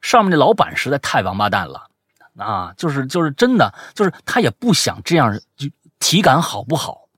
[0.00, 1.88] 上面那老板实在太王八蛋了
[2.36, 2.72] 啊！
[2.76, 5.68] 就是就是真的就是他也不想这样，就
[5.98, 7.08] 体感好不好？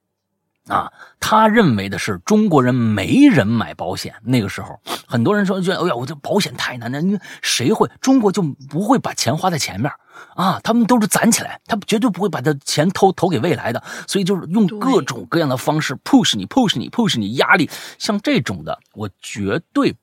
[0.68, 4.14] 啊，他认为的是中国人没人买保险。
[4.22, 7.90] 那个时候，很多人说：“觉得哎呀，我这保险太难了，你谁会？
[8.00, 9.90] 中国就不会把钱花在前面
[10.34, 10.60] 啊？
[10.62, 13.82] 他们都是攒起来，他绝对不会把他钱投投给未来的。
[14.06, 17.68] 所以就是用各种各样的方式 push 你，push 你，push 你，压力。
[17.98, 19.94] 像这种的，我绝对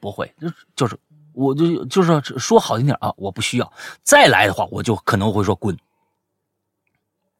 [0.00, 0.34] 不会。
[0.40, 0.98] 就就是，
[1.32, 3.72] 我就就是说好听点啊，我不需要。
[4.02, 5.76] 再来的话，我就可能会说滚。”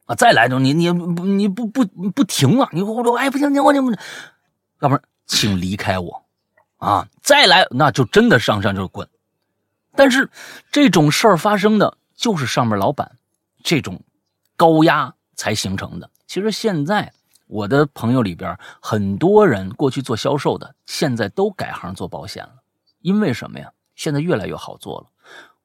[0.05, 3.79] 啊，再来就你你不你不不不停了，你我说哎不行，你我你，
[4.81, 6.25] 要不然请离开我，
[6.75, 9.07] 啊，再来那就真的上山就滚。
[9.95, 10.29] 但是
[10.73, 13.17] 这种事儿发生的就是上面老板
[13.65, 14.01] 这种
[14.55, 16.09] 高压才形成的。
[16.25, 17.11] 其实现在
[17.47, 22.63] 我的朋友里边很多人过去做销售的，现在都改行做保险了，
[23.01, 23.73] 因为什么呀？
[23.93, 25.07] 现在越来越好做了。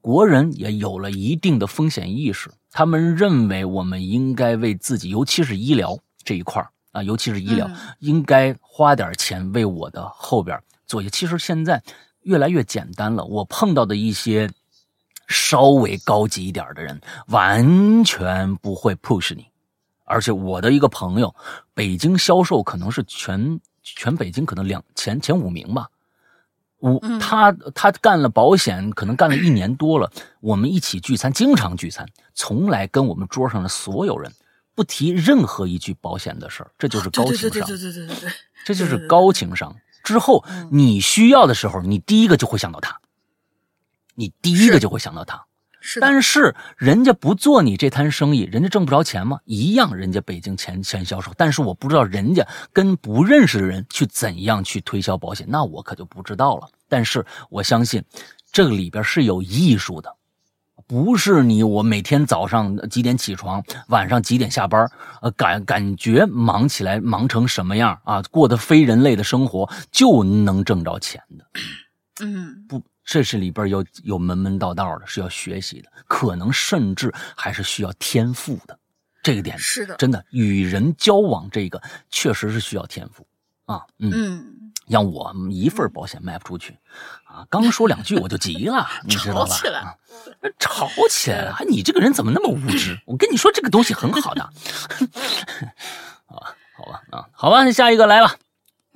[0.00, 11.08] 国人也有了一定的风险意识，他们认为我们应该为自己，尤其是医疗这一块啊，尤其是医疗，应该花点钱为我的后边做些。
[11.08, 11.80] 其实现在
[12.22, 14.50] 越来越简单了，我碰到的一些
[15.28, 19.46] 稍微高级一点的人，完全不会 push 你，
[20.04, 21.34] 而且我的一个朋友，
[21.74, 25.86] 北京销售可能是全全北京可能两前前五名吧。
[26.80, 30.08] 我他他干了保险，可能干了一年多了。
[30.40, 34.32] 我们一起聚餐，经常聚餐，从来跟我们桌上的所有人
[34.76, 36.70] 不提任何一句保险的事儿。
[36.78, 38.30] 这就是高情商，对对对对对对对，
[38.64, 39.74] 这就是高情商。
[40.04, 42.96] 之后你需要的时候，你第一个就会想到他，
[44.18, 45.46] 你第一个就会想到他。
[45.80, 49.38] 是，但是人家不做你这摊生意，人家挣不着钱吗？
[49.44, 56.68] 一样，人家北京前前销售，但是我不知道人家跟不认识的人去怎样去推销保险，那我可就不知道了。
[56.88, 58.02] 但是我相信，
[58.50, 60.12] 这个里边是有艺术的，
[60.88, 64.90] 不是你我每天早上几点起床，晚上几点下班，
[65.22, 71.44] 呃，感感觉忙起来忙成什么样啊，过得非人类的生活就能挣着钱的。
[72.26, 72.82] 嗯，不。
[73.10, 78.78] 这是里边有有门门道道的，是要学习的，可能甚至还是需要天赋的。
[79.22, 81.80] 这个点是的，真的与人交往，这个
[82.10, 83.26] 确实是需要天赋
[83.64, 83.80] 啊。
[83.98, 86.76] 嗯，让我一份保险卖不出去
[87.24, 89.46] 啊，刚说两句我就急了，你知道吧？
[89.46, 89.96] 吵起来，
[90.58, 91.56] 吵起来了！
[91.66, 93.00] 你这个人怎么那么无知？
[93.08, 94.42] 我跟你说，这个东西很好的。
[96.28, 96.36] 啊，
[96.76, 98.36] 好吧，啊，好吧，下一个来了。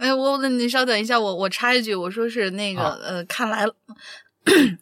[0.03, 3.65] 哎，我那你稍等一下，我我插一句，我说是那个呃，看来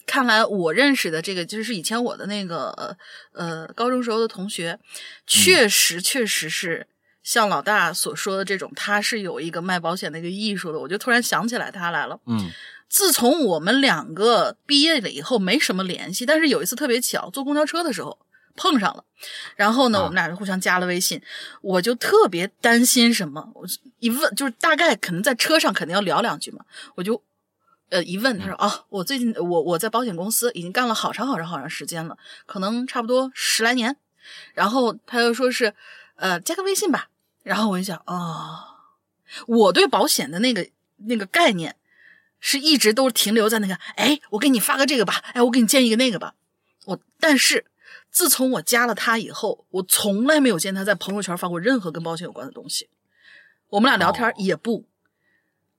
[0.07, 2.97] 看来我认识的这个就是以前我的那个
[3.35, 4.79] 呃高中时候的同学，
[5.27, 6.87] 确实确实是
[7.23, 12.19] 像老大所说的这种，他是有一个卖保险的一个艺术的，我就突然想起来他来了。
[12.25, 12.49] 嗯，
[12.89, 18.19] 自从我们两个毕业了以后，没什么联系，但是有一次特别巧，坐公交车的时候。
[18.61, 19.03] 碰上了，
[19.57, 21.19] 然后呢，我们俩就互相加了微信。
[21.63, 23.67] 我就特别担心什么，我
[24.01, 26.63] 一问就是大概可能在车上肯定要聊两句嘛。
[26.95, 27.23] 我就
[27.89, 33.97] 呃一问，他说啊，我最近我我在保险公司已经干了好长好长好长时间了，可能差不多十来年。
[34.53, 35.75] 然后他又说是
[36.17, 37.09] 呃加个微信吧。
[37.43, 38.67] 然后我就想啊，
[39.47, 40.69] 我对保险的那个
[41.07, 41.77] 那个概念
[42.39, 46.35] 是一直都停留在那个，哎，我给你发个这个吧，哎，我给你建一个那个吧。
[46.85, 47.65] 我但是
[48.11, 52.89] 自从我加了他以后，我从来没有见他在朋友圈发过任何跟保险有关的东西。
[53.69, 54.85] 我们俩聊天也不，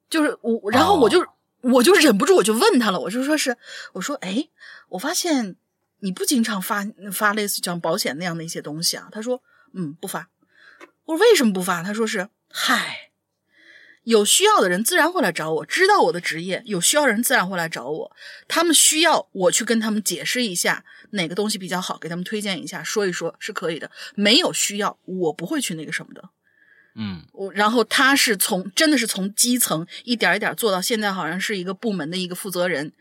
[0.10, 1.26] 就是我，然后我就、
[1.62, 3.58] 我就忍不住我就问他了，我就说是，
[3.94, 4.48] 我说，哎，
[4.90, 5.58] 我发现
[6.00, 9.10] 你不经常发发类似像保险那样的一些东西啊。
[9.12, 10.30] 他说，嗯，不发。
[11.06, 11.84] 我说为什么不发？
[11.84, 13.10] 他说是，嗨。
[14.04, 18.12] 有需要的人自然会来找我，知道我的职业，有需要的人自然会来找我。
[18.48, 23.90] 他们需要我去跟他们解释一下哪个东西比较好，给他们推荐一下，说一说是可以的。
[24.16, 26.30] 没有需要，我不会去那个什么的。
[26.94, 32.92] 嗯我然后他是从真的是从基层一点一点做到现在，好像是一个部门的一个负责人，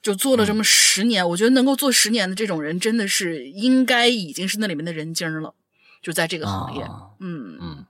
[0.00, 1.28] 就做了这么十年。
[1.30, 5.54] 我觉得能够做十年的这种人，真的是应该已经是那里面的人精了，
[6.00, 6.82] 就在这个行业。
[6.82, 7.86] 啊嗯，嗯，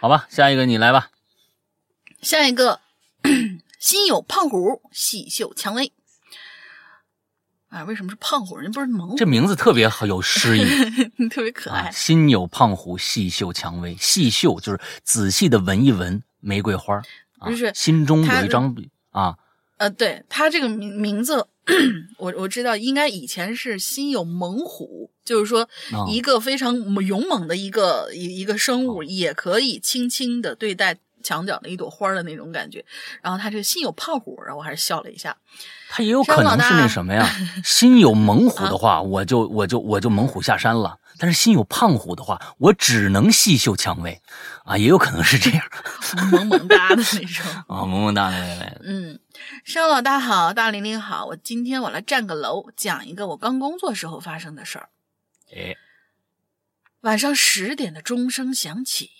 [0.00, 1.10] 好吧，下一个你来吧。
[2.22, 2.80] 下一个，
[3.78, 5.92] 心有胖虎，细嗅蔷薇。
[7.68, 8.56] 哎，为什么是胖虎？
[8.56, 10.64] 人家不是猛虎，这名字特别好，有诗意。
[11.28, 11.90] 特别可啊，爱。
[11.92, 13.94] 心有胖虎，细嗅蔷薇。
[14.00, 16.96] 细嗅就是仔细的闻一闻玫瑰花，
[17.38, 19.36] 啊就是心中有一张笔啊，
[19.76, 21.46] 呃，对他这个名名字，
[22.16, 30.96] 我我知道，应该以前是心有猛虎，就是说啊一个非常勇猛的一个一一个生物，也可以轻轻的对待
[31.28, 32.82] 墙角的一朵花的那种感觉。
[33.22, 35.36] 然后他这个心有胖虎，然后我还是笑了一下。
[35.90, 37.28] 他也有可能是那什么呀。
[37.62, 40.98] 心有猛虎的话，我就我就我就猛虎下山了。
[41.20, 44.22] 但是心有胖虎的话，我只能细嗅蔷薇，
[44.64, 45.64] 啊，也有可能是这样
[46.30, 47.46] 萌萌哒的那种。
[47.66, 49.18] 啊，萌萌哒的嗯，
[49.64, 54.88] 商老大好，大玲玲好，我今天我来占个楼，讲一个我刚工作时候发生的事儿。
[55.52, 55.76] 哎，
[57.00, 59.10] 晚上十点的钟声响起，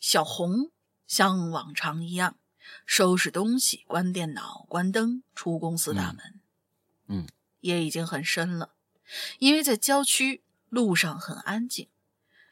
[0.00, 0.70] 小红
[1.06, 2.36] 像往常一样
[2.84, 6.40] 收拾东西、关电脑、关灯，出公司大门。
[7.06, 7.26] 嗯，
[7.60, 8.74] 夜已经很深了，
[9.38, 11.88] 因为在郊区，路上很安静，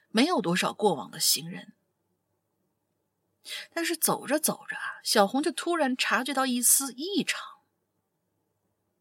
[0.09, 1.73] 没有多少过往的行人。
[3.73, 7.41] 但是走着走着啊，小红就突然察觉到一丝异常，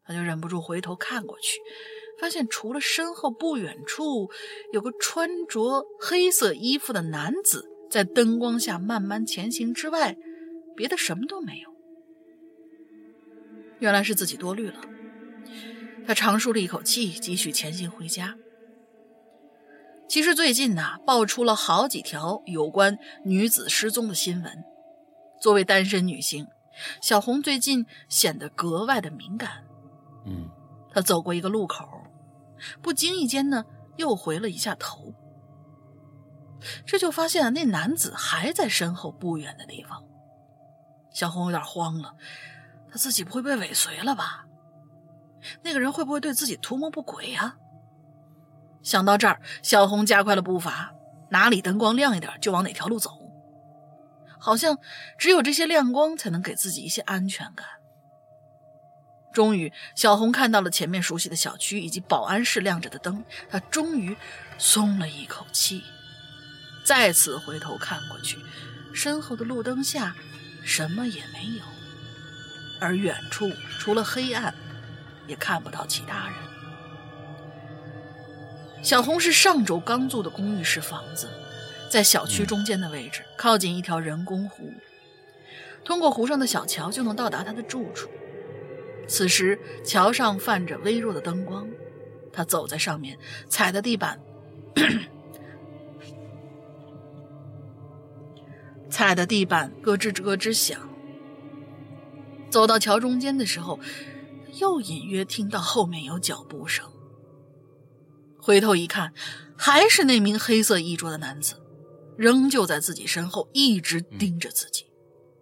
[0.04, 1.60] 她就忍不住回头看过去，
[2.20, 4.30] 发现除了身后不远处
[4.72, 10.16] 有个穿着黑色衣服的男子在灯光下慢慢前行之外，
[10.76, 11.70] 别的什么都没有。
[13.78, 14.80] 原来是自己多虑了。
[16.06, 18.36] 他长舒了一口气，继续前行回家。
[20.08, 24.64] 其实最近呐、爆出了好几条有关女子失踪的新闻。
[25.40, 26.46] 作为单身女性，
[27.02, 29.64] 小红最近显得格外的敏感。
[30.24, 30.48] 嗯
[30.90, 31.86] 她走过一个路口，
[32.80, 33.64] 不经意间呢，
[33.96, 35.12] 又回了一下头。
[36.84, 40.02] 这就发现，那男子还在身后不远的地方。
[41.10, 42.14] 小红有点慌了，
[42.90, 44.46] 她自己不会被尾随了吧？
[45.62, 47.56] 那个人会不会对自己图谋不轨呀、
[48.82, 50.92] 想到这儿，小红加快了步伐，
[51.30, 53.10] 哪里灯光亮一点就往哪条路走。
[54.38, 54.78] 好像
[55.18, 57.66] 只有这些亮光才能给自己一些安全感。
[59.32, 64.16] 终于，小红看到了前面熟悉的小区以及保安室亮着的灯，她终于
[64.58, 65.82] 松了一口气。
[66.86, 68.38] 再次回头看过去，
[68.94, 70.14] 身后的路灯下
[70.62, 71.64] 什么也没有，
[72.80, 74.54] 而远处除了黑暗，
[75.26, 76.34] 也看不到其他人。
[78.84, 81.28] 小红是上周刚租的公寓式房子，
[81.90, 84.72] 在小区中间的位置，靠近一条人工湖。
[85.84, 88.08] 通过湖上的小桥就能到达她的住处。
[89.08, 91.68] 此时，桥上泛着微弱的灯光，
[92.32, 93.18] 她走在上面，
[93.48, 94.20] 踩的地板，
[98.88, 100.78] 踩的地板咯吱咯吱响。
[102.48, 103.78] 走到桥中间的时候，
[104.60, 106.84] 又隐约听到后面有脚步声。
[108.38, 109.12] 回头一看，
[109.56, 111.56] 还是那名黑色衣着的男子，
[112.16, 114.86] 仍旧在自己身后，一直盯着自己。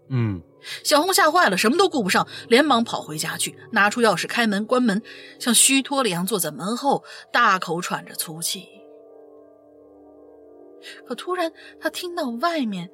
[0.08, 0.42] 嗯
[0.82, 5.02] 小红吓坏了，什么都顾不上，连忙跑回家去，拿出钥匙开门关门，
[5.38, 8.66] 像虚脱了一样坐在门后，大口喘着粗气。
[11.06, 12.90] 可突然，他听到外面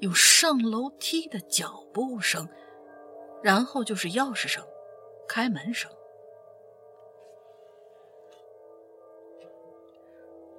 [0.00, 2.48] 有上楼梯的脚步声，
[3.42, 4.64] 然后就是钥匙声、
[5.28, 5.90] 开门声。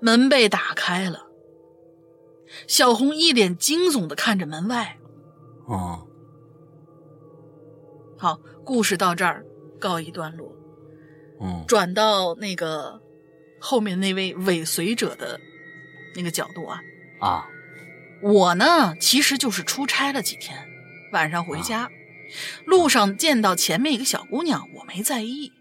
[0.02, 1.28] 门被打开了，
[2.68, 4.98] 小红一脸惊悚的看着门外。
[5.68, 6.08] 哦
[8.18, 9.46] 好，故事到这儿
[9.80, 10.54] 告一段落，
[11.42, 13.02] 嗯转到那个
[13.62, 15.40] 后面那位尾随者的
[16.16, 16.82] 那个角度啊。
[17.22, 17.48] 啊
[18.22, 20.68] 我呢，其实就是出差了几天，
[21.12, 21.90] 晚上回家，
[22.66, 25.52] 路上见到前面一个小姑娘，我没在意。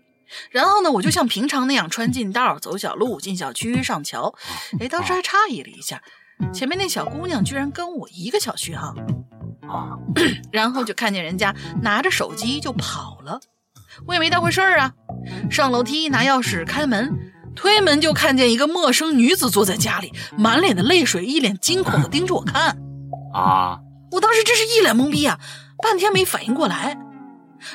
[0.51, 4.35] 然后呢，我就像平常那样穿近道、走小路、进小区、上桥。
[4.81, 6.03] 哎，当时还诧异了一下，
[6.53, 8.95] 前面那小姑娘居然跟我一个小区哈。
[9.69, 9.97] 啊，
[10.53, 13.41] 然后就看见人家拿着手机就跑了，
[14.07, 14.93] 我也没当回事儿啊。
[15.51, 22.79] 上楼梯拿钥匙开门，推门就看见一个陌生女子坐在家里，满脸的泪水，一脸惊恐的盯着我看。
[23.35, 23.81] 啊，
[24.13, 25.41] 我当时真是一脸懵逼啊，
[25.83, 26.97] 半天没反应过来。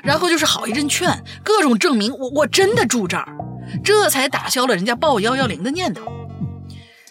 [0.01, 3.27] 然后就是好一阵劝，各种证明我我真的住这儿，
[3.83, 6.01] 这才打消了人家报幺幺零的念头。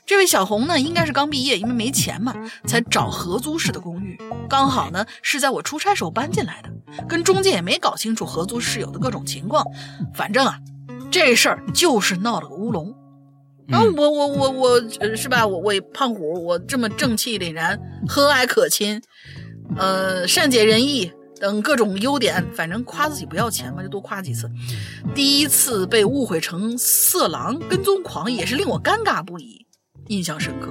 [0.07, 2.35] 这位小红呢，应该是刚毕业，因为没钱嘛，
[2.67, 4.19] 才找合租式的公寓。
[4.49, 9.63] 刚好呢是在我出差时候搬进来的，跟中介也没搞清楚合租室友的各种情况。
[10.15, 10.59] 反正啊，
[11.13, 12.93] 这事儿就是闹了个乌龙。
[13.69, 14.81] 然后我我我我
[15.15, 15.47] 是吧？
[15.47, 19.01] 我我胖虎，我这么正气凛然、和蔼可亲，
[19.77, 21.13] 呃，善解人意。
[21.41, 24.49] 等各种优点，反正夸自己不要钱嘛，就多夸几次。
[25.13, 29.67] 第一次被误会成色狼跟踪狂，也是令我尴尬不已，
[30.07, 30.71] 印象深刻。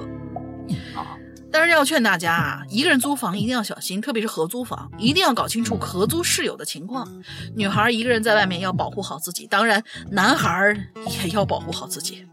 [0.98, 1.18] 啊，
[1.52, 7.06] 但是要劝大家啊，一个人租房一定要小心，特别是合租房，一定要搞清楚合租室友的情况。
[7.54, 10.74] 女孩一个人在外面要保护好自己，当然男孩
[11.22, 12.26] 也要保护好自己。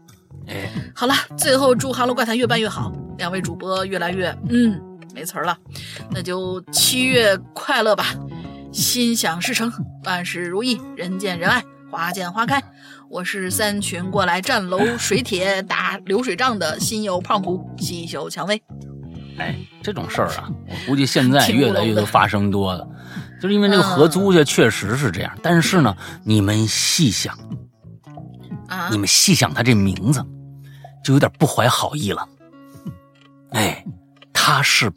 [0.48, 4.80] 哎，好了，最后祝《哈喽怪谈》越办越好，两位主播越来越嗯。
[5.12, 5.58] 没词儿了，
[6.12, 8.14] 那就七月快乐吧，
[8.72, 9.70] 心想事成，
[10.04, 12.62] 万事如意，人见人爱，花见花开。
[13.08, 18.62] 我是三群过来站楼水铁打流水账的新友胖虎，细嗅蔷薇。
[19.40, 22.86] 哎，这种事儿啊，我估计现在越来越多发生多了，
[23.40, 25.38] 就是因为这个合租去确实是这样。
[25.42, 27.36] 但是呢，你们细想，
[28.68, 30.24] 啊，你们细想他这名字，
[31.02, 32.28] 就有点不怀好意了。
[33.50, 33.84] 哎。
[34.42, 34.90] 他是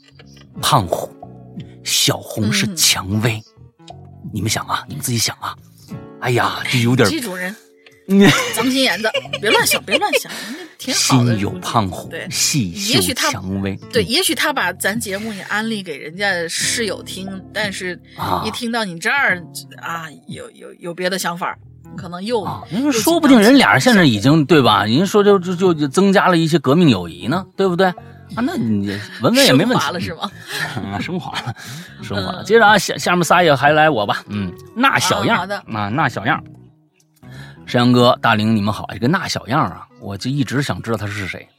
[0.61, 1.13] 胖虎，
[1.83, 3.43] 小红是蔷薇，
[4.33, 5.53] 你们想啊，你们自己想啊，
[6.21, 7.53] 哎呀，就有点这种人，
[8.53, 10.31] 脏心眼子，别乱想，别乱想，
[10.77, 11.33] 挺好的。
[11.33, 17.99] 心有胖虎，对，细嗅蔷薇，对，也许他把咱节目也安利给人家室友听，但是
[18.45, 19.41] 一听到你这儿
[19.81, 21.55] 啊，有有有别的想法，
[21.95, 22.45] 可能又，
[22.91, 24.85] 说不定人俩现在已经对吧？
[24.85, 27.87] 您说就就就增加了一些革命友谊呢，对不对？
[28.35, 28.89] 啊，那你
[29.21, 30.29] 文文也没问题了是吗？
[30.91, 31.53] 啊，升华了，
[32.03, 32.43] 升华了。
[32.43, 34.23] 接着啊，下下面仨也还来我吧。
[34.27, 36.43] 嗯，那小样啊，那小样。
[37.73, 38.85] 山羊哥、大玲，你们好。
[38.93, 41.49] 这个那小样啊，我就一直想知道他是谁，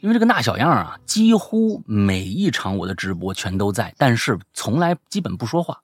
[0.00, 5.80] 因为这个那小样啊，几乎每一场我的直播全都在，但是从来基本不说话。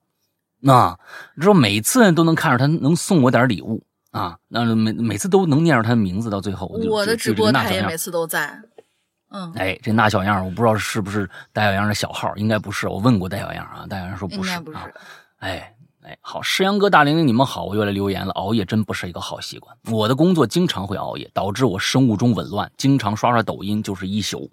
[0.59, 0.99] 那
[1.41, 3.80] 之后每次都能看着他能送我点礼物
[4.11, 8.61] 啊，那每每次都能念着他的名字，到最后我的直播他也每次都在。
[9.30, 12.89] 嗯，哎，这那小样我不知道是不是戴小样的小号，应该不是。
[12.89, 14.59] 我问过戴小样啊，戴小样说不是。
[14.62, 14.78] 不是。
[15.39, 15.72] 哎
[16.07, 18.33] 哎，好，诗阳哥、大玲玲，你们好，我又来留言了。
[18.35, 24.49] 熬夜真不是一个好习惯，我的工作经常会熬夜，导致我生物钟紊乱，经常刷刷抖音就是一宿。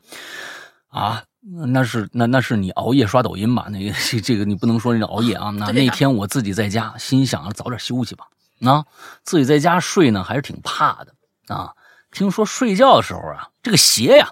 [0.88, 1.24] 啊，
[1.68, 3.68] 那是那那是你熬夜刷抖音吧？
[3.70, 5.52] 那个 这个你不能说那熬夜啊。
[5.52, 8.26] 那那天我自己在家，心想早点休息吧。
[8.58, 8.84] 那
[9.24, 11.74] 自己在家睡呢，还是挺怕的啊。
[12.12, 14.32] 听说睡觉的时候啊，这个鞋呀。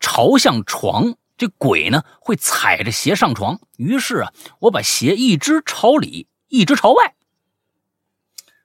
[0.00, 3.58] 朝向床，这鬼呢会踩着鞋上床。
[3.76, 7.14] 于是啊，我把鞋一只朝里，一直朝外。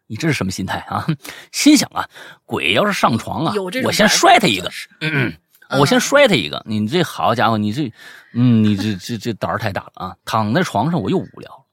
[0.07, 1.07] 你这是什么心态啊？
[1.51, 2.07] 心想啊，
[2.45, 3.53] 鬼要是上床啊，
[3.83, 4.69] 我先摔他一个。
[4.99, 5.33] 嗯，
[5.79, 6.61] 我先摔他一个。
[6.67, 7.91] 你这好家伙，你这，
[8.33, 10.15] 嗯，你这这这胆儿太大了啊！
[10.25, 11.65] 躺在床上我又无聊，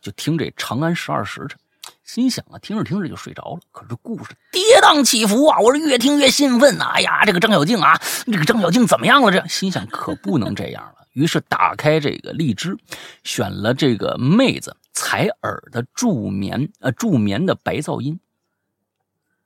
[0.00, 1.58] 就听这《长安十二时辰》。
[2.04, 3.60] 心想啊，听着听着就睡着了。
[3.72, 6.92] 可是故事跌宕起伏啊，我是越听越兴奋呐。
[6.94, 9.32] 哎呀，这个张小静啊，这个张小静怎么样了？
[9.32, 11.06] 这心想可不能这样了。
[11.14, 12.76] 于是打开这个荔枝，
[13.24, 18.18] 选了这个妹子采耳的助眠呃助眠的白噪音。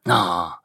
[0.05, 0.63] 啊，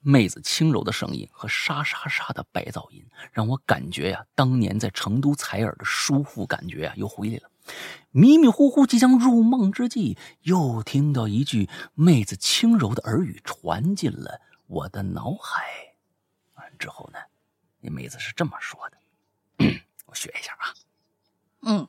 [0.00, 7.50] 妹子轻柔的声音和沙沙沙的白噪音，让我感觉呀，当年在成都采耳的舒服感觉啊，又回来了。
[8.10, 15.62] 迷迷糊糊即将入梦之际，又听到一句妹子轻柔的耳语传进了我的脑海。
[16.54, 17.18] 完之后呢，
[17.80, 18.96] 那妹子是这么说的
[20.06, 20.72] ：“我学一下啊，
[21.60, 21.88] 嗯，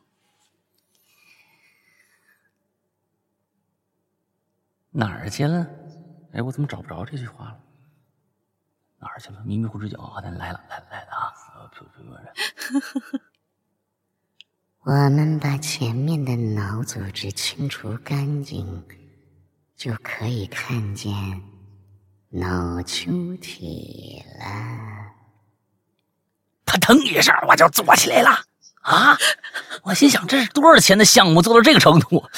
[4.98, 5.68] 哪儿去了？
[6.32, 7.60] 哎，我怎么找不着这句话了？
[8.98, 9.44] 哪儿去了？
[9.44, 11.34] 迷迷糊之间，哦，来了，来了，来了啊！
[14.84, 18.86] 我们把前面的脑组织清除干净，
[19.76, 21.12] 就可以看见
[22.30, 24.46] 脑球体了。
[26.66, 28.30] 他腾一声，我就坐起来了。
[28.82, 29.18] 啊！
[29.84, 32.24] 我心想这是多少钱的项目做到这个程度？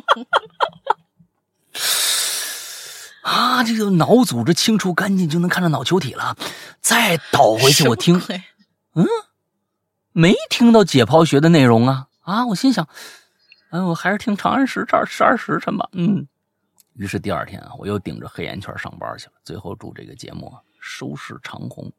[3.22, 6.36] 啊，这个脑组织清除干净就能看到脑球体了。
[6.80, 8.20] 再倒回去，我听，
[8.94, 9.06] 嗯，
[10.12, 12.46] 没听到解剖学的内容啊啊！
[12.46, 12.88] 我心想，
[13.70, 15.88] 嗯，我还是听《长安十这十二时辰吧。
[15.92, 16.26] 嗯，
[16.94, 19.32] 于是第二天啊，我又顶着黑眼圈上班去了。
[19.44, 21.90] 最后祝这个节目收视长虹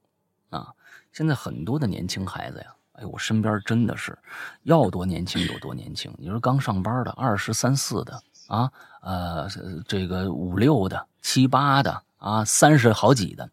[0.50, 0.68] 啊！
[1.14, 4.18] 现在很多的年轻孩子呀，哎，我身边真的是
[4.64, 6.14] 要多年轻有多年轻。
[6.18, 8.72] 你说刚上班的二十三四的啊，
[9.02, 9.48] 呃，
[9.88, 11.08] 这个五六的。
[11.26, 13.50] 七八的啊，三十好几的，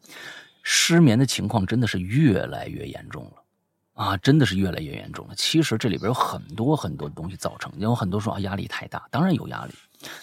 [0.60, 3.42] 失眠的情况真的是越来越严重了，
[3.94, 5.34] 啊，真的是越来越严重了。
[5.36, 9.74] 其实这里边有很多很多东西造成，有很多说啊压力太大，当然有压力，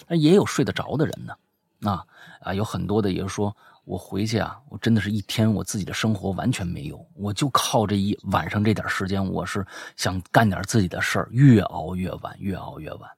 [0.06, 2.04] 但也有睡得着的人呢，啊
[2.42, 3.56] 啊，有很多的也是说
[3.88, 9.66] 我回去啊，我真的是一天我自己的生活完全没有，我就靠这一晚上这点时间，我是
[9.96, 13.10] 想干点自己的事儿，越熬越晚，越熬越晚。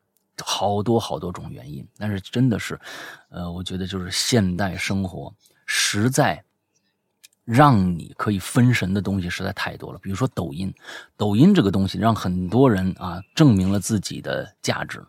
[0.43, 2.81] 好多好多种原因，但是真的是，
[3.31, 5.35] 呃，我觉得就是现代生活
[5.67, 6.43] 实在
[7.45, 9.99] 让你可以分神的东西实在太多了。
[10.01, 10.73] 比如说抖音，
[11.17, 15.05] 抖音这个东西让很多人啊证明了自己的价值，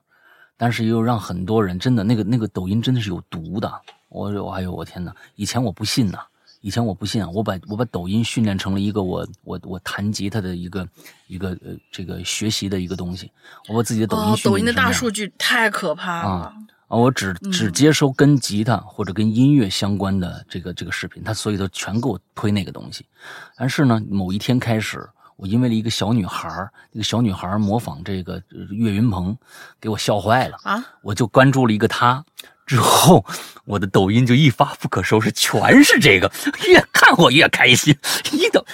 [0.58, 3.72] 但是又让很多人真的那个那个抖音真的是有毒的。
[4.12, 5.16] 我我哎呦我天哪！
[5.36, 6.20] 以前我不信呐。
[6.64, 10.88] 以前我不信啊，我把我把抖音训练成了一个我我我弹吉他的一个
[11.26, 13.32] 一个呃这个学习的一个东西，
[13.68, 16.54] 我把自己的抖音抖音的大数据太可怕了啊！
[16.88, 23.08] 我只只接收跟吉他或者跟音乐相关的这个这个视频，他所以都全给我推那个东西。
[23.58, 26.48] 但是呢，某一天开始，我因为了一个小女孩
[26.92, 28.40] 那个小女孩模仿这个
[28.70, 29.36] 岳云鹏，
[29.80, 30.86] 给我笑坏了啊！
[31.02, 32.24] 我就关注了一个她。
[32.72, 33.26] 之后，
[33.66, 36.32] 我的抖音就一发不可收拾，全是这个，
[36.70, 37.94] 越看我越开心。
[38.32, 38.66] 一抖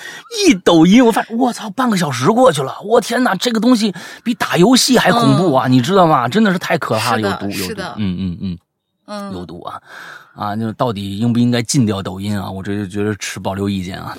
[0.45, 3.91] 一抖音，我发现我操，半个小时过去了，我天哪，这个东西
[4.23, 5.67] 比打游戏还恐怖啊！
[5.67, 6.27] 你知道吗？
[6.29, 8.57] 真的是太可怕了，有毒，有毒，嗯嗯嗯
[9.07, 9.81] 嗯，有毒啊！
[10.35, 12.51] 啊，就到底应不应该禁掉抖音啊？
[12.51, 14.15] 我这就觉得持保留意见啊。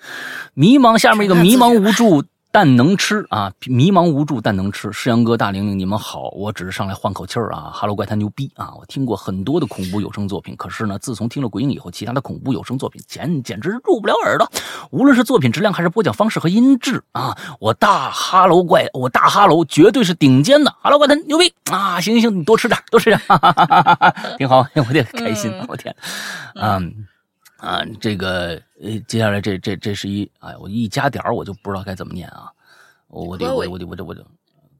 [0.54, 2.24] 迷茫，下面一个 迷茫无助。
[2.50, 3.52] 但能吃啊！
[3.66, 4.90] 迷茫无助，但能吃。
[4.90, 7.70] 世阳哥、大玲玲，你们好，我只是上来换口气儿啊。
[7.72, 8.72] 哈喽，怪谈牛逼啊！
[8.78, 14.50] 我听过很多的恐怖有声作品，可是呢，自从听了鬼影以后，其他的恐怖有声作品简简直入不了耳朵。
[14.90, 20.74] 无论是作品质量，还是播讲方式和音质啊，我大哈喽怪，我大哈喽绝对是顶尖的。
[20.80, 22.00] 哈喽，怪谈牛逼啊！
[22.00, 25.94] 行行行，你多吃点，多吃点，哈哈哈哈哈，挺好，我得开心，我天，
[26.54, 27.06] 嗯。
[27.58, 32.50] 啊，这个呃，接下来这这这是一，哎，我一加点儿我就不知道该怎么念啊，
[33.08, 34.24] 我得我得我得我得我得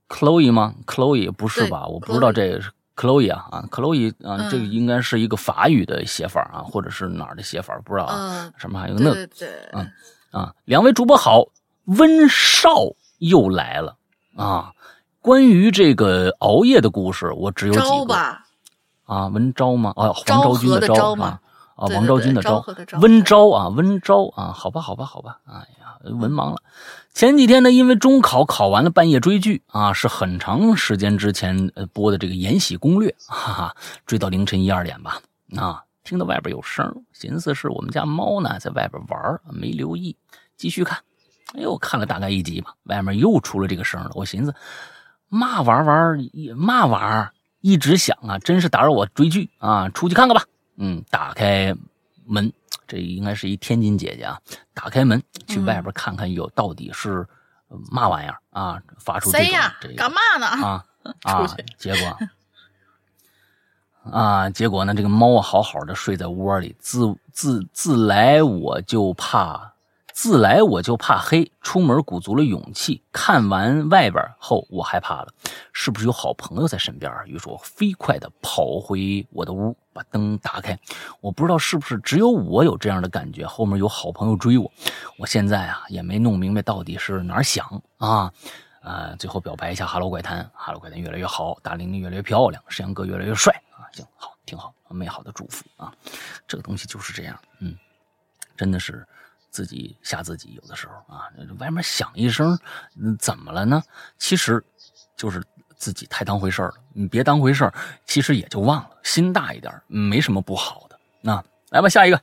[0.08, 1.86] ，Chloe 吗？Chloe 不是吧？
[1.86, 9.90] 我不知道这个是 Chloe 啊啊，Chloe 啊，这个应该是一个法语的写法啊，或者是哪儿的写法，不知道啊，什么还有那对对，嗯
[10.30, 11.44] 啊，两位主播好，
[11.86, 12.70] 温少
[13.18, 13.96] 又来了
[14.36, 14.72] 啊，
[15.20, 18.14] 关于这个熬夜的故事，我只有几个
[19.04, 19.92] 啊，文昭吗？
[19.96, 21.40] 哦，黄昭君的昭吗？
[21.78, 22.64] 啊，王昭君的昭，
[23.00, 26.60] 温昭啊，温昭啊，好吧，好吧，好吧，哎呀，文盲了。
[27.14, 33.76] 前几天呢，因为中考考完了，半夜追剧啊，是很长时间之前呃播的这个《延禧攻略》，哈哈，
[34.06, 35.20] 追到凌晨一二点吧。
[35.56, 40.16] 啊，听到外边有声，寻思是我们家猫呢在外边玩，没留意，
[40.56, 40.98] 继续看。
[41.54, 44.10] 哎呦，看了大概一集吧，外面又出了这个声了。
[44.14, 44.52] 我寻思，
[45.28, 46.18] 嘛玩玩，
[46.56, 50.42] 嘛玩，一直想啊，真是打扰我追剧啊，出去看看吧。
[50.78, 51.74] 嗯，打开
[52.24, 52.52] 门，
[52.88, 54.40] 这应该是一天津姐姐啊。
[54.72, 57.26] 打开门去外边看看，有到底是
[57.90, 58.80] 嘛玩意儿啊？
[58.98, 60.46] 发出这种这个干嘛呢？
[60.46, 60.84] 啊
[61.22, 61.46] 啊！
[61.76, 62.18] 结果
[64.10, 69.74] 啊，结果呢，这个猫好好的睡在窝里，自自自来我就怕。
[70.12, 73.04] 自来我就怕黑，出门鼓足了勇气。
[73.12, 75.32] 看完外边后，我害怕了，
[75.72, 77.12] 是不是有好朋友在身边？
[77.26, 80.78] 于是我飞快的跑回我的屋，把灯打开。
[81.20, 84.70] 我不知道是不是只有我有这样的感觉，后面有好朋友追我。
[85.18, 88.32] 我现在啊也没弄明白到底是哪儿响啊。
[88.82, 93.82] 呃，最后表白一下哈喽怪谈，哈喽怪谈越来越好，大玲玲越来越漂亮，山羊哥越来越帅啊。
[93.92, 95.92] 行，好，挺好，美好的祝福啊。
[96.46, 97.76] 这个东西就是这样，嗯，
[98.56, 99.06] 真的是。
[99.50, 101.24] 自己吓自己，有的时候啊，
[101.58, 102.56] 外面响一声，
[103.18, 103.82] 怎么了呢？
[104.18, 104.62] 其实，
[105.16, 105.42] 就是
[105.78, 106.74] 自己太当回事儿了。
[106.92, 107.72] 你别当回事儿，
[108.04, 108.90] 其实也就忘了。
[109.02, 110.98] 心大一点，没什么不好的。
[111.22, 112.20] 那来吧，下一个。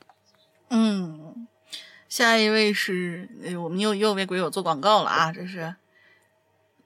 [0.68, 1.48] 嗯，
[2.08, 3.28] 下一位是
[3.62, 5.32] 我们又又为鬼友做广告了啊！
[5.32, 5.76] 这是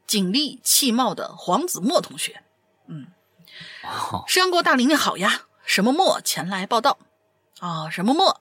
[0.07, 2.43] 警力气貌的黄子墨同学。
[2.87, 3.07] 嗯，
[4.27, 6.99] 山过大林的好呀，什么墨前来报道？
[7.61, 8.41] 啊，什么墨？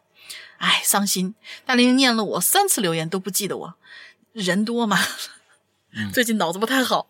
[0.58, 1.36] 哎，伤心！
[1.66, 3.76] 大玲念了我三次留言都不记得我，
[4.34, 4.98] 人多嘛？
[6.14, 7.08] 最近脑子不太好。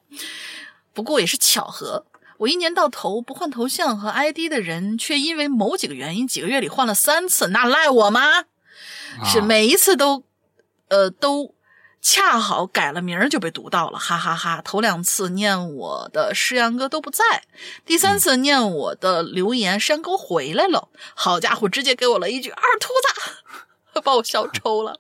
[0.99, 2.05] 不过也是巧合，
[2.39, 8.43] 我一年到头不换头像和 ID 的人，却因为某几个原因，几个月里换了三次，那赖我吗？
[9.23, 10.23] 是每一次都，
[10.89, 11.55] 呃，都
[12.01, 17.23] 恰好改了名儿就被读到了，哈哈哈头两次念我的诗阳哥都不在，
[17.85, 22.89] 第三次念我的留言，山沟回来了，好家伙，直接给我了一句二秃
[23.93, 24.99] 子， 把我笑抽了。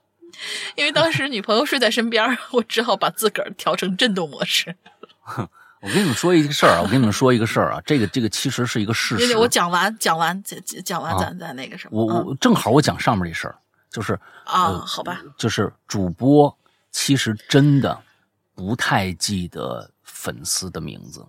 [0.75, 4.77] 因为当时女朋友睡在身边，我只好把自个儿调成震动模式。
[5.81, 9.37] 我跟你们说一个事儿啊，我跟你们说一个事儿啊，这个这个其实是一个事实。
[9.37, 12.03] 我讲完讲完讲讲完，咱咱那个什么。
[12.03, 13.55] 我我正好我讲上面这事儿，
[13.89, 16.53] 就是啊，好吧，就是主播
[16.91, 17.97] 其实真的
[18.53, 21.25] 不太记得粉丝的名字。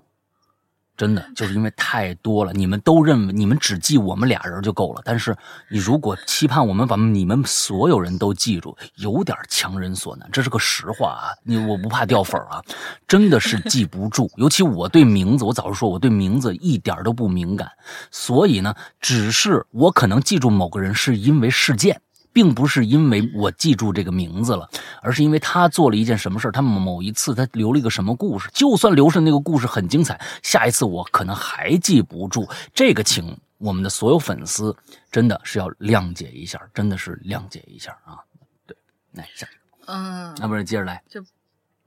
[1.01, 5.01] 真的 就是因为太多了，你们都认为你们只记我们俩人就够了。
[5.02, 5.35] 但是
[5.70, 11.32] 你如果期盼我们把你们所有人都记住，有点强人所难，这是个实话啊。
[11.43, 12.62] 你我不怕掉粉啊，
[13.09, 14.31] 真的是记不住。
[14.36, 17.70] 尤其我对名字，我早就说我对名字一点都不敏感，
[18.10, 22.02] 所以呢，只是我可能记住某个人是因为事件。
[22.32, 24.69] 并不是因为我记住这个名字了，
[25.02, 28.48] 而是因为他做了一件什么事他某一次他留了一个什么故事。
[28.52, 32.48] 就算留下那个故事很精彩，下一次我可能还记不住。
[32.74, 34.77] 这个，请我们的所有粉丝
[35.11, 38.19] 真的是要谅解一下，真的是谅解一下啊！
[38.66, 38.77] 对，
[39.12, 41.24] 来下一个，嗯，那不是接着来，就，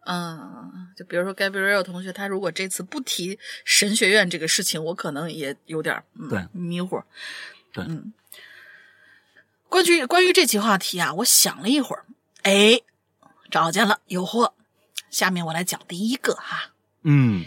[0.05, 7.01] 嗯，就比如说 Gabriel 同学，他如果这次不提神学院这个事情，我可能也有点对迷糊，
[7.71, 8.13] 对，嗯。
[9.73, 12.05] 关于关于这期话题啊，我想了一会儿，
[12.43, 12.81] 哎，
[13.49, 14.53] 找见了，有货。
[15.09, 17.45] 下面我来讲第一个哈，嗯，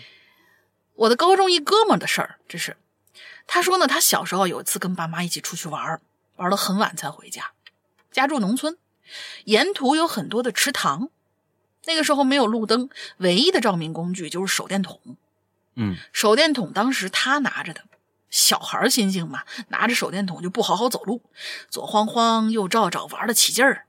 [0.94, 2.76] 我的高中一哥们的事儿，这是。
[3.46, 6.00] 他说呢，他小时候有一次跟爸妈一起出去玩，
[6.34, 7.52] 玩到很晚才回家。
[8.10, 8.76] 家住农村，
[9.44, 11.10] 沿途有很多的池塘。
[11.84, 15.00] 那个时候没有路灯，唯一的照明工具就是手电筒。
[15.76, 17.84] 嗯，手电筒当时他拿着的。
[18.36, 21.22] 小孩心性嘛，拿着手电筒就不好好走路，
[21.70, 23.86] 左晃晃右照照，玩的起劲儿。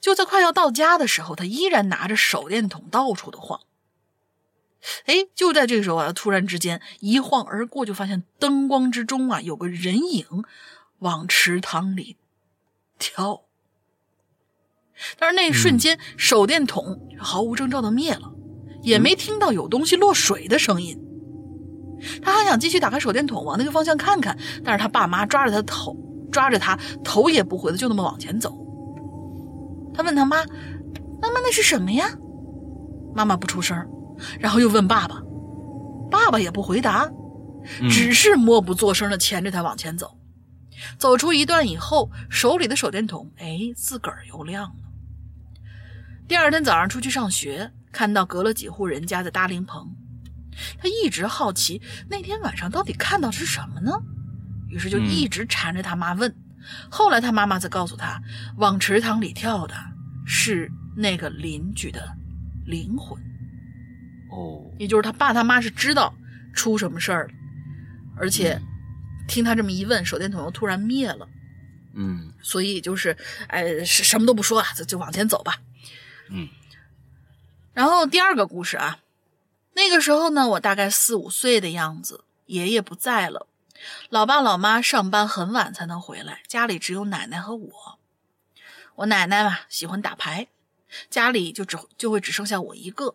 [0.00, 3.60] 就在快要到家的时候，他依然拿着手电筒到处的晃。
[5.06, 10.26] 哎，就在这个时候啊，突然之间一晃而过，就发现灯光之中啊有个人影
[10.98, 12.16] 往池塘里
[12.98, 13.44] 跳。
[15.16, 18.32] 但是那一瞬间，手电筒毫无征兆的灭了，
[18.82, 21.04] 也没听到有东西落水的声音。
[22.22, 25.96] 他还想继续打开手电筒往那个方向看看，但是他爸妈抓着他头，
[26.30, 28.52] 抓着他头也不回的就那么往前走。
[29.94, 30.36] 他问他妈
[31.20, 32.10] ：“妈妈，那是什么呀？”
[33.14, 33.76] 妈妈不出声，
[34.38, 35.20] 然后又问爸爸，
[36.10, 37.10] 爸爸也不回答，
[37.90, 40.16] 只是默不作声的牵着他往前走。
[40.96, 44.74] 走出一段以后，手里的手电筒哎，自个儿又亮了。
[46.28, 49.90] 第二天早上出去上学，看到隔了几户人家的搭灵棚。
[50.80, 53.92] 他一直好奇那天晚上到底看到的是什么呢？
[54.68, 56.34] 于是就一直缠着他妈问。
[56.90, 58.20] 后来他妈妈才告诉他，
[58.56, 59.74] 往池塘里跳的
[60.26, 62.14] 是那个邻居的
[62.66, 63.18] 灵魂。
[64.30, 66.14] 哦，也就是他爸他妈是知道
[66.52, 67.34] 出什么事儿了，
[68.16, 68.60] 而且
[69.26, 71.26] 听他这么一问，手电筒又突然灭了。
[71.94, 73.16] 嗯，所以就是
[73.46, 75.56] 哎，什么都不说了，就就往前走吧。
[76.28, 76.46] 嗯，
[77.72, 78.98] 然后第二个故事啊。
[79.78, 83.46] 那个时候呢，我大概四五岁的样子，爷爷不在了，
[84.10, 87.98] 老爸老妈上班很晚才能回来，家里只有奶奶和我。
[88.96, 90.48] 我奶奶嘛喜欢打牌，
[91.08, 93.14] 家里就只就会只剩下我一个。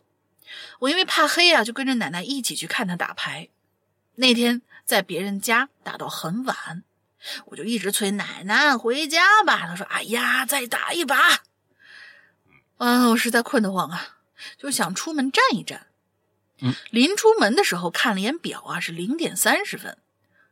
[0.80, 3.50] 我因为怕黑啊，就跟着奶奶一起去看她打牌。
[4.16, 6.84] 那天在别人家打到很晚，
[7.48, 9.68] 我就一直催奶奶回家吧。
[9.68, 11.18] 她说：“哎呀，再打一把。”
[12.80, 14.20] 啊，我实在困得慌啊，
[14.58, 15.88] 就想出门站一站。
[16.92, 19.98] 临出门的时候看了眼表啊，是零点三十分，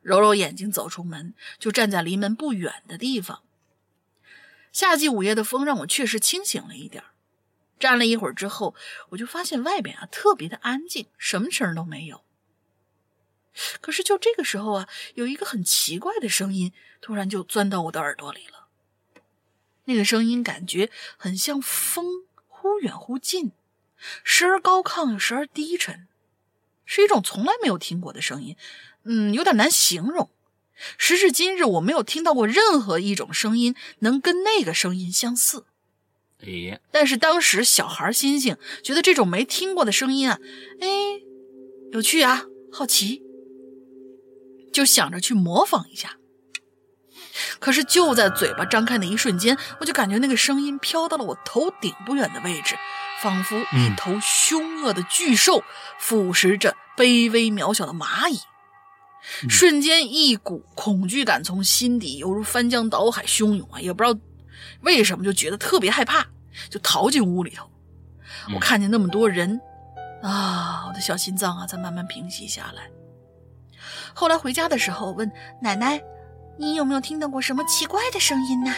[0.02, 3.42] 揉揉眼睛走出门，就站在离门不远的地方。
[4.72, 7.04] 夏季午夜的风让我确实清醒了一点
[7.78, 8.74] 站了一会儿之后，
[9.10, 12.22] 我就发现外边啊特别的安静，什么声都没有。
[13.80, 18.68] 可是就这个时候啊，有一个很奇怪的声音突然就钻到我的耳朵里了。
[19.84, 23.52] 那个声音感觉很像风，忽远忽近。
[24.24, 26.06] 时而高亢，时而低沉，
[26.84, 28.56] 是一种从来没有听过的声音，
[29.04, 30.30] 嗯，有点难形容。
[30.98, 35.64] 时至今日，我没有听到过任何一种声音能跟那个声音相似。
[36.44, 40.40] 哎，但是当时小孩心性，觉得这种没听过的声音啊，
[40.80, 40.88] 哎，
[41.92, 43.22] 有趣啊，好奇，
[44.72, 46.16] 就想着去模仿一下。
[47.60, 52.74] 可是就在嘴巴张开的一瞬间，我就感觉那个声音飘到了我头顶不远的位置。
[53.22, 55.62] 仿佛一头凶恶的巨兽
[55.98, 58.40] 腐蚀着卑微渺小的蚂蚁。
[59.48, 63.80] 瞬间，一股恐惧感从心底犹如翻江倒海汹涌啊！
[63.80, 64.18] 也不知道
[64.80, 66.26] 为什么，就觉得特别害怕，
[66.68, 67.70] 就逃进屋里头。
[68.52, 69.60] 我看见那么多人
[70.24, 72.90] 啊，我的小心脏啊，才慢慢平息下来。
[74.12, 75.30] 后来回家的时候，问
[75.60, 76.02] 奶奶
[76.58, 78.74] ：“你有没有听到过什么奇怪的声音呢？”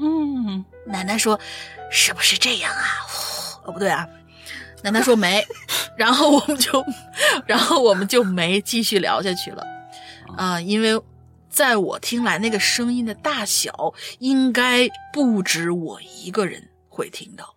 [0.00, 1.38] 嗯，奶奶说
[1.88, 2.84] ：“是不是这样啊？”
[3.66, 4.08] 哦，不对啊，
[4.82, 5.44] 奶奶说没。
[5.96, 6.84] 然后我们就，
[7.46, 9.64] 然后我们就没继续聊下去了，
[10.36, 11.02] 啊，因为
[11.48, 17.56] 在我听来，那个声音的大小应该不止我一个人会听到。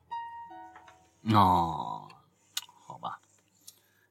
[1.35, 2.07] 哦，
[2.87, 3.19] 好吧，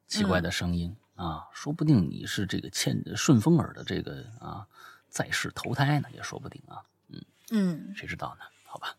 [0.06, 4.66] 奇怪的声音啊，说不定你是这个欠顺风耳的这个啊，
[5.08, 6.84] 在世投胎呢，也说不定啊。
[7.08, 8.44] 嗯嗯，谁知道呢？
[8.66, 8.94] 好吧。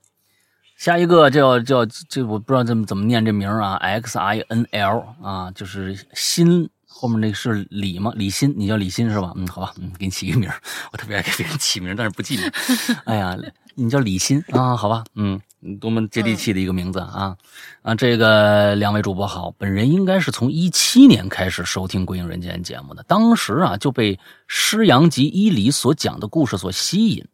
[0.80, 8.14] 下一个叫叫这我不知道怎么怎么念这名啊，X I N L 啊，就是新后面那个是李吗？
[8.15, 9.34] 李欣，你叫李欣是吧？
[9.35, 10.49] 嗯，好吧，嗯，给你起一个名
[10.93, 12.49] 我特别爱给别人起名，但是不记名。
[13.03, 13.38] 哎呀，
[13.76, 14.73] 你叫李欣啊？
[14.77, 15.38] 好吧，嗯，
[15.81, 17.35] 多么接地气的一个名字啊
[17.81, 17.93] 啊！
[17.93, 27.26] 这个两位主播好，本人应该是从一七年开始收听《归影人间》节目的，当时啊就被施阳及伊犁所讲的故事所吸引。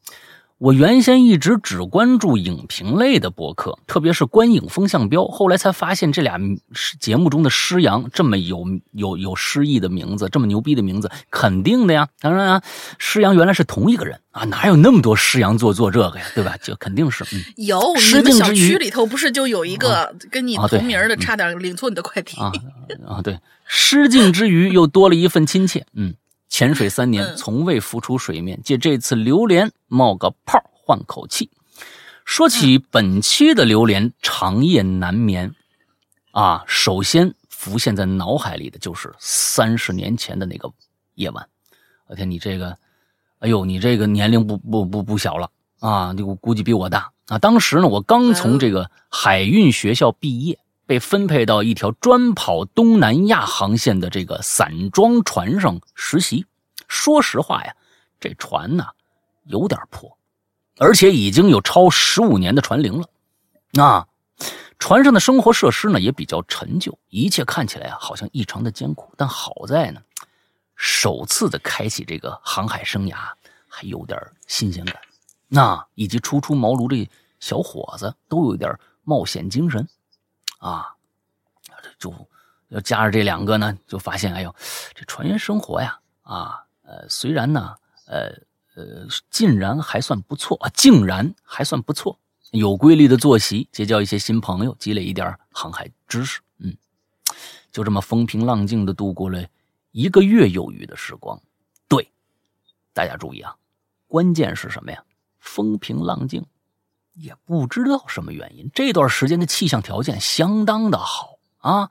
[0.65, 5.27] 我原先一直只关注影评类的博客，特别是观影风向标。
[5.27, 6.39] 后来才发现，这俩
[6.99, 12.07] 节目中的施阳这么有有有诗意的名字，这么牛逼的名字，肯定的呀。
[12.19, 12.63] 当然啊，
[12.97, 16.57] 施阳原来是同一个人啊，哪有那么多施阳做做这个呀，对吧？
[16.63, 17.23] 就肯定是。
[17.25, 17.79] 嗯、 有，
[18.17, 22.51] 你们小区里头不是就有一个跟你同名的，差点领错你的快递啊
[23.07, 23.21] 啊！
[23.21, 25.85] 对，失敬之余又多了一份亲切。
[25.93, 26.15] 嗯。
[26.47, 31.49] 潜水三年，从未浮出水面，借这次榴莲冒个泡，换口气。
[32.23, 35.53] 说起本期的榴莲，长夜难眠
[36.31, 40.72] 啊，首先浮现在脑海里的就是三十年前的那个
[41.13, 41.47] 夜晚。
[42.07, 42.77] 我天，你这个，
[43.39, 46.13] 哎呦，你这个年龄不不不不小了啊！
[46.15, 47.38] 你估计比我大啊。
[47.38, 56.45] 当时呢，我刚从这个海运学校毕业，被分配到一条专跑东南亚航线的这个散装船上实习。
[56.88, 57.76] 说实话呀，
[58.20, 58.86] 这船呢
[59.45, 60.18] 有点破，
[60.78, 63.07] 而且已经有超十五年的船龄了。
[63.72, 64.07] 那
[64.78, 69.12] 船上的生活设施呢也比较陈旧，一切看起来啊好像异常的艰苦。
[69.18, 70.02] 但好在呢，
[70.76, 73.16] 首次的开启这个航海生涯
[73.68, 74.95] 还有点新鲜感。
[75.48, 77.10] 那以及初出茅庐的
[77.40, 79.88] 小伙子都有点冒险精神
[80.67, 80.95] 啊，
[81.99, 82.11] 就
[82.69, 84.55] 要加上这两个呢，就发现哎呦，
[84.95, 86.65] 这船员生活呀啊。
[86.81, 87.75] 呃，虽然呢，
[88.07, 88.29] 呃
[88.75, 92.19] 呃，竟然还算不错啊，竟然还算不错，
[92.51, 96.75] 有规律的作息，结交一些新朋友，积累一点航海知识，嗯，
[97.71, 99.43] 就这么风平浪静的度过了
[99.91, 101.39] 一个月有余的时光。
[101.87, 102.11] 对，
[102.93, 103.55] 大家注意啊，
[104.07, 105.03] 关键是什么呀？
[105.39, 106.45] 风平浪静，
[107.15, 111.89] 也不知道什么原因，这段时间的气象条件相当的好啊。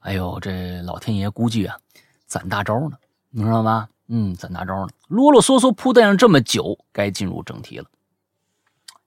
[0.00, 1.78] 哎呦，这老天爷估计啊，
[2.26, 2.96] 攒大招呢，
[3.30, 3.88] 你知道吗？
[4.06, 4.92] 嗯，攒大招呢？
[5.08, 7.86] 啰啰嗦嗦铺垫了这么久，该进入正题了。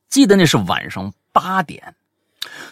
[0.10, 1.95] 记得那是晚上八点，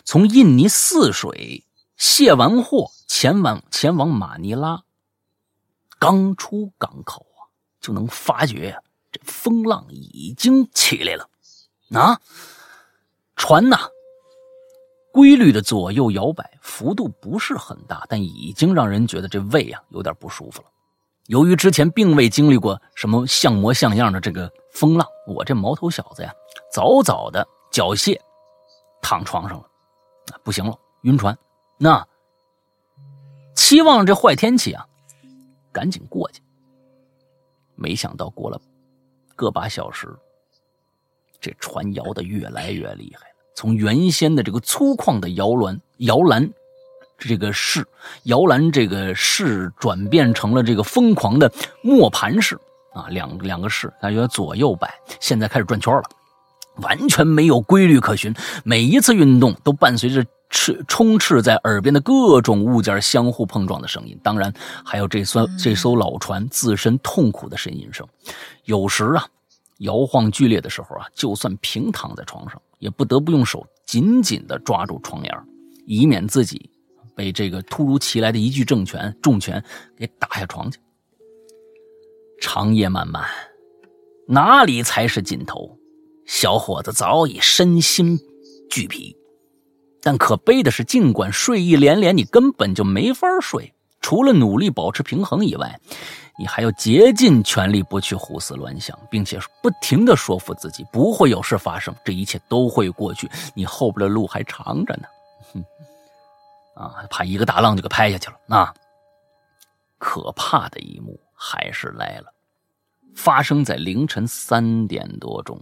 [0.04, 1.66] 从印尼泗水
[1.98, 4.84] 卸完货，前往前往马尼拉。
[5.98, 7.48] 刚出港口啊，
[7.80, 8.78] 就能发觉呀，
[9.12, 11.30] 这风浪已经起来了。
[11.94, 12.22] 啊，
[13.42, 13.90] 船呐，
[15.12, 20.68] 规律的左右摇摆，幅度不是很大，但已经让人觉得这胃啊有点不舒服了。
[21.26, 26.32] 由于之前并未经历过什么像模像样的这个风浪，我这毛头小子呀，
[26.72, 28.16] 早早的缴械，
[29.02, 29.66] 躺床上了，
[30.44, 31.36] 不行了，晕船。
[31.80, 32.08] 那
[33.56, 34.86] 期望这坏天气啊，
[35.72, 36.44] 赶紧过去。
[37.74, 38.62] 没想到过了
[39.36, 40.16] 个把小时，
[41.40, 43.31] 这船摇的越来越厉害，
[43.62, 46.52] 从原先的这个粗犷的摇篮摇篮。
[47.20, 47.88] 这个式
[48.24, 52.58] 摇篮，这个式转变成了这个疯狂的磨盘式
[52.96, 56.04] 啊，两两个式，大约左右摆，现在开始转圈了，
[56.78, 58.34] 完全没有规律可循。
[58.64, 64.52] 每一次运动都伴随着斥充斥在耳边的各种物件相互碰撞的声音，当然
[64.84, 68.08] 还有这艘这艘老船自身痛苦的呻吟声。
[68.66, 69.28] 有时啊，
[69.78, 75.32] 摇晃剧烈的时候啊，就算平躺在床上，也不得不用手紧紧地抓住床沿，
[75.86, 76.70] 以免自己。
[77.16, 79.64] 被这个突如其来的一句重拳重拳
[79.96, 80.80] 给打下床去。
[82.42, 83.24] 长夜漫漫，
[84.28, 85.78] 哪里才是尽头？
[86.26, 88.18] 小伙子早已身心
[88.70, 89.16] 俱疲，
[90.02, 93.74] 但可悲的是，尽管睡意连连，你根本就没法睡。
[94.00, 95.80] 除了努力保持平衡以外，
[96.42, 105.08] 你还要竭尽全力不去胡思乱想，并且不停的说服自己不会有事发生，这一切都会过去，你后边的路还长着呢。
[105.54, 105.64] 哼，
[106.74, 108.38] 啊，怕一个大浪就给拍下去了。
[108.48, 108.74] 那
[110.00, 112.34] 可怕的一幕还是来了，
[113.16, 115.62] 发生在凌晨三点多钟，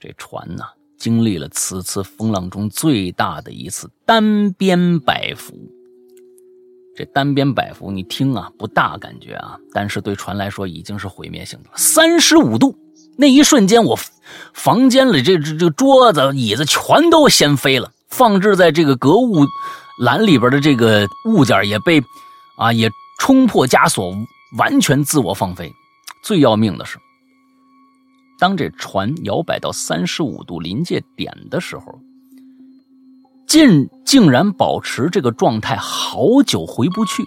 [0.00, 0.72] 这船呐。
[0.96, 5.54] 经历了此次风浪中最大的一次单边摆浮，
[6.96, 11.74] 这单边摆幅你听啊不大感觉啊，但是对船来说已经是毁灭性的了。
[11.76, 12.74] 三十五度，
[13.18, 13.98] 那一瞬间我
[14.54, 19.44] 房间里这这这桌子椅子全都掀飞了，放置在这个隔物
[20.00, 22.02] 栏里边的这个物件也被
[22.56, 22.90] 啊也
[23.20, 24.14] 冲破枷锁，
[24.56, 25.70] 完全自我放飞。
[26.24, 26.98] 最要命的是。
[28.38, 31.98] 当这船摇摆到三十五度临界点的时候，
[33.46, 37.24] 竟竟然保持这个状态好久回不去，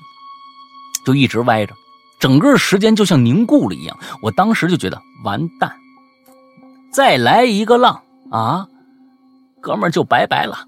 [1.06, 1.74] 就一直歪着，
[2.20, 3.98] 整个时间就像凝固了一样。
[4.22, 5.74] 我当时就觉得完蛋，
[6.91, 8.68] 再来一个浪啊，
[9.62, 10.68] 哥们儿就拜拜了，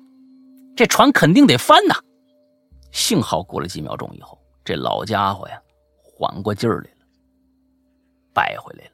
[0.76, 1.96] 这船肯定得翻呐。
[2.92, 5.60] 幸好过了几秒钟以后，这老家伙呀
[6.02, 7.06] 缓过劲儿来了，
[8.34, 8.92] 掰回来了。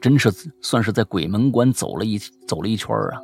[0.00, 0.32] 真是
[0.62, 2.18] 算是在鬼门关走了一
[2.48, 3.20] 走了一圈啊，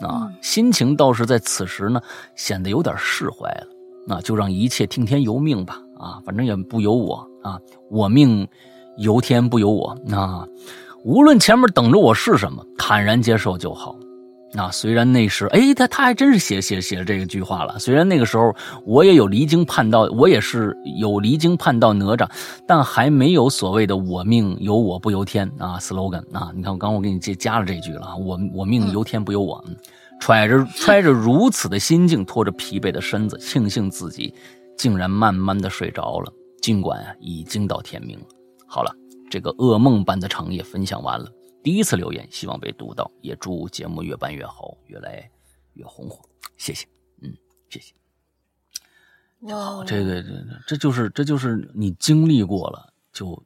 [0.00, 2.00] 啊，心情倒是在此时呢
[2.34, 3.66] 显得有点释怀了。
[4.06, 7.58] 那就让一切听天由命吧，啊，反正也不由我啊，
[7.90, 8.46] 我命
[8.98, 9.96] 由天不由我。
[10.12, 10.46] 啊
[11.04, 13.96] 无论前面等着我是什么，坦然接受就好。
[14.56, 17.78] 那虽然那时，哎，他他还真是写写写这个句话了。
[17.78, 18.56] 虽然那个时候
[18.86, 22.26] 我也有离经叛道，我也是有离经叛道哪吒，
[22.66, 26.50] 但还没有所谓的“我命由我不由天”啊 slogan 啊。
[26.56, 29.62] 你看，我刚我给你加加了这句了，我我命由天不由我。
[30.20, 34.32] 揣着揣着如此的心境，拖着疲惫的身子，庆幸自己
[34.78, 38.24] 竟然慢慢的睡着了，尽管已经到天明了。
[38.66, 38.90] 好了，
[39.30, 41.26] 这个噩梦般的长夜分享完了。
[41.66, 45.28] 第一次留言，希望被读到，也祝节目越办越好，越来
[45.72, 46.24] 越红火。
[46.56, 46.86] 谢谢，
[47.20, 47.36] 嗯，
[47.68, 47.92] 谢谢。
[49.52, 50.30] 哇，这个这
[50.64, 53.42] 这就是这就是你经历过了，就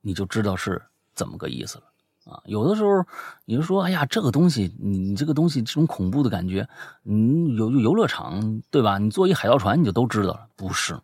[0.00, 0.82] 你就知道是
[1.14, 1.84] 怎么个意思了
[2.24, 2.42] 啊。
[2.46, 3.06] 有的时候
[3.44, 6.68] 你就说，哎呀，这个东西，你这个东西这种恐怖的感觉，
[7.04, 8.98] 你游游乐场对吧？
[8.98, 11.00] 你坐一海盗船你就都知道了，不是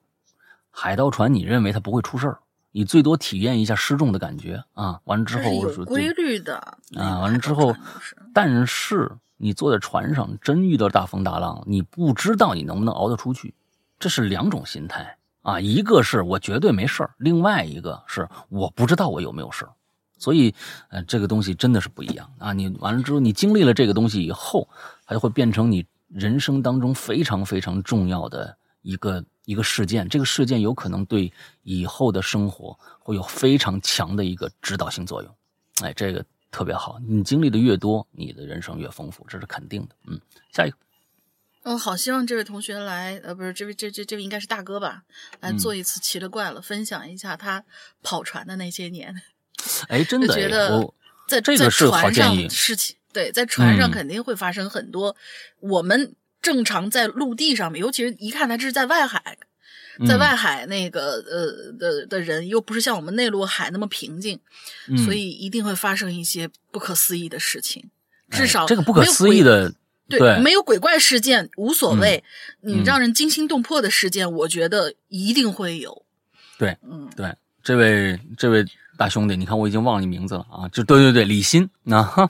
[0.72, 2.40] 海盗船，你认为它不会出事儿。
[2.72, 5.00] 你最多体验一下失重的感觉啊！
[5.04, 6.56] 完了之后有规律的
[6.96, 7.18] 啊！
[7.18, 7.74] 完了之后，
[8.32, 13.52] 但是你坐在船上，真遇到大风大浪，你不知道你能不能熬得出去，
[13.98, 15.58] 这是两种心态啊！
[15.58, 19.72] 一个是我绝对没事儿，另外一个是我不知道我有没有事儿，
[20.16, 20.54] 所以
[20.90, 22.52] 呃，这个东西真的是不一样啊！
[22.52, 24.68] 你完了之后，你经历了这个东西以后，
[25.06, 29.24] 它就会变成你人生当中非常非常重要的一个。
[29.50, 31.32] 一个事件，这个事件有可能对
[31.64, 35.36] 以后的生活会有非常强的一个指导性作用。
[35.82, 37.00] 哎，这个特别好。
[37.04, 39.96] 你经历的越多，你的人生越丰富，这是肯定的。
[40.06, 40.20] 嗯，
[40.52, 40.76] 下一个。
[41.64, 45.02] 哦，好希望这位同学来，呃，不是这位，这这这位应该是大哥吧？
[45.40, 47.64] 来做一次奇了怪了，分享一下他
[48.04, 49.20] 跑船的那些年。
[49.90, 50.94] 哎，真的，觉得
[51.26, 52.48] 在这个是好建议。
[52.48, 55.16] 事情对，在船上肯定会发生很多
[55.58, 56.14] 我们。
[56.42, 59.38] 正常在陆地上面，尤其是一看他这是在外海，
[60.06, 64.40] 在外海那个呃的的人，又不是像我们内陆海那么平静，
[65.04, 67.90] 所以一定会发生一些不可思议的事情。
[68.30, 69.72] 至少这个不可思议的，
[70.08, 72.22] 对，没有鬼怪事件无所谓，
[72.62, 76.04] 你让人惊心动魄的事件，我觉得一定会有。
[76.58, 78.64] 对，嗯，对，这位这位。
[79.00, 80.68] 大兄弟，你看我已经忘了你名字了啊！
[80.68, 82.28] 就对对对，李欣啊，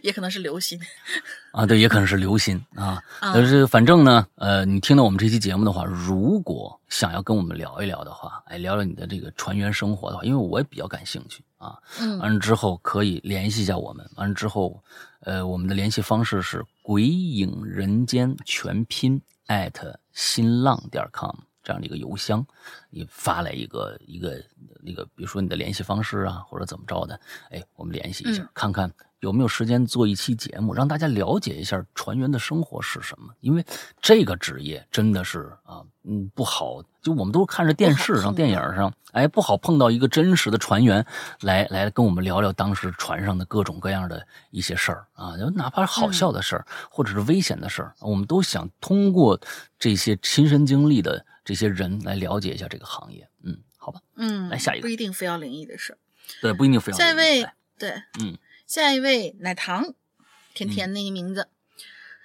[0.00, 0.78] 也可能是刘鑫
[1.50, 3.02] 啊，对，也可能是刘鑫啊。
[3.20, 11.76] 但是反正呢，呃，你听到我们这期节目的话，如果想要跟我们聊一聊的话，哎，聊聊你的这个船员生活的话，因为我也比较感兴趣啊。
[12.00, 14.08] 嗯，完了之后可以联系一下我们。
[14.14, 14.80] 完了之后，
[15.22, 21.34] 呃，我们的联系方式是“鬼影人间”全拼艾特新浪点 com。
[21.62, 22.46] 这样的一个邮箱，
[22.90, 24.42] 你发来一个一个
[24.80, 27.20] 那个，比如说你的联系方式啊，或者怎么着的，
[27.50, 33.32] 哎，我们联系一下，看看有没有时间做一期节目，让大家了解一下船员的生活是什么。
[33.40, 33.64] 因为
[34.00, 41.04] 这个职业真的是啊，嗯，不好，就我们都看着电视上、电影上，哎，不好碰到一个真实的船员
[41.40, 49.40] 来来跟我们聊聊当时船上的各种各样的一些事儿啊，就哪怕是好笑的事儿，或者是危险的事儿，我们都想通过
[49.78, 51.24] 这些亲身经历的。
[51.42, 55.98] 这些人来了解一下这个行业，嗯，好吧，嗯，来下一个，不一定非要灵异的事儿
[56.40, 56.98] 对，不一定非要。
[56.98, 57.44] 下一位，
[57.76, 57.90] 对，
[58.20, 58.36] 嗯，
[58.70, 59.94] 下一位奶糖，
[60.54, 61.48] 甜甜那个名字，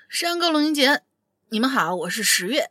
[0.07, 1.01] 山高龙吟节，
[1.49, 2.69] 你们好，我是十月。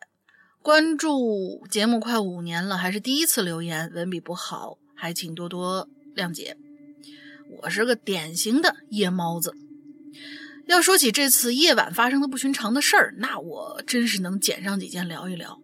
[0.62, 6.56] 关注节目快五年了，还是第一次留言，文笔不好，还请多多谅解。
[7.62, 9.52] 我是个典型的夜猫子。
[10.68, 15.60] 要说起这次夜晚发生的不寻常的事儿，那我真是能捡上几件聊一聊。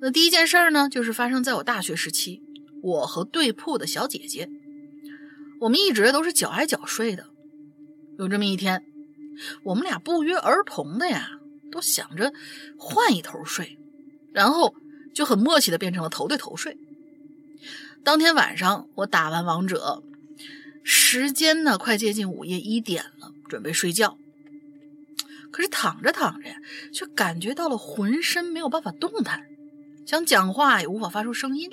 [0.00, 2.42] 那第一件事儿呢，就是发生在我大学时期，
[2.82, 4.50] 我和对铺的小姐姐，
[5.60, 7.26] 我们一直都是脚挨脚睡的。
[8.18, 8.84] 有这么一天，
[9.62, 11.38] 我们俩不约而同的呀，
[11.70, 12.32] 都想着
[12.76, 13.78] 换一头睡，
[14.32, 14.74] 然后
[15.14, 16.76] 就很默契的变成了头对头睡。
[18.02, 20.02] 当天晚上，我打完王者，
[20.82, 23.32] 时间呢快接近午夜一点了。
[23.48, 24.16] 准备睡觉，
[25.50, 26.54] 可是躺着躺着呀，
[26.92, 29.44] 却感觉到了浑身没有办法动弹，
[30.06, 31.68] 想讲话也无法发出声音。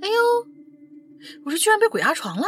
[0.00, 0.14] 哎呦，
[1.44, 2.46] 我这居然被鬼压床了！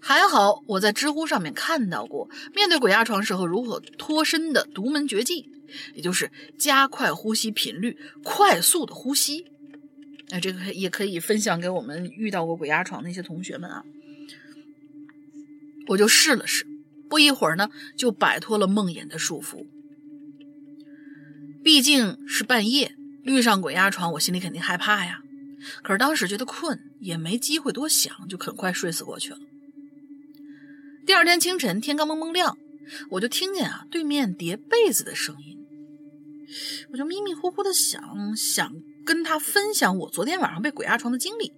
[0.00, 5.48] 还好我在知乎上面看到过，面对鬼压床时候如何脱身的独门绝技，
[5.94, 9.46] 也就是加快呼吸频率，快速的呼吸。
[10.28, 13.84] 那这个也可以分享给我们遇到过鬼压床那些同学们啊。
[15.88, 16.66] 我就试了试，
[17.08, 19.66] 不一会儿呢，就摆脱了梦魇的束缚。
[21.62, 25.23] 毕竟是半夜遇上鬼压床，我心里肯定害怕呀。
[25.82, 29.38] 可是当时觉得困，也没机会多想，就很快睡死过去了。
[31.06, 32.56] 第二天清晨，天刚蒙蒙亮，
[33.10, 35.58] 我就听见啊对面叠被子的声音，
[36.92, 38.72] 我就迷迷糊糊的想想
[39.04, 41.52] 跟他分享我昨天晚上被鬼压床的经历，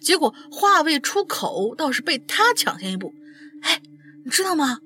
[0.00, 3.14] 结果话未出口，倒是被他抢先一步。
[3.62, 3.80] 哎，
[4.24, 4.80] 你知道吗？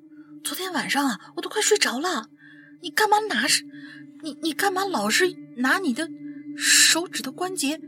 [0.45, 2.29] 昨天晚上啊，我都快睡着了。
[2.83, 3.65] 你干嘛拿是？
[4.23, 6.09] 你你干嘛老是拿你的
[6.57, 7.81] 手指头关节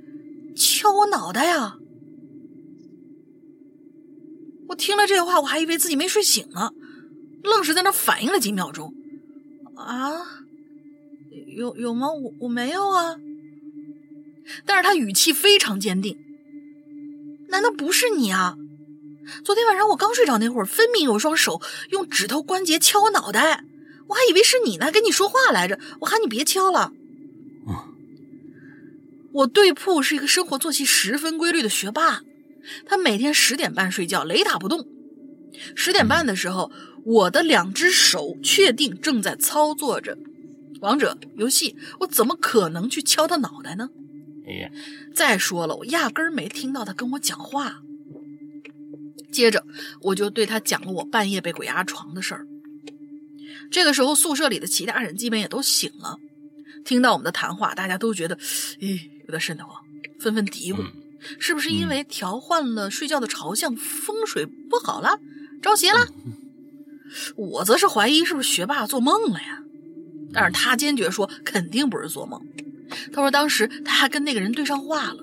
[0.58, 1.76] 敲我脑袋呀？
[4.68, 6.72] 我听了这话，我还以为自己没睡醒呢，
[7.42, 8.92] 愣是在那反应了几秒钟。
[9.76, 10.42] 啊，
[11.56, 12.08] 有有吗？
[12.10, 13.16] 我我没有啊。
[14.66, 16.18] 但是他语气非常坚定。
[17.48, 18.56] 难道不是你啊？
[19.44, 21.60] 昨天晚上我刚睡着那会儿，分明有双手
[21.90, 23.64] 用指头关节敲我脑袋，
[24.08, 25.78] 我还以为是你呢，跟你说话来着。
[26.00, 26.92] 我喊你别敲了。
[29.32, 32.22] 我对铺是一个生活作息十分规律的学霸，
[32.86, 34.86] 他每天十点半睡觉，雷打不动。
[35.74, 36.70] 十点半的时候，
[37.04, 40.16] 我的两只手确定正在操作着
[40.80, 43.90] 王者游戏，我怎么可能去敲他脑袋呢？
[44.46, 44.70] 哎呀，
[45.14, 47.82] 再说了，我压根儿没听到他跟我讲话。
[49.30, 49.66] 接着，
[50.00, 52.46] 我就对他讲了我半夜被鬼压床的事儿。
[53.70, 56.16] 这个时候，宿舍里的其他人基本也都醒了，
[56.88, 58.34] 听到我们的谈话，大家都觉得，
[58.80, 59.84] 咦，有点瘆得慌，
[60.18, 60.78] 纷纷嘀咕：
[61.38, 65.20] 是不是因为调换了睡觉的朝向，风水不好了，
[65.60, 66.06] 着邪了？
[67.36, 69.62] 我则是怀疑是不是学霸做梦了呀？
[70.32, 72.40] 但是他坚决说肯定不是做梦。
[73.12, 75.22] 他说当时他还跟那个人对上话了，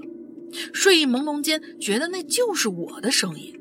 [0.72, 3.60] 睡意朦胧间觉得那就是我的声音。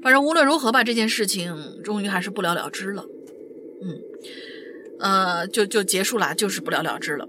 [0.00, 3.04] 反正无论如何吧，这件事情终于还是不了了之了。
[3.82, 3.98] 嗯，
[5.02, 7.28] 呃，就就结束了，就是不了了之了。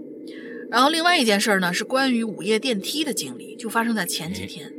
[0.69, 4.71] 然后另外一件事儿呢，是关于午夜电梯的经历，就发生在前几天。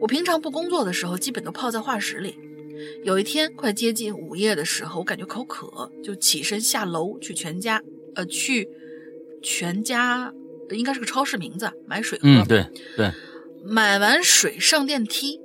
[0.00, 2.36] 我平常不工作的时候，基本都泡在画室里。
[3.04, 7.82] 有一天快接近午夜的时候，我感觉口渴，就起身下楼去全家，
[8.14, 8.68] 呃，去
[9.42, 10.34] 全家
[10.70, 12.28] 应该是个超市名字，买水喝。
[12.28, 13.10] 嗯，对对。
[13.64, 15.40] 买完水上电梯。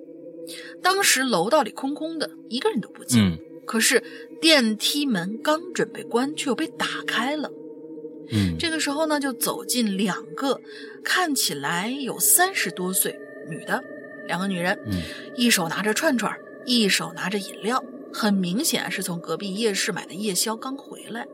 [0.83, 3.21] 当时楼道里空空的，一个人都不见。
[3.21, 4.03] 嗯，可是
[4.41, 7.51] 电梯门刚准备关，却又被打开了。
[8.31, 10.59] 嗯，这个时候呢，就走进两个
[11.03, 13.83] 看起来有三十多岁女的，
[14.25, 15.01] 两个女人，嗯，
[15.35, 16.35] 一手拿着串串，
[16.65, 21.27] 一手拿着饮料，很明显是从隔壁夜市买的夜宵刚回来。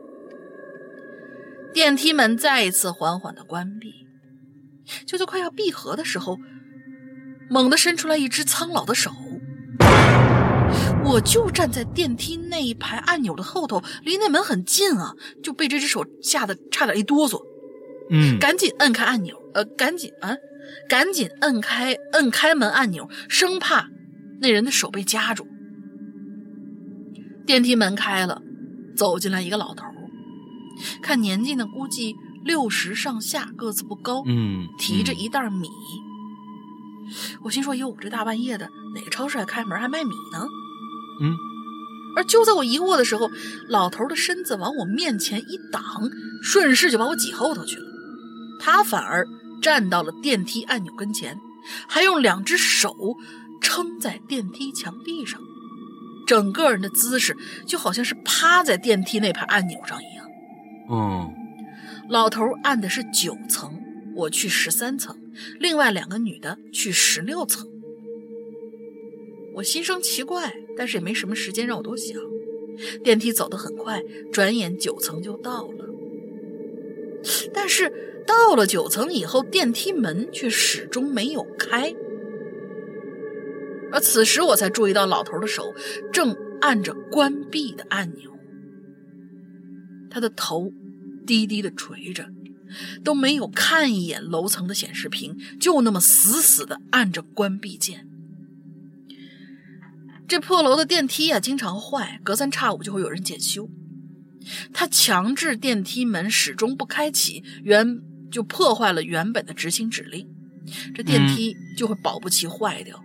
[1.72, 4.06] 电梯门再一次缓缓的关闭，
[5.06, 6.38] 就在快要闭合的时候。
[7.50, 9.10] 猛地伸出来一只苍老的手，
[11.08, 17.42] 我就站在电梯那一排按钮的后头，离那门很近啊，就被这只手吓得差点一哆嗦，
[18.10, 20.36] 嗯，赶紧摁开按钮，呃，赶紧啊，
[20.86, 23.88] 赶紧摁开摁开门按钮，生怕
[24.42, 25.48] 那人的手被夹住。
[27.46, 28.42] 电梯门开了，
[28.94, 29.86] 走进来一个老头，
[31.02, 32.14] 看年纪呢，估计
[32.44, 35.70] 六十上下，个子不高，嗯，提着一袋米。
[37.42, 40.46] 我心说：“哟，这大半夜的，哪个超市还开门还卖米呢？”
[41.20, 41.36] 嗯。
[42.16, 43.30] 而就在我疑惑的时候，
[43.68, 45.82] 老头的身子往我面前一挡，
[46.42, 47.84] 顺势就把我挤后头去了。
[48.60, 49.24] 他反而
[49.62, 51.38] 站到了电梯按钮跟前，
[51.88, 52.92] 还用两只手
[53.60, 55.40] 撑在电梯墙壁上，
[56.26, 57.36] 整个人的姿势
[57.66, 60.26] 就好像是趴在电梯那排按钮上一样。
[60.90, 61.34] 嗯
[62.08, 63.80] 老头按的是九层，
[64.16, 65.16] 我去十三层，
[65.60, 67.68] 另外两个女的去十六层。
[69.58, 72.16] 我心生奇怪，但是也没什么时间让我多想。
[73.02, 74.02] 电梯走得很快，
[74.32, 75.84] 转眼九层就到了。
[77.52, 81.92] 但是到了九层以后，电梯门却始终没有开。
[83.90, 85.74] 而此时我才注意到老头的手
[86.12, 88.30] 正按着关闭的按钮，
[90.08, 90.72] 他的头
[91.26, 92.28] 低低的垂着，
[93.02, 98.07] 都没有看一眼楼层的显示屏，就那么死死的按着关闭键。
[100.28, 103.68] 这破楼的电梯啊，经常坏，隔三差五就会有人检修。
[104.74, 107.98] 他强制电梯门始终不开启，原
[108.30, 110.28] 就破坏了原本的执行指令，
[110.94, 113.02] 这电梯就会保不齐坏掉。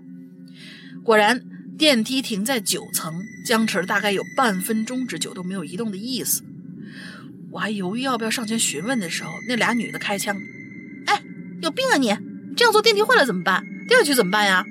[1.02, 1.42] 果然，
[1.78, 3.14] 电梯停在九层，
[3.46, 6.44] 僵持了大概有半分钟之久都没有移动的意思。
[7.52, 10.36] 我还犹豫要不要上前询问的时候，那俩女的开枪
[11.08, 11.24] ：“哎，
[11.62, 12.08] 有病啊你！
[12.56, 13.66] 这样坐电梯坏了怎么办？
[13.88, 14.66] 掉下去怎么办呀？”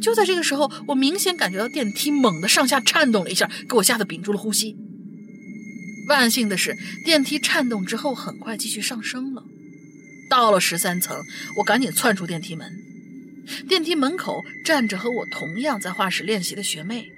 [0.00, 4.76] 就在这个时候，我明显感觉到电梯猛地上下颤动了一下，给我吓得屏住了呼吸。
[6.08, 9.44] 万幸的是，电梯颤动之后很快继续上升了。
[10.28, 11.16] 到了十三层，
[11.58, 12.72] 我赶紧窜出电梯门。
[13.68, 17.12] 电梯门口站着和我同样在画室练习的学妹，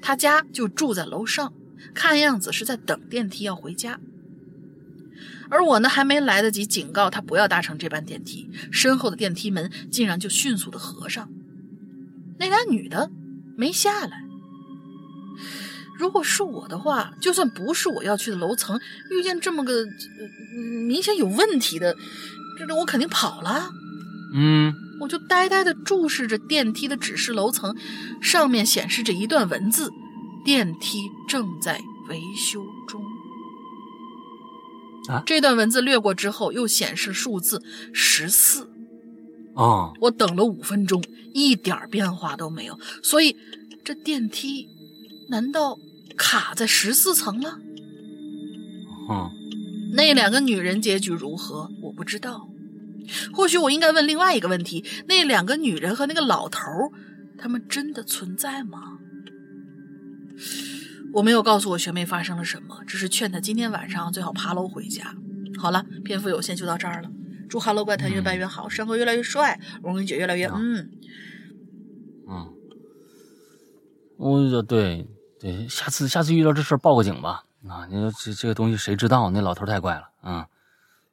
[0.00, 1.52] 她家就住在楼上，
[1.92, 4.00] 看样子是在等电梯要回家。
[5.48, 11.28] 而我呢，还没来得及警告她不要搭乘这班电梯，身后的电梯门竟然就迅速的合上。
[12.38, 13.10] 那俩女的
[13.56, 14.22] 没下来。
[15.98, 18.78] 如果是我的话，就算不是我要去的楼层，
[19.10, 21.96] 遇见这么个、呃、明显有问题的，
[22.58, 23.70] 这我肯定跑了。
[24.34, 27.74] 嗯我就呆呆的注视着电梯的指示楼层，
[28.20, 29.90] 上面显示着一段文字：
[30.44, 33.02] 电梯正在维修中。
[35.08, 38.68] 啊这段文字略过之后，又显示数字十四。
[39.56, 41.02] 哦，我等了五分钟，
[41.32, 42.78] 一点变化都没有。
[43.02, 43.36] 所以，
[43.82, 44.68] 这电梯
[45.30, 45.78] 难道
[46.16, 47.58] 卡在十四层了？
[49.08, 49.30] 嗯
[49.94, 51.70] 那两个女人结局如何？
[51.80, 52.48] 我不知道。
[53.32, 56.90] 或许我应该问另外一个问题：那两个女人和那个老头儿，
[57.38, 58.98] 他们真的存在吗？
[61.14, 65.14] 我没有告诉我学妹发生了什么，只是劝她今天晚上最好爬楼回家。
[65.56, 67.10] 好了，篇幅有限，就到这儿了。
[67.48, 70.90] 祝《哈喽怪谈》越办越好，山哥越来越帅，龙云姐越来越嗯。
[72.28, 72.54] 嗯，
[74.16, 75.06] 我就对
[75.38, 77.44] 对，下次下次遇到这事儿报个警吧。
[77.68, 79.30] 啊，你说这这个东西谁知道？
[79.30, 80.08] 那老头太怪了。
[80.22, 80.46] 嗯，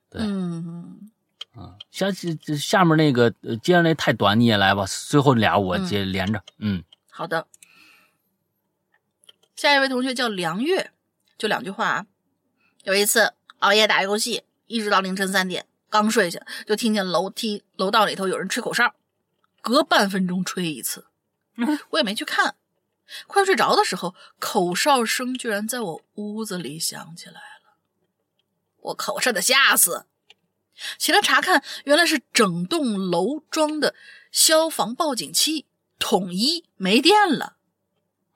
[0.10, 1.12] 对嗯，
[1.56, 4.86] 嗯，下这这下面那个呃接着那太短，你也来吧。
[4.88, 6.44] 最后俩我接连着。
[6.60, 7.48] 嗯好的。
[9.56, 10.92] 下一位同学叫梁月，
[11.38, 12.06] 就两句话啊。
[12.84, 18.96] 有一次熬夜打游戏，一直到凌晨三点，刚睡下就听见楼梯楼道里头有人吹口哨，
[19.62, 21.06] 隔半分钟吹一次。
[21.92, 22.56] 我也没去看。
[23.28, 27.78] 快睡着的时候，口哨声居然在我屋子里响起来了，
[28.78, 30.08] 我口差的吓死。
[30.98, 33.94] 起来查看，原来是整栋楼装的
[34.32, 35.68] 消防报警器
[36.00, 37.58] 统一没电了。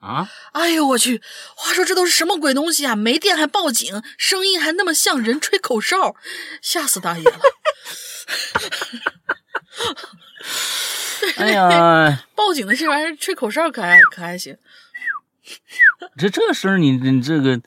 [0.00, 1.20] 啊，哎呦我去！
[1.56, 2.94] 话说这都是什么鬼东西啊？
[2.94, 6.14] 没电还报警，声音还那么像人吹口哨，
[6.62, 7.40] 吓死大爷了！
[11.36, 14.56] 哎呀， 报警的这玩意儿吹口哨可还可还行？
[16.16, 17.60] 这这声儿你你这个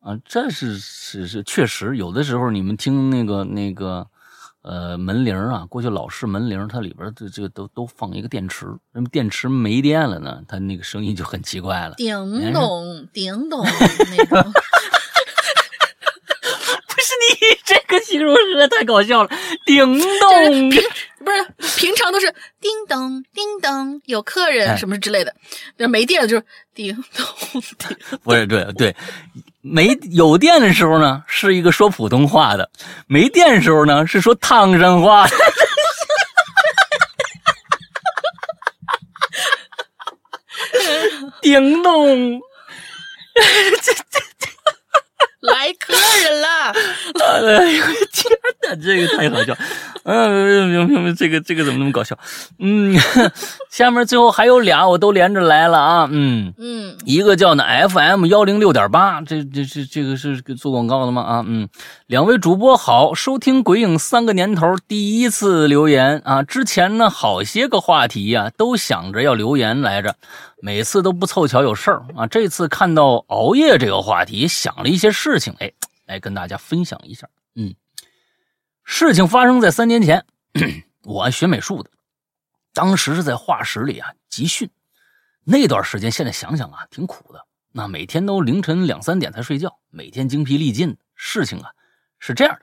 [0.00, 4.08] 啊，这是是是确实有的时候你们听那个那个
[4.62, 11.94] 呃门铃啊，过去老式门铃，它里边这这个都都放一个电池，那么电池没电了呢，它那个声音就很奇怪了。
[11.96, 14.52] 叮咚叮咚那种。
[16.90, 19.30] 不是你这个形容实在太搞笑了，
[19.64, 20.70] 叮咚。
[21.20, 21.46] 不是
[21.78, 25.34] 平常都是叮咚叮咚，有客人哎什么之类的，
[25.78, 27.96] 那没电了就是叮咚叮。
[28.22, 28.94] 不是对对，
[29.62, 32.64] 没有电的时候呢，是一个说普通话的；
[33.06, 35.36] 没电的时候呢，是说唐山话的。
[41.42, 42.40] 叮咚，
[45.40, 46.46] 来客人了，
[47.56, 48.38] 哎呦天
[48.68, 49.56] 哪，这个太好笑！
[50.04, 52.18] 嗯，明明明，这个这个怎么那么搞笑？
[52.58, 52.94] 嗯，
[53.70, 56.08] 下面最后还有俩，我都连着来了啊。
[56.10, 61.22] 嗯嗯，一个叫呢 FM 幺零六点八，这这这这个是做广告的吗？
[61.22, 61.68] 啊，嗯，
[62.06, 66.42] 两位主播好，收听鬼影三个年头，第一次留言啊。
[66.42, 70.16] 之前呢，好些个话题呀，都想着要留言来着，
[70.62, 72.26] 每次都不凑巧有事儿啊。
[72.26, 75.72] 这次看到熬夜这个话题，想了一些事情，哎，
[76.06, 77.28] 来跟大家分享一下。
[77.54, 77.74] 嗯。
[78.84, 80.24] 事情发生在三年前，
[81.04, 81.90] 我学美术的，
[82.74, 84.68] 当时是在画室里啊集训，
[85.44, 90.96] 那段时间现在想想啊挺苦的，那每天都凌晨两三点才睡觉，每天精疲力尽。
[91.14, 91.70] 事情啊
[92.18, 92.62] 是这样的，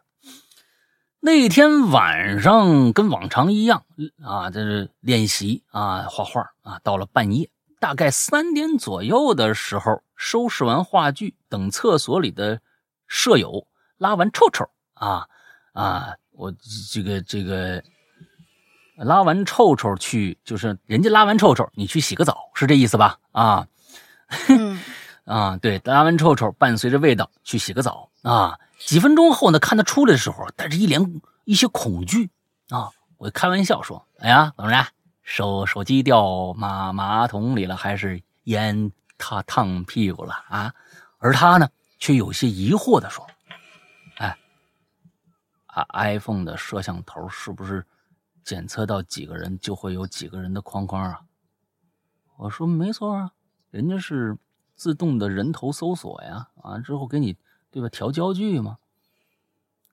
[1.22, 3.86] 那天晚上跟往常一样
[4.22, 12.60] 啊，这是练习啊画画啊，到了半夜大概三点左右的时候，收拾完话剧，等厕所里的
[13.08, 13.68] 舍友
[13.98, 15.28] 拉完臭臭啊。
[15.74, 16.52] 啊，我
[16.92, 17.84] 这个这个
[18.96, 23.20] 拉完臭臭去，就是人家拉完臭臭，你去洗个澡，是这意思吧？
[23.32, 23.68] 啊，
[25.26, 28.60] 啊，对，拉完臭臭，伴随着味道去洗个澡啊。
[28.80, 32.32] 几分钟后呢，看他出来的时候，带着一脸一些恐惧
[32.70, 32.90] 啊。
[33.18, 34.88] 我开玩笑说：“哎呀，怎么着？
[35.28, 40.74] 手手机掉马马桶里了，还是烟他烫屁股了啊？”
[41.20, 43.28] 而他呢，却有些疑惑的说。
[44.16, 44.38] 哎
[46.16, 47.86] iPhone 的摄像头是不是
[48.42, 51.22] 检测到几个人就会有几个人的框框啊？
[52.38, 53.34] 我说没错啊，
[53.70, 54.38] 人家是
[54.76, 57.36] 自动的人头搜索呀，完之后给你
[57.70, 58.78] 对吧调焦距嘛。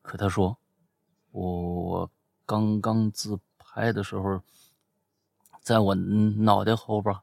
[0.00, 0.56] 可他说
[1.32, 2.10] 我我
[2.46, 4.40] 刚刚自拍的时候，
[5.64, 7.16] 在我脑袋后边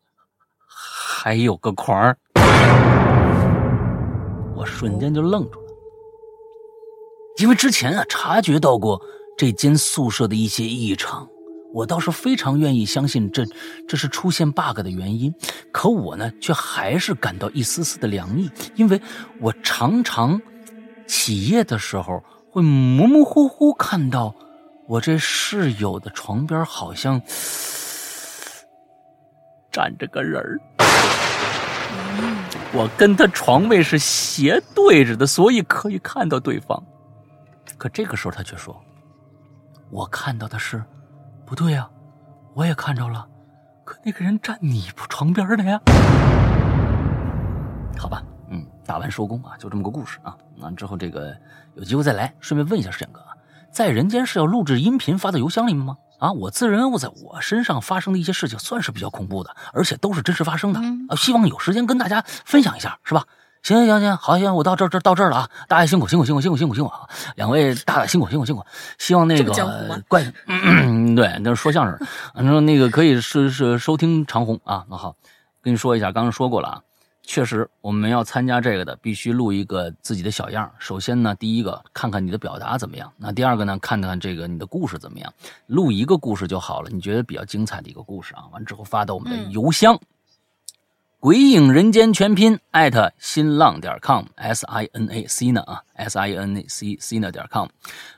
[0.65, 2.17] 还有个框
[4.55, 5.67] 我瞬间就愣住了。
[7.37, 8.99] 因为之前啊察觉到过
[9.37, 11.29] 这间宿舍的一些异常，
[11.71, 13.45] 我倒是非常愿意相信这
[13.87, 15.31] 这是出现 bug 的原因。
[15.71, 18.99] 可我呢，却还是感到一丝丝的凉意，因为
[19.39, 20.41] 我常常
[21.07, 24.33] 起夜的时候会模模糊糊看到
[24.87, 27.21] 我这室友的床边好像
[29.71, 30.59] 站着个人儿，
[32.73, 36.83] 我跟他床位是斜对着的，所以可以看到对方。
[37.77, 38.79] 可这个时候，他却说
[39.89, 40.83] ：“我看到的是，
[41.45, 41.89] 不对呀，
[42.53, 43.25] 我也看着了，
[43.85, 45.79] 可那个人站你床边的呀。”
[47.97, 50.35] 好吧，嗯，打完收工啊，就这么个故事啊。
[50.59, 51.35] 完之后，这个
[51.75, 53.33] 有机会再来，顺便问一下石阳哥啊，
[53.71, 55.97] 在人间是要录制音频发到邮箱里面吗？
[56.21, 60.79] 啊，我自认为我在我身上发生的一些事情算是比较恐怖的，而且都是真实发生的
[61.09, 63.25] 啊，希望有时间跟大家分享一下，是吧？
[63.63, 65.49] 行行行行，好行，我到这这到这儿了啊！
[65.67, 67.09] 大家辛苦辛苦辛苦辛苦辛苦辛苦啊！
[67.35, 68.63] 两位大大辛苦辛苦辛苦，
[68.99, 69.51] 希望那个
[70.07, 70.23] 怪
[71.15, 74.85] 对，那是说相声，反正那个可以是是收听长虹啊。
[74.89, 75.15] 那好，
[75.61, 76.81] 跟你说一下，刚刚说过了啊，
[77.31, 80.69] 确实我们要参加这个的，必须录一个自己的小样。
[80.79, 85.33] 首先呢，第一个看看你的表达怎么样，那第二个呢，看看这个你的故事怎么样，
[85.67, 89.97] 录一个故事就好了，你觉得比较精彩的一个故事啊，完之后发到我们的邮箱。
[91.21, 97.69] 鬼影人间全拼艾特新浪点 com s i n a c 呢啊 s i n a c c 呢点 com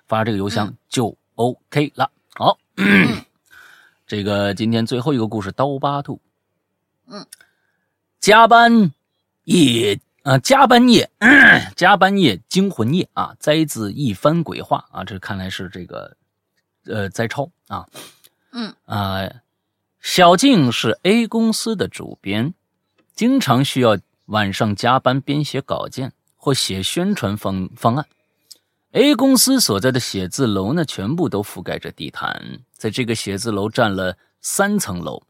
[0.08, 2.10] 发这个邮箱就 OK 了。
[2.34, 2.58] 好，
[4.08, 6.20] 这个今天最后一个故事刀疤兔。
[7.08, 7.24] 嗯，
[8.20, 8.92] 加班
[9.46, 11.10] 夜啊，加班夜，
[11.76, 16.16] 加班夜惊魂夜啊，摘自一番鬼话啊，这看来是这个
[16.86, 17.86] 呃摘抄啊。
[18.52, 19.30] 嗯啊，
[20.00, 22.54] 小静是 A 公司的主编。
[23.16, 23.98] 经常需要
[24.28, 28.08] 晚上加班编写稿件或写宣传方方案。
[28.92, 35.24] A 公司所在的写字楼呢，全部都覆盖着地毯，在这个写字楼占了三层楼。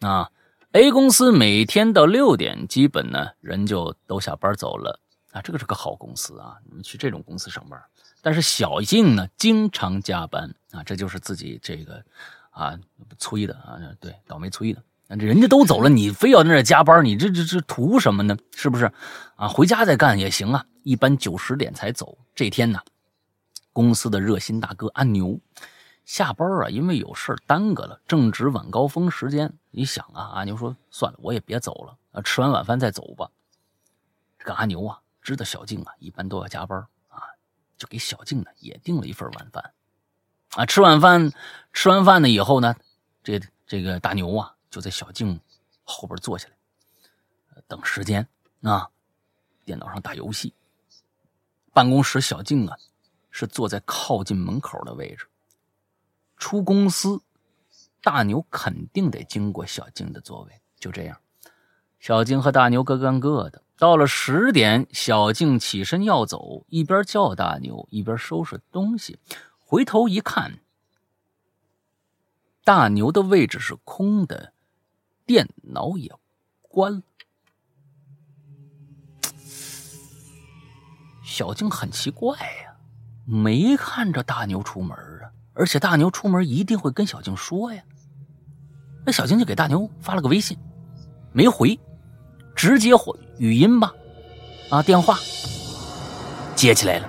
[0.00, 0.30] 啊
[0.74, 4.98] ，A 公司每天到六点，基本呢人就都下班走了。
[5.30, 7.80] 啊，这个是个好公司啊，你们去这种公司上班。
[8.22, 12.04] 但是小静呢，经常加班啊，这就是自己这个
[12.50, 12.76] 啊
[13.18, 14.82] 催的啊，对，倒霉催的。
[15.10, 18.36] 这人家都走了，你非要在那加班，你这这这图什么呢？
[18.56, 18.90] 是不是？
[19.36, 20.66] 啊，回家再干也行啊。
[20.82, 22.18] 一般九十点才走。
[22.34, 22.80] 这天呢，
[23.72, 25.38] 公司的热心大哥阿牛
[26.04, 29.52] 下班啊，因为有事耽搁了，正值晚高峰时间。
[29.76, 33.28] 你想啊，阿牛说：“算了，我也别走了，啊，吃完晚饭再走吧。”
[34.38, 36.78] 这个阿牛啊，知道小静啊一般都要加班
[37.08, 37.22] 啊，
[37.76, 39.74] 就给小静呢也订了一份晚饭。
[40.50, 41.32] 啊，吃晚饭，
[41.72, 42.76] 吃完饭呢以后呢，
[43.22, 44.54] 这这个大牛啊。
[44.70, 45.40] 就在小静
[45.84, 48.26] 后边坐下来，等时间
[48.62, 48.90] 啊，
[49.64, 50.52] 电脑上打游戏。
[51.72, 52.76] 办公室小静啊，
[53.30, 55.28] 是坐在靠近门口的位置。
[56.36, 57.22] 出公司，
[58.04, 60.60] 大牛肯定得经过小静的座位。
[60.78, 61.18] 就这样，
[61.98, 63.62] 小静和大牛各干各的。
[63.78, 69.18] 到了十点，小静起身要走，一边叫大牛，一边收拾东西。
[69.58, 70.60] 回头一看，
[72.62, 74.52] 大牛的位置是空的，
[75.24, 76.12] 电脑也
[76.60, 77.02] 关了。
[81.24, 82.76] 小静很奇怪呀，
[83.24, 87.82] 没看着大牛出门啊，而且大牛出门一定会跟小静说呀。
[89.04, 90.56] 那小静就给大牛发了个微信，
[91.32, 91.78] 没回，
[92.54, 93.92] 直接回语音吧，
[94.70, 95.18] 啊，电话
[96.56, 97.08] 接起来了。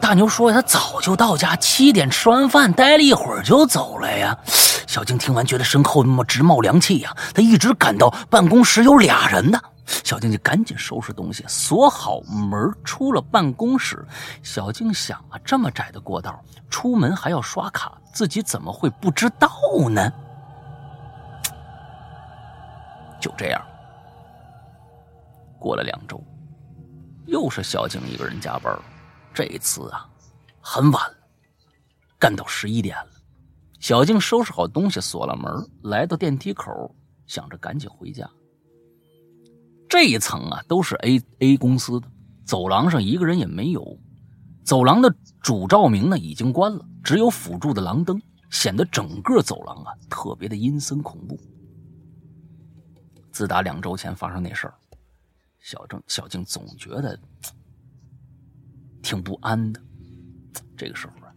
[0.00, 4.36] 大牛说他早就到家，七点吃完饭，待了一会儿就走了呀。
[4.86, 9.60] 小静听完觉得身后那么直冒凉气呀，他一直感到办公室有俩人呢。
[10.04, 14.04] 小静就赶紧收拾东西，锁好门，出了办公室。
[14.42, 19.48] 小静想啊，这么窄的过道，出门还要刷卡，自己怎么会不知道
[19.90, 20.12] 呢？
[23.20, 23.62] 就这样，
[25.58, 26.22] 过了两周，
[27.26, 28.76] 又是小静一个人加班。
[29.32, 30.08] 这次啊，
[30.60, 31.16] 很晚了，
[32.18, 33.10] 干到十一点了。
[33.78, 35.52] 小静收拾好东西，锁了门，
[35.82, 36.94] 来到电梯口，
[37.26, 38.28] 想着赶紧回家。
[39.88, 42.08] 这一层啊，都是 A A 公司的，
[42.44, 43.98] 走廊上一个人也没有。
[44.64, 48.20] 走廊的主照明呢已经关了，只有辅助的廊灯，
[48.50, 51.38] 显得整个走廊啊特别的阴森恐怖。
[53.32, 54.74] 自打两周前发生那事儿，
[55.58, 57.18] 小郑小静总觉得
[59.02, 59.80] 挺不安的。
[60.76, 61.32] 这个时候啊，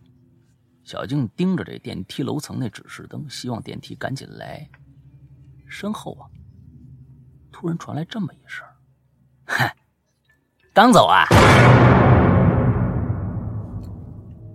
[0.83, 4.69] 小静盯着这电梯楼层那指示灯，希望电梯赶紧来。
[5.67, 6.27] 身后啊。
[7.55, 8.65] 突然传来这么一声
[9.45, 9.73] ：“嗨，
[10.73, 11.27] 刚走啊！”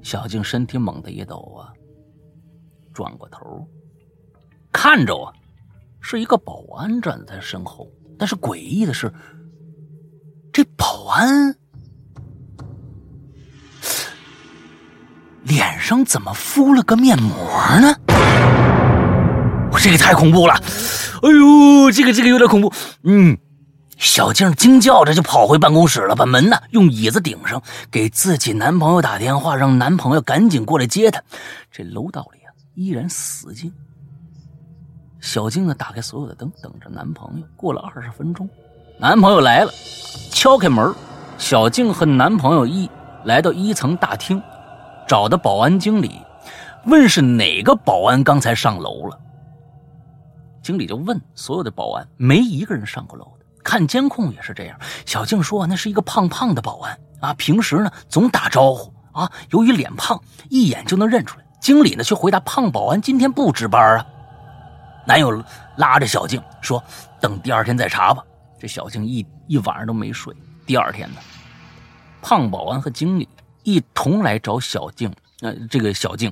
[0.02, 1.72] 小静身体猛地一抖啊，
[2.92, 3.66] 转过头，
[4.72, 5.32] 看着啊，
[6.00, 7.88] 是一个保安站在他身后。
[8.18, 9.12] 但是诡异的是，
[10.52, 11.54] 这保安
[15.44, 17.34] 脸上怎么敷了个面膜
[17.80, 17.94] 呢？
[19.80, 20.54] 这个太恐怖了！
[20.54, 22.72] 哎呦，这个这个有点恐怖。
[23.04, 23.38] 嗯，
[23.96, 31.22] 小静惊叫着就跑回办公室了，把门呢用椅子顶上，给自己男朋友打电话，让男朋友赶紧过来接她。
[31.70, 33.72] 这楼道里啊依然死静。
[35.20, 37.46] 小静呢打开所有的灯，等着男朋友。
[37.56, 38.48] 过了二十分钟，
[38.98, 39.72] 男朋友来了，
[40.30, 40.94] 敲开门，
[41.36, 42.88] 小静和男朋友一
[43.24, 44.40] 来到一层大厅，
[45.06, 46.20] 找的保安经理，
[46.86, 49.18] 问是哪个保安刚才上楼了。
[50.62, 53.46] 经理就问所有的保安，没一个人上过楼的。
[53.64, 54.78] 看监控也是这样。
[55.04, 61.44] 小静说，那是一个胖胖的保安啊，平时呢总打招呼啊，由于脸胖，一眼就能认出来。
[61.60, 64.06] 经理呢却回答，胖保安今天不值班啊。
[65.08, 65.42] 男友
[65.78, 66.84] 拉着小静说，
[67.18, 68.22] 等第二天再查吧。
[68.58, 70.36] 这小静一一晚上都没睡。
[70.66, 71.16] 第二天呢，
[72.20, 73.26] 胖保安和经理
[73.62, 75.10] 一同来找小静，
[75.40, 76.30] 呃，这个小静。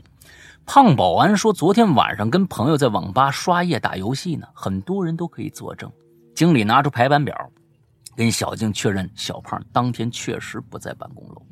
[0.67, 5.91] 胖保安说：“昨天晚上跟朋友在网吧刷夜打游戏呢，很多人都可以作证。”
[6.37, 7.35] 经理拿出排班表，
[8.15, 11.43] 跟小静确认，小胖当天确实不在办公楼。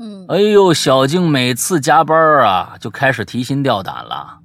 [0.00, 4.40] 嗯，哎呦，小静每次加班啊，就开始提心吊胆了，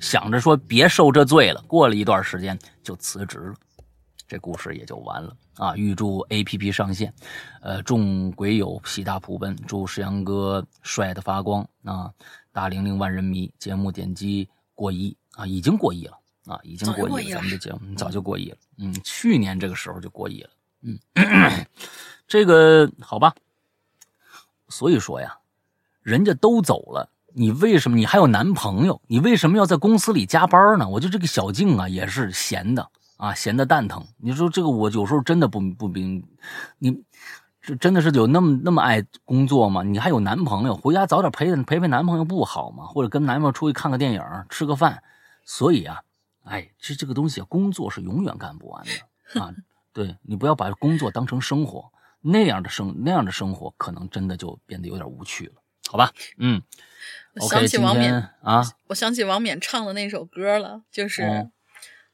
[0.00, 1.62] 想着说别受这罪了。
[1.68, 3.54] 过了一段时间就辞职了，
[4.26, 5.76] 这故事也就完了啊！
[5.76, 7.12] 预祝 A P P 上线，
[7.60, 12.10] 呃，众鬼友喜大普奔，祝石阳哥帅的发光啊！
[12.52, 17.34] 大玲玲万人迷节目点击过亿啊，已经过亿了啊，已经过亿了。
[17.36, 20.50] 咱们的节目 早就过亿了，嗯，去年这个时候就过亿了，
[20.82, 20.98] 嗯，
[22.26, 23.34] 这个好吧。
[24.68, 25.36] 所以说呀，
[26.00, 29.00] 人家都走了，你为什么你还有男朋友？
[29.06, 30.88] 你为什么要在公司里加班呢？
[30.88, 34.06] 我觉得这个小静啊也是闲的啊，闲的蛋疼。
[34.18, 36.26] 你说这个我有时候真的不不明
[36.78, 37.02] 你。
[37.62, 39.82] 这真的是有那么那么爱工作吗？
[39.82, 42.86] 你还有男朋友，回家早点陪陪陪男朋友不好吗？
[42.86, 45.02] 或者跟男朋友出去看个电影，吃个饭。
[45.44, 46.00] 所以啊，
[46.44, 49.52] 哎，这这个东西，工作是永远干不完的啊。
[49.92, 51.92] 对你不要把工作当成生活，
[52.22, 55.52] 那样的生那样的生活，可能真的就变得有点无趣了，
[55.90, 56.10] 好吧？
[56.38, 56.62] 嗯。
[57.34, 58.12] 我想起王冕
[58.42, 61.22] 啊，我想起王冕唱的那首歌了，就是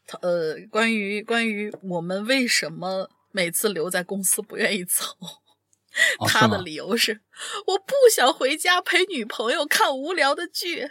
[0.07, 3.11] 他呃，关于关于我们为什么。
[3.33, 5.05] 每次留在公司不愿意走，
[6.27, 7.21] 他的理由是
[7.67, 10.89] 我不想回家陪女朋友看无聊的剧，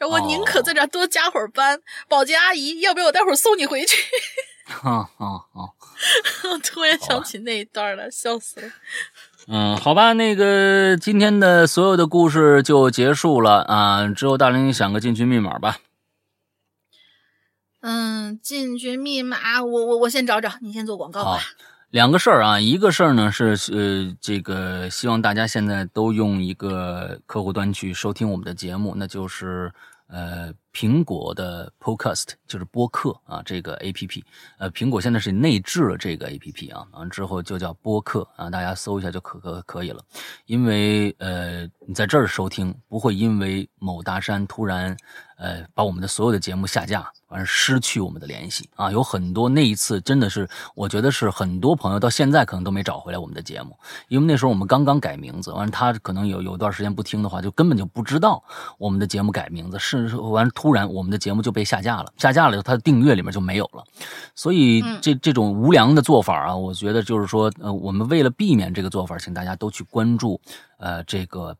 [0.00, 1.80] 我宁可在这多加会儿班。
[2.08, 3.96] 保洁阿姨，要不要我待会儿送你回去？
[4.66, 5.70] 啊啊啊！
[6.64, 8.68] 突然想起那一段了，笑死了。
[9.46, 14.08] 嗯，好吧，那个今天的所有的故事就结束了啊。
[14.08, 15.76] 之后大玲想个进群密码吧。
[17.80, 21.40] 嗯，进群密码，我我我先找找，你先做广告吧。
[21.90, 29.72] 两个事儿啊，一个事儿呢是呃，这个希望大家现在都用一个客户端去收听我们的节目，那就是
[30.08, 30.52] 呃。
[30.74, 34.24] 苹果的 Podcast 就是播客啊，这个 A P P，
[34.58, 40.02] 呃，苹果现在是内置了这个 A P P 啊，完之后就叫播客啊，大家搜一下就可可可以了。
[40.46, 44.96] 因为呃，你在这儿收听，不会因为某大山突然
[45.36, 48.90] 呃把我们的所有的节目下架，而失去我们的联系啊。
[48.90, 53.78] 有很多那一次真的是，我觉得是很多朋友到现在可能都没找回来我们的节目，
[54.08, 58.42] 因为那时候我们刚刚改名字，完他可能有有段时间不听的话，就根本就不知道
[58.76, 60.50] 我们的节目改名字是完。
[60.63, 62.12] 突然，我们的节目就被下架了。
[62.16, 63.84] 下架了以后，它的订阅里面就没有了。
[64.34, 70.40] 所以，这这种无良的做法啊，我觉得就是说，呃，我们为了避免这个做法，请大家都去关注，
[70.78, 71.56] 呃，这个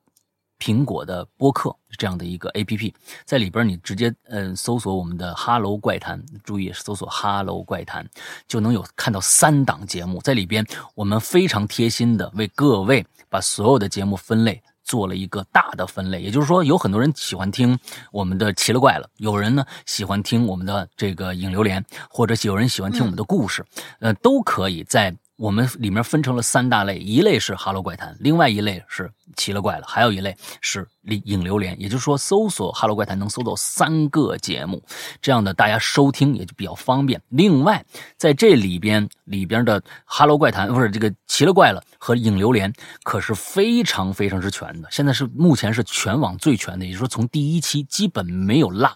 [0.59, 2.95] 苹果的播客这样的一个 APP，
[3.25, 8.05] 在里边你直接嗯搜索我们的《哈喽怪谈》，注意搜索《哈喽怪谈》，
[8.47, 10.65] 就能有看到三档节目在里边。
[10.95, 14.63] 我们非常贴心的为各位把所有的节目分类。
[14.85, 17.79] 做了一个大的分类，也就是说，有很多人喜欢听
[18.13, 23.65] 我们的奇了怪了，有人呢喜欢听我们的这个影流连，或者有人喜欢听我们的故事，
[24.01, 30.89] 呃，都可以在我们里面分成了三大类，一类是哈喽怪谈，另外一类是奇了怪了，还有一类是
[31.25, 31.81] 影榴莲。
[31.81, 34.83] 也就是说，搜索哈喽怪谈能搜到三个节目，
[35.21, 37.21] 这样的大家收听也就比较方便。
[37.29, 37.85] 另外，
[38.17, 41.83] 在这里边里边的哈喽怪谈不是这个奇了怪了。
[41.99, 42.71] 和影榴莲
[43.03, 48.93] 可是非常非常之全的，现在是目前是全网最全的，也就是说从第一期基本没有落，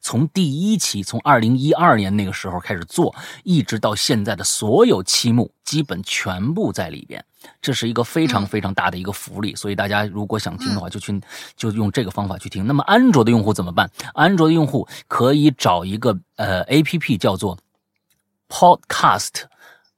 [0.00, 7.24] 从第一期从二零一二年那个时候开始做，一直到现在的所有期目基本全部在里边，
[7.60, 11.20] 这是一个非常非常大的一个福利，所以大家如果想听的话，就去
[11.56, 12.66] 就用这个方法去听。
[12.66, 13.90] 那么安卓的用户怎么办？
[14.14, 17.58] 安卓的用户可以找一个呃 A P P 叫做
[18.48, 19.44] Podcast。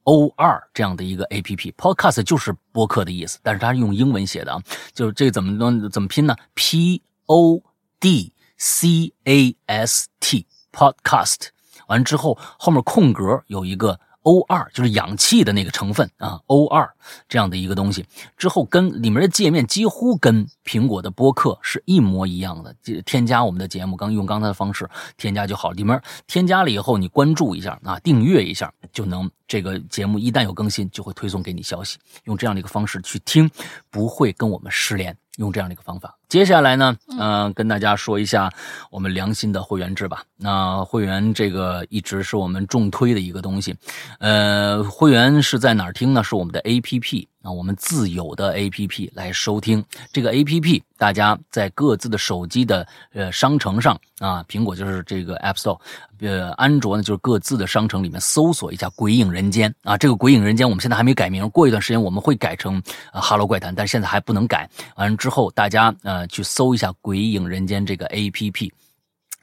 [0.03, 4.61] O 二这样的一个 A P P，Podcast 就是播客的意思，但是它是用英文写的啊，
[4.93, 7.63] 就是这怎么能怎么拼呢？P O
[7.99, 11.47] D C A S T，Podcast，
[11.87, 13.99] 完之后后面空格有一个。
[14.25, 16.91] O 二就是氧气的那个成分啊，O 二
[17.29, 18.03] 这样的一个东西，
[18.35, 22.75] 之后跟里面的界面几乎跟苹果的播客是一模一样的。
[23.05, 25.69] 添加我们的节目，刚用刚才的方式添加就好。
[25.71, 31.99] 里面添加了以后，你关注一下啊，订阅一下，就能这个节目一旦有更新，就会推送给你消息。
[32.23, 33.47] 用这样的一个方式去听，
[33.91, 35.15] 不会跟我们失联。
[35.37, 36.17] 用这样的一个方法。
[36.27, 38.51] 接下来呢，嗯，跟大家说一下
[38.89, 40.23] 我们良心的会员制吧。
[40.37, 43.75] 那会员这个一直是我们重推的一个东西。
[44.19, 46.23] 呃，会员是在哪儿听呢？
[46.23, 47.27] 是我们的 APP。
[47.45, 55.79] 啊，我们自有的 A P P 来收听这个 A P P，大家在各自的手机的呃商城上啊，苹果就是这个 App Store，
[56.21, 62.81] 呃，安卓呢就是各自的商城里面搜索一下《鬼影人间》啊，这个《鬼影人间》我们现在还没改名，过一段时间我们会改成
[63.11, 64.67] 《哈喽怪谈》，但现在还不能改。
[64.95, 68.73] 完了之后，大家呃去搜一下《鬼影人间》这个 A P P。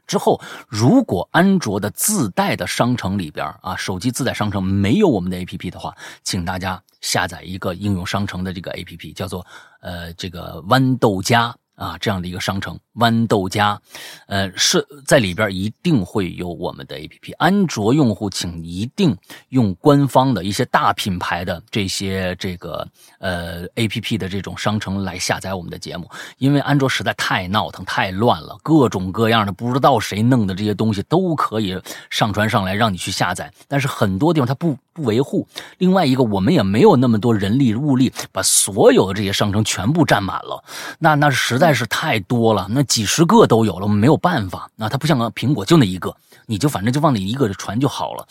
[0.06, 9.46] 之后，如果安卓的自带的商城里边啊，手机自带商城没有我们的 APP 的话，请大家下载一个应用商城的这个 APP，叫做
[9.80, 11.54] 呃这个豌豆荚。
[11.74, 13.78] 啊，这样的一个商城豌豆荚，
[14.26, 17.32] 呃，是在里边一定会有我们的 A P P。
[17.32, 19.16] 安卓用户请一定
[19.48, 22.86] 用官方的一些大品牌的这些这个
[23.18, 26.08] 呃 A P P 的这种商城来下载我们的节目，
[26.38, 31.76] 因为安卓实在太闹腾、太乱了，各种各样的不知道谁弄的这些东西都可以
[32.08, 35.48] 上传上来让你去下载，但是很多地方它不不维护。
[35.78, 40.62] 另外一个，我们也没有那么多人力物力把所有的这些商城全部占满了，
[41.00, 41.72] 那那实在。
[41.72, 44.70] 是太多了，那几十个都有了，我们没有办法。
[44.76, 46.14] 那它不像个苹果，就那一个，
[46.46, 48.26] 你就反正就往那一个传就好了。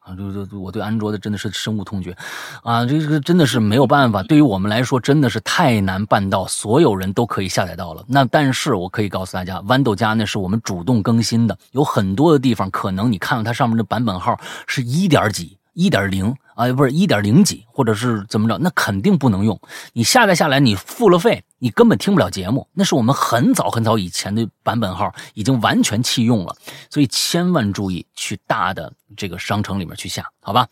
[0.00, 2.16] 啊，就就我对安卓的真的是深恶痛绝，
[2.62, 4.22] 啊，这个真的是没有办法。
[4.22, 8.02] 对于我们来说，真的是太难办到，所有人都可以下载到了。
[8.08, 15.59] 那但是我可以告诉大家，豌豆荚那是我们主动更新的，有很多的地方可能你看到它上面的版本号是一点几。
[15.72, 18.58] 一点零啊，不是一点零几，或者是怎么着？
[18.58, 19.58] 那肯定不能用。
[19.92, 22.68] 你下载下来，你付了费，你根本听不了节目。
[22.74, 26.54] 那是我们很早很早以前的版本号，已经完全弃用了。
[26.90, 30.68] 所以千万注意，去大的这个商城里面去下，好吧？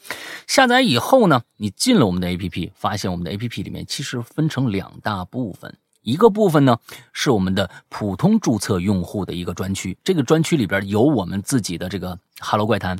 [0.46, 6.76] 下载以后呢，你进了我们的 APP，发现我们的 APP 里面其实分成两大部分，一个部分呢
[7.12, 12.96] 是我们的普通注册用户的一个专区，这个专区里边有我们自己的这个《哈喽怪谈》。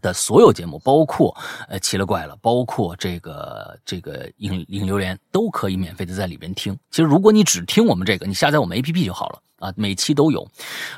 [0.00, 1.36] 的所有节目，包括
[1.68, 6.76] 呃奇了怪了，包括这个这个影影榴莲，都可以免费的在里边听。
[6.90, 10.48] 其实如果你只听我们这个，你下载我们 APP 就好了啊，每期都有。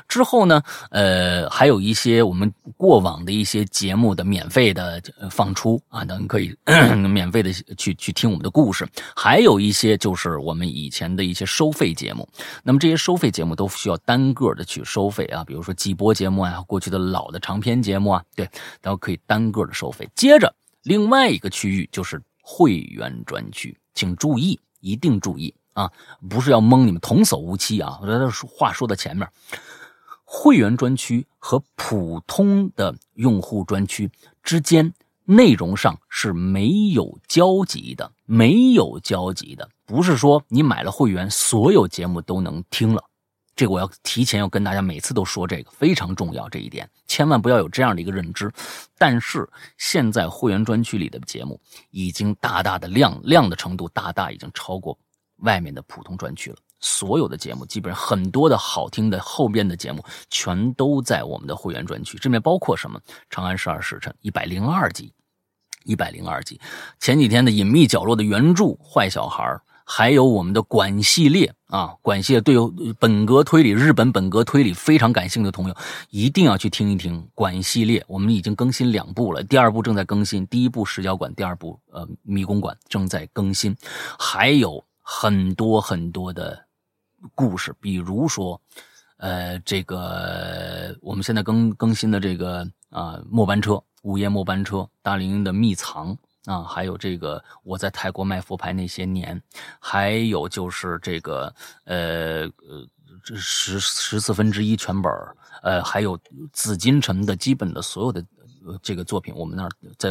[0.07, 6.55] 之后呢，呃，还有一些我们过往的一些节目的免费的放出啊，等可以
[7.09, 8.87] 免费的去去听我们的故事。
[9.15, 12.27] 还有一些就是我们以前的一些收费节目，
[12.63, 18.49] 那么这些收费节目都需要单个的去收费啊，比如说季播节目啊，过去的老的长篇节目啊，对。
[18.81, 20.09] 然后可以单个的收费。
[20.15, 25.91] 接着，另外一个区域就是会员专区，请注意，一定注意啊！
[26.29, 27.99] 不是要蒙你们童叟无欺啊！
[28.01, 29.27] 我这说话说到前面，
[30.23, 34.09] 会员专区和普通的用户专区
[34.43, 34.93] 之间
[35.25, 43.03] 内容上是没有交集的，没有交集的，不是说你买了会员，所有节目都能听了。
[43.53, 48.51] 这个我要提前要跟大家每次都说，这个非常重要，这一点千万不要有这样的一个认知。
[48.97, 51.59] 但是现在会员专区里的节目
[51.91, 54.97] 已经大大的量量的程度大大已经超过
[55.41, 56.57] 外面的普通专区了。
[56.79, 62.99] 所有的节目基本上很多的好听的后边的节目全都在我们的会员专区，这里面包括什么？
[63.29, 65.13] 《长安十二时辰》一百零二集，
[65.83, 66.59] 一百零二集，
[66.99, 69.43] 前几天的《隐秘角落》的原著《坏小孩》。
[69.83, 72.55] 还有我们的管系列啊，管系列对
[72.97, 75.75] 本格推理、日本本格推理非常感兴趣的朋友，
[76.11, 78.01] 一定要去听一听管系列。
[78.07, 83.75] 我们已经更新两部了，第二部正在更新，第一部石角馆，第二部呃迷宫馆正在更新，
[84.17, 84.81] 还有
[85.13, 86.65] 很多很多的
[87.35, 88.59] 故事，比如说，
[89.17, 96.17] 呃，这个我们现在更更新的这个啊末班车，午夜末班车，大林的秘藏。
[96.45, 99.39] 啊，还有这个我在泰国卖佛牌那些年，
[99.79, 102.87] 还有就是这个呃呃，
[103.23, 105.11] 这十十四分之一全本
[105.61, 106.17] 呃，还有
[106.51, 108.25] 紫禁城的基本的所有的
[108.81, 109.69] 这个作品，我们那儿
[109.99, 110.09] 在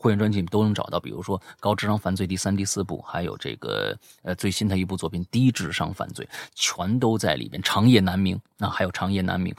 [0.00, 0.98] 会员专辑里都能找到。
[0.98, 7.60] 比如说《高智商犯罪》第三、第四部，还有这个呃最新的一部作品《低智商犯罪》，全都在里面。
[7.62, 9.54] 长夜难明，那还有长夜难明，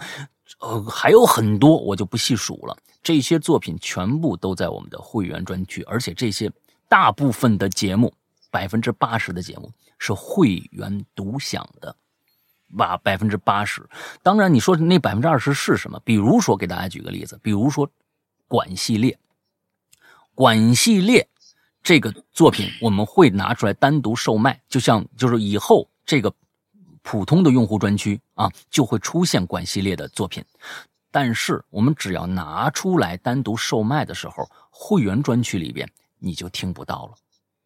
[0.60, 2.76] 呃，还有很多，我就不细数了。
[3.04, 6.52] 这些作品全部都在我们的会员专区，而且这些
[6.90, 8.12] 大部分的节目，
[8.50, 11.96] 百分之八十的节目是会员独享的，
[12.78, 13.88] 哇，百分之八十。
[14.22, 16.00] 当然，你说那百分之二十是什么？
[16.04, 17.88] 比如说，给大家举个例子，比如说
[18.48, 19.12] 《管系列》，
[20.36, 21.22] 《管系列》
[21.84, 26.34] 这个作品我们会拿出来单独售卖，就像就是以后这个
[27.02, 30.44] 普通的用户专区啊，就会出现《管系列》的作品。
[31.10, 35.90] 但是我们只要拿出来单独售卖的时候，会员专区里边
[36.20, 37.16] 你就听不到了，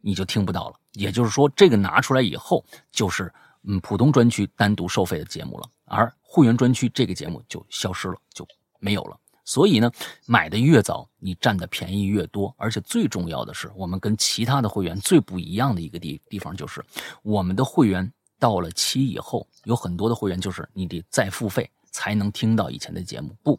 [0.02, 0.76] 你就听不到了。
[0.94, 3.32] 也就是说，这个拿出来以后，就是
[3.64, 8.48] 嗯普通专区单独收费的节目了，而会员专区这个节目就消失了，就
[8.80, 9.20] 没有了。
[9.46, 9.90] 所以呢，
[10.26, 12.54] 买的越早，你占的便宜越多。
[12.58, 16.84] 而且最重要的是，我们跟其他的会员最不一样的一个地地方就是，
[17.24, 21.70] 我们的会员到了期以后，有很多的会员就是你得再付费。
[21.98, 23.34] 才能听到以前的节目。
[23.42, 23.58] 不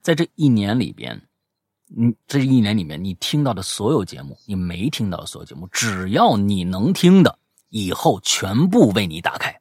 [0.00, 1.20] 在这一年里边，
[1.96, 7.36] 嗯，这一年里面你听到的所有节目，你没听到的所有节目，只要你能听的，
[7.70, 9.60] 以后全部为你打开。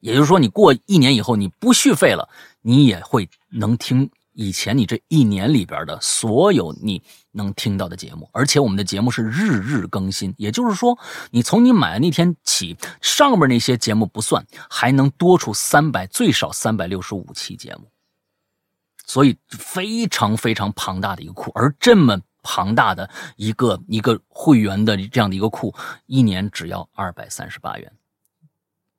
[0.00, 2.28] 也就是说，你过一年以后，你不续费了，
[2.60, 4.10] 你也会能听。
[4.38, 7.02] 以前你这一年里边的所有你
[7.32, 10.98] 能听到的节目，而且我们的节目是日日更新，也就是说，
[11.30, 17.90] 你从你买的那天起，上面那些节目不算，还能多出三百最少三百六十五期节目，
[19.06, 27.90] 所以非常非常庞大的一个库，而这么庞大的一个一个会员的这样的一个库，一年只要二百三十八元，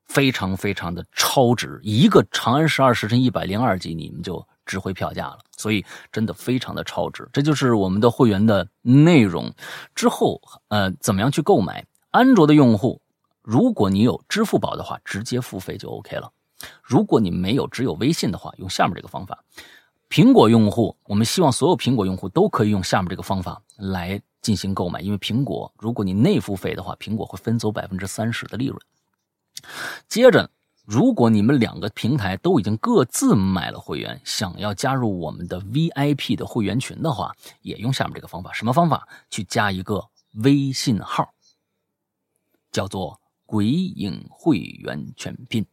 [0.08, 4.48] 非常非常的超值，一个《长安十二时辰》一百零二集，你们就。
[4.68, 7.28] 值回票价了，所以真的非常的超值。
[7.34, 9.52] 这就是我们的会员的内容。
[9.96, 11.84] 之后，呃，怎么样去购买？
[12.12, 13.02] 安卓的用户，
[13.42, 16.32] 如果你有支付宝的话，直接付费就 OK 了。
[16.84, 19.44] 如果你没有，只有微信的话，用下面这个方法。
[20.10, 28.78] 苹果用户，我们希望所有苹果用户都可以用下面这个方法来进行购买，因为苹果，如果你内付费的话，苹果会分走百分之三十的利润。
[30.08, 30.50] 接着。
[30.88, 38.54] 如果你们两个平台都已经各自买了会员，想要加入我们的 VIP 的会员群的话，也用下面这个方法。
[38.54, 39.06] 什么方法？
[39.30, 41.34] 去加一个微信号，
[42.72, 45.66] 叫做“鬼影会员全拼”。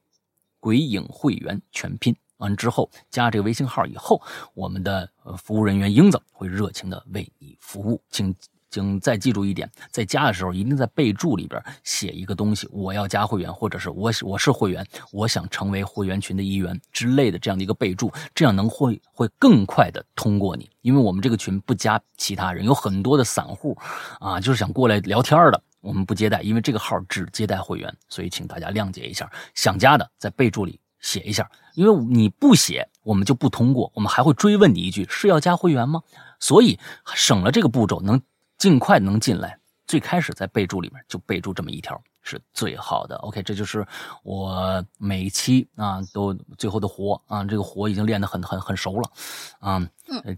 [0.58, 4.20] 鬼影会员全拼完之后，加这个微信号以后，
[4.54, 5.08] 我们的
[5.38, 8.34] 服务人员英子会热情的为你服务，请。
[8.74, 23.78] 请再记住一点，在加的时候一定在备注里边写一个东西，我要加会员，或者是我我是会员，我想成为会员群的一员之类的这样的一个备注，这样能会会更快的通过你，因为我们这个群不加其他人，有很多的散户
[24.18, 25.62] 啊，就是想过来聊天的。
[25.80, 29.30] 我们不接待，因为这个号只接待会员，所以请大家谅解一下。
[29.54, 36.02] 想加的在备注里写一下，因为你不写，我们就不通过，我们还会追问你一句：是要加会员吗？
[36.40, 36.78] 所以
[37.14, 38.20] 省了这个步骤，能
[38.58, 39.58] 尽快能进来。
[39.86, 43.16] 最开始在备注里面就备注这么一条是最好的。
[43.16, 43.86] OK，这就是
[44.22, 49.10] 我每期啊都最后的活啊，这个活已经练得很很很熟了
[49.60, 49.86] 啊。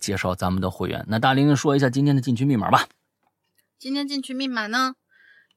[0.01, 2.89] 介绍咱们的会员，那大玲玲说一下今天的进群密码吧。
[3.79, 4.97] 今天进群密码呢？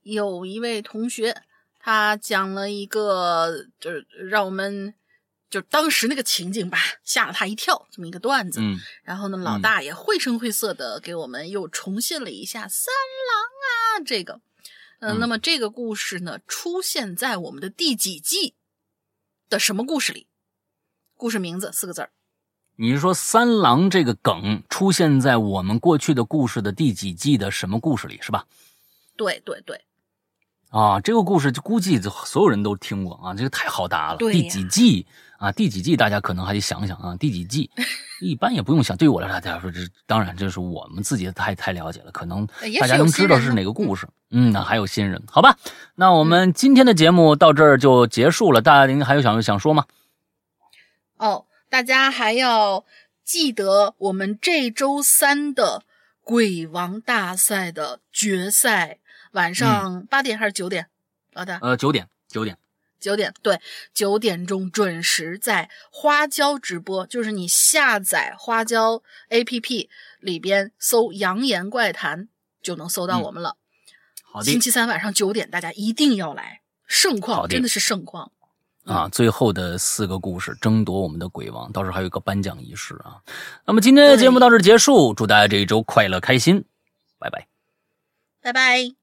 [0.04, 1.42] 有一位同学，
[1.80, 4.94] 他讲了一个，就是让我们
[5.50, 8.60] 就当时那个情景吧，吓了他一跳，这么一个段子。
[8.62, 12.94] 嗯，然后呢，老大也绘声绘色的给我们又重现了一下三
[13.32, 14.42] 郎啊，这个，
[15.00, 18.54] 嗯，那么这个故事呢，出现在我们的第几季
[19.50, 20.28] 的什么故事里？
[21.16, 22.12] 故事名字四个字儿。
[22.76, 28.46] 你是说三郎这个梗出现在我们过去的故事的第几季的什么故事里，是吧？
[29.18, 29.84] 对对对。
[30.70, 34.18] 啊，这个故事就估计所有人都听过啊，这个太好答了。
[34.20, 35.08] 第几季
[35.40, 35.52] 啊？
[35.52, 35.98] 第几季？
[35.98, 37.16] 大家可能还得想想啊。
[37.16, 37.72] 第几季？
[38.22, 38.96] 一般也不用想。
[38.96, 42.46] 对于我来说，大家说这当然这是我们自己太太了解了，可能
[42.80, 44.08] 大家能知道是哪个故事。
[44.30, 45.58] 嗯，那还有新人，好吧？
[45.96, 48.62] 那我们今天的节目到这儿就结束了。
[48.62, 49.86] 大家您还有想想说吗？
[51.18, 52.86] 哦，大家还要
[53.24, 55.84] 记得我们这周三的
[56.24, 59.00] 鬼王大赛的决赛。
[59.32, 60.88] 晚上八点还是九点？
[61.34, 62.58] 老大，呃，九点，九点，
[63.00, 63.60] 九点，对，
[63.94, 69.88] 九点钟准时在花椒直播，就是你下载花椒 APP
[70.20, 72.26] 里边搜《扬言怪谈》
[72.62, 73.56] 就能搜到我们了。
[74.24, 78.32] 好的，星期三晚上九点，大家一定要来，盛况真的是盛况
[78.86, 79.08] 啊！
[79.10, 83.22] 最后的四个故事争夺我们的鬼王，到时候还有一个颁奖仪式啊。
[83.66, 86.66] 那么今天的节目到这结束，祝大家这一周快乐开心，
[87.18, 87.48] 拜拜，
[88.42, 88.99] 拜拜。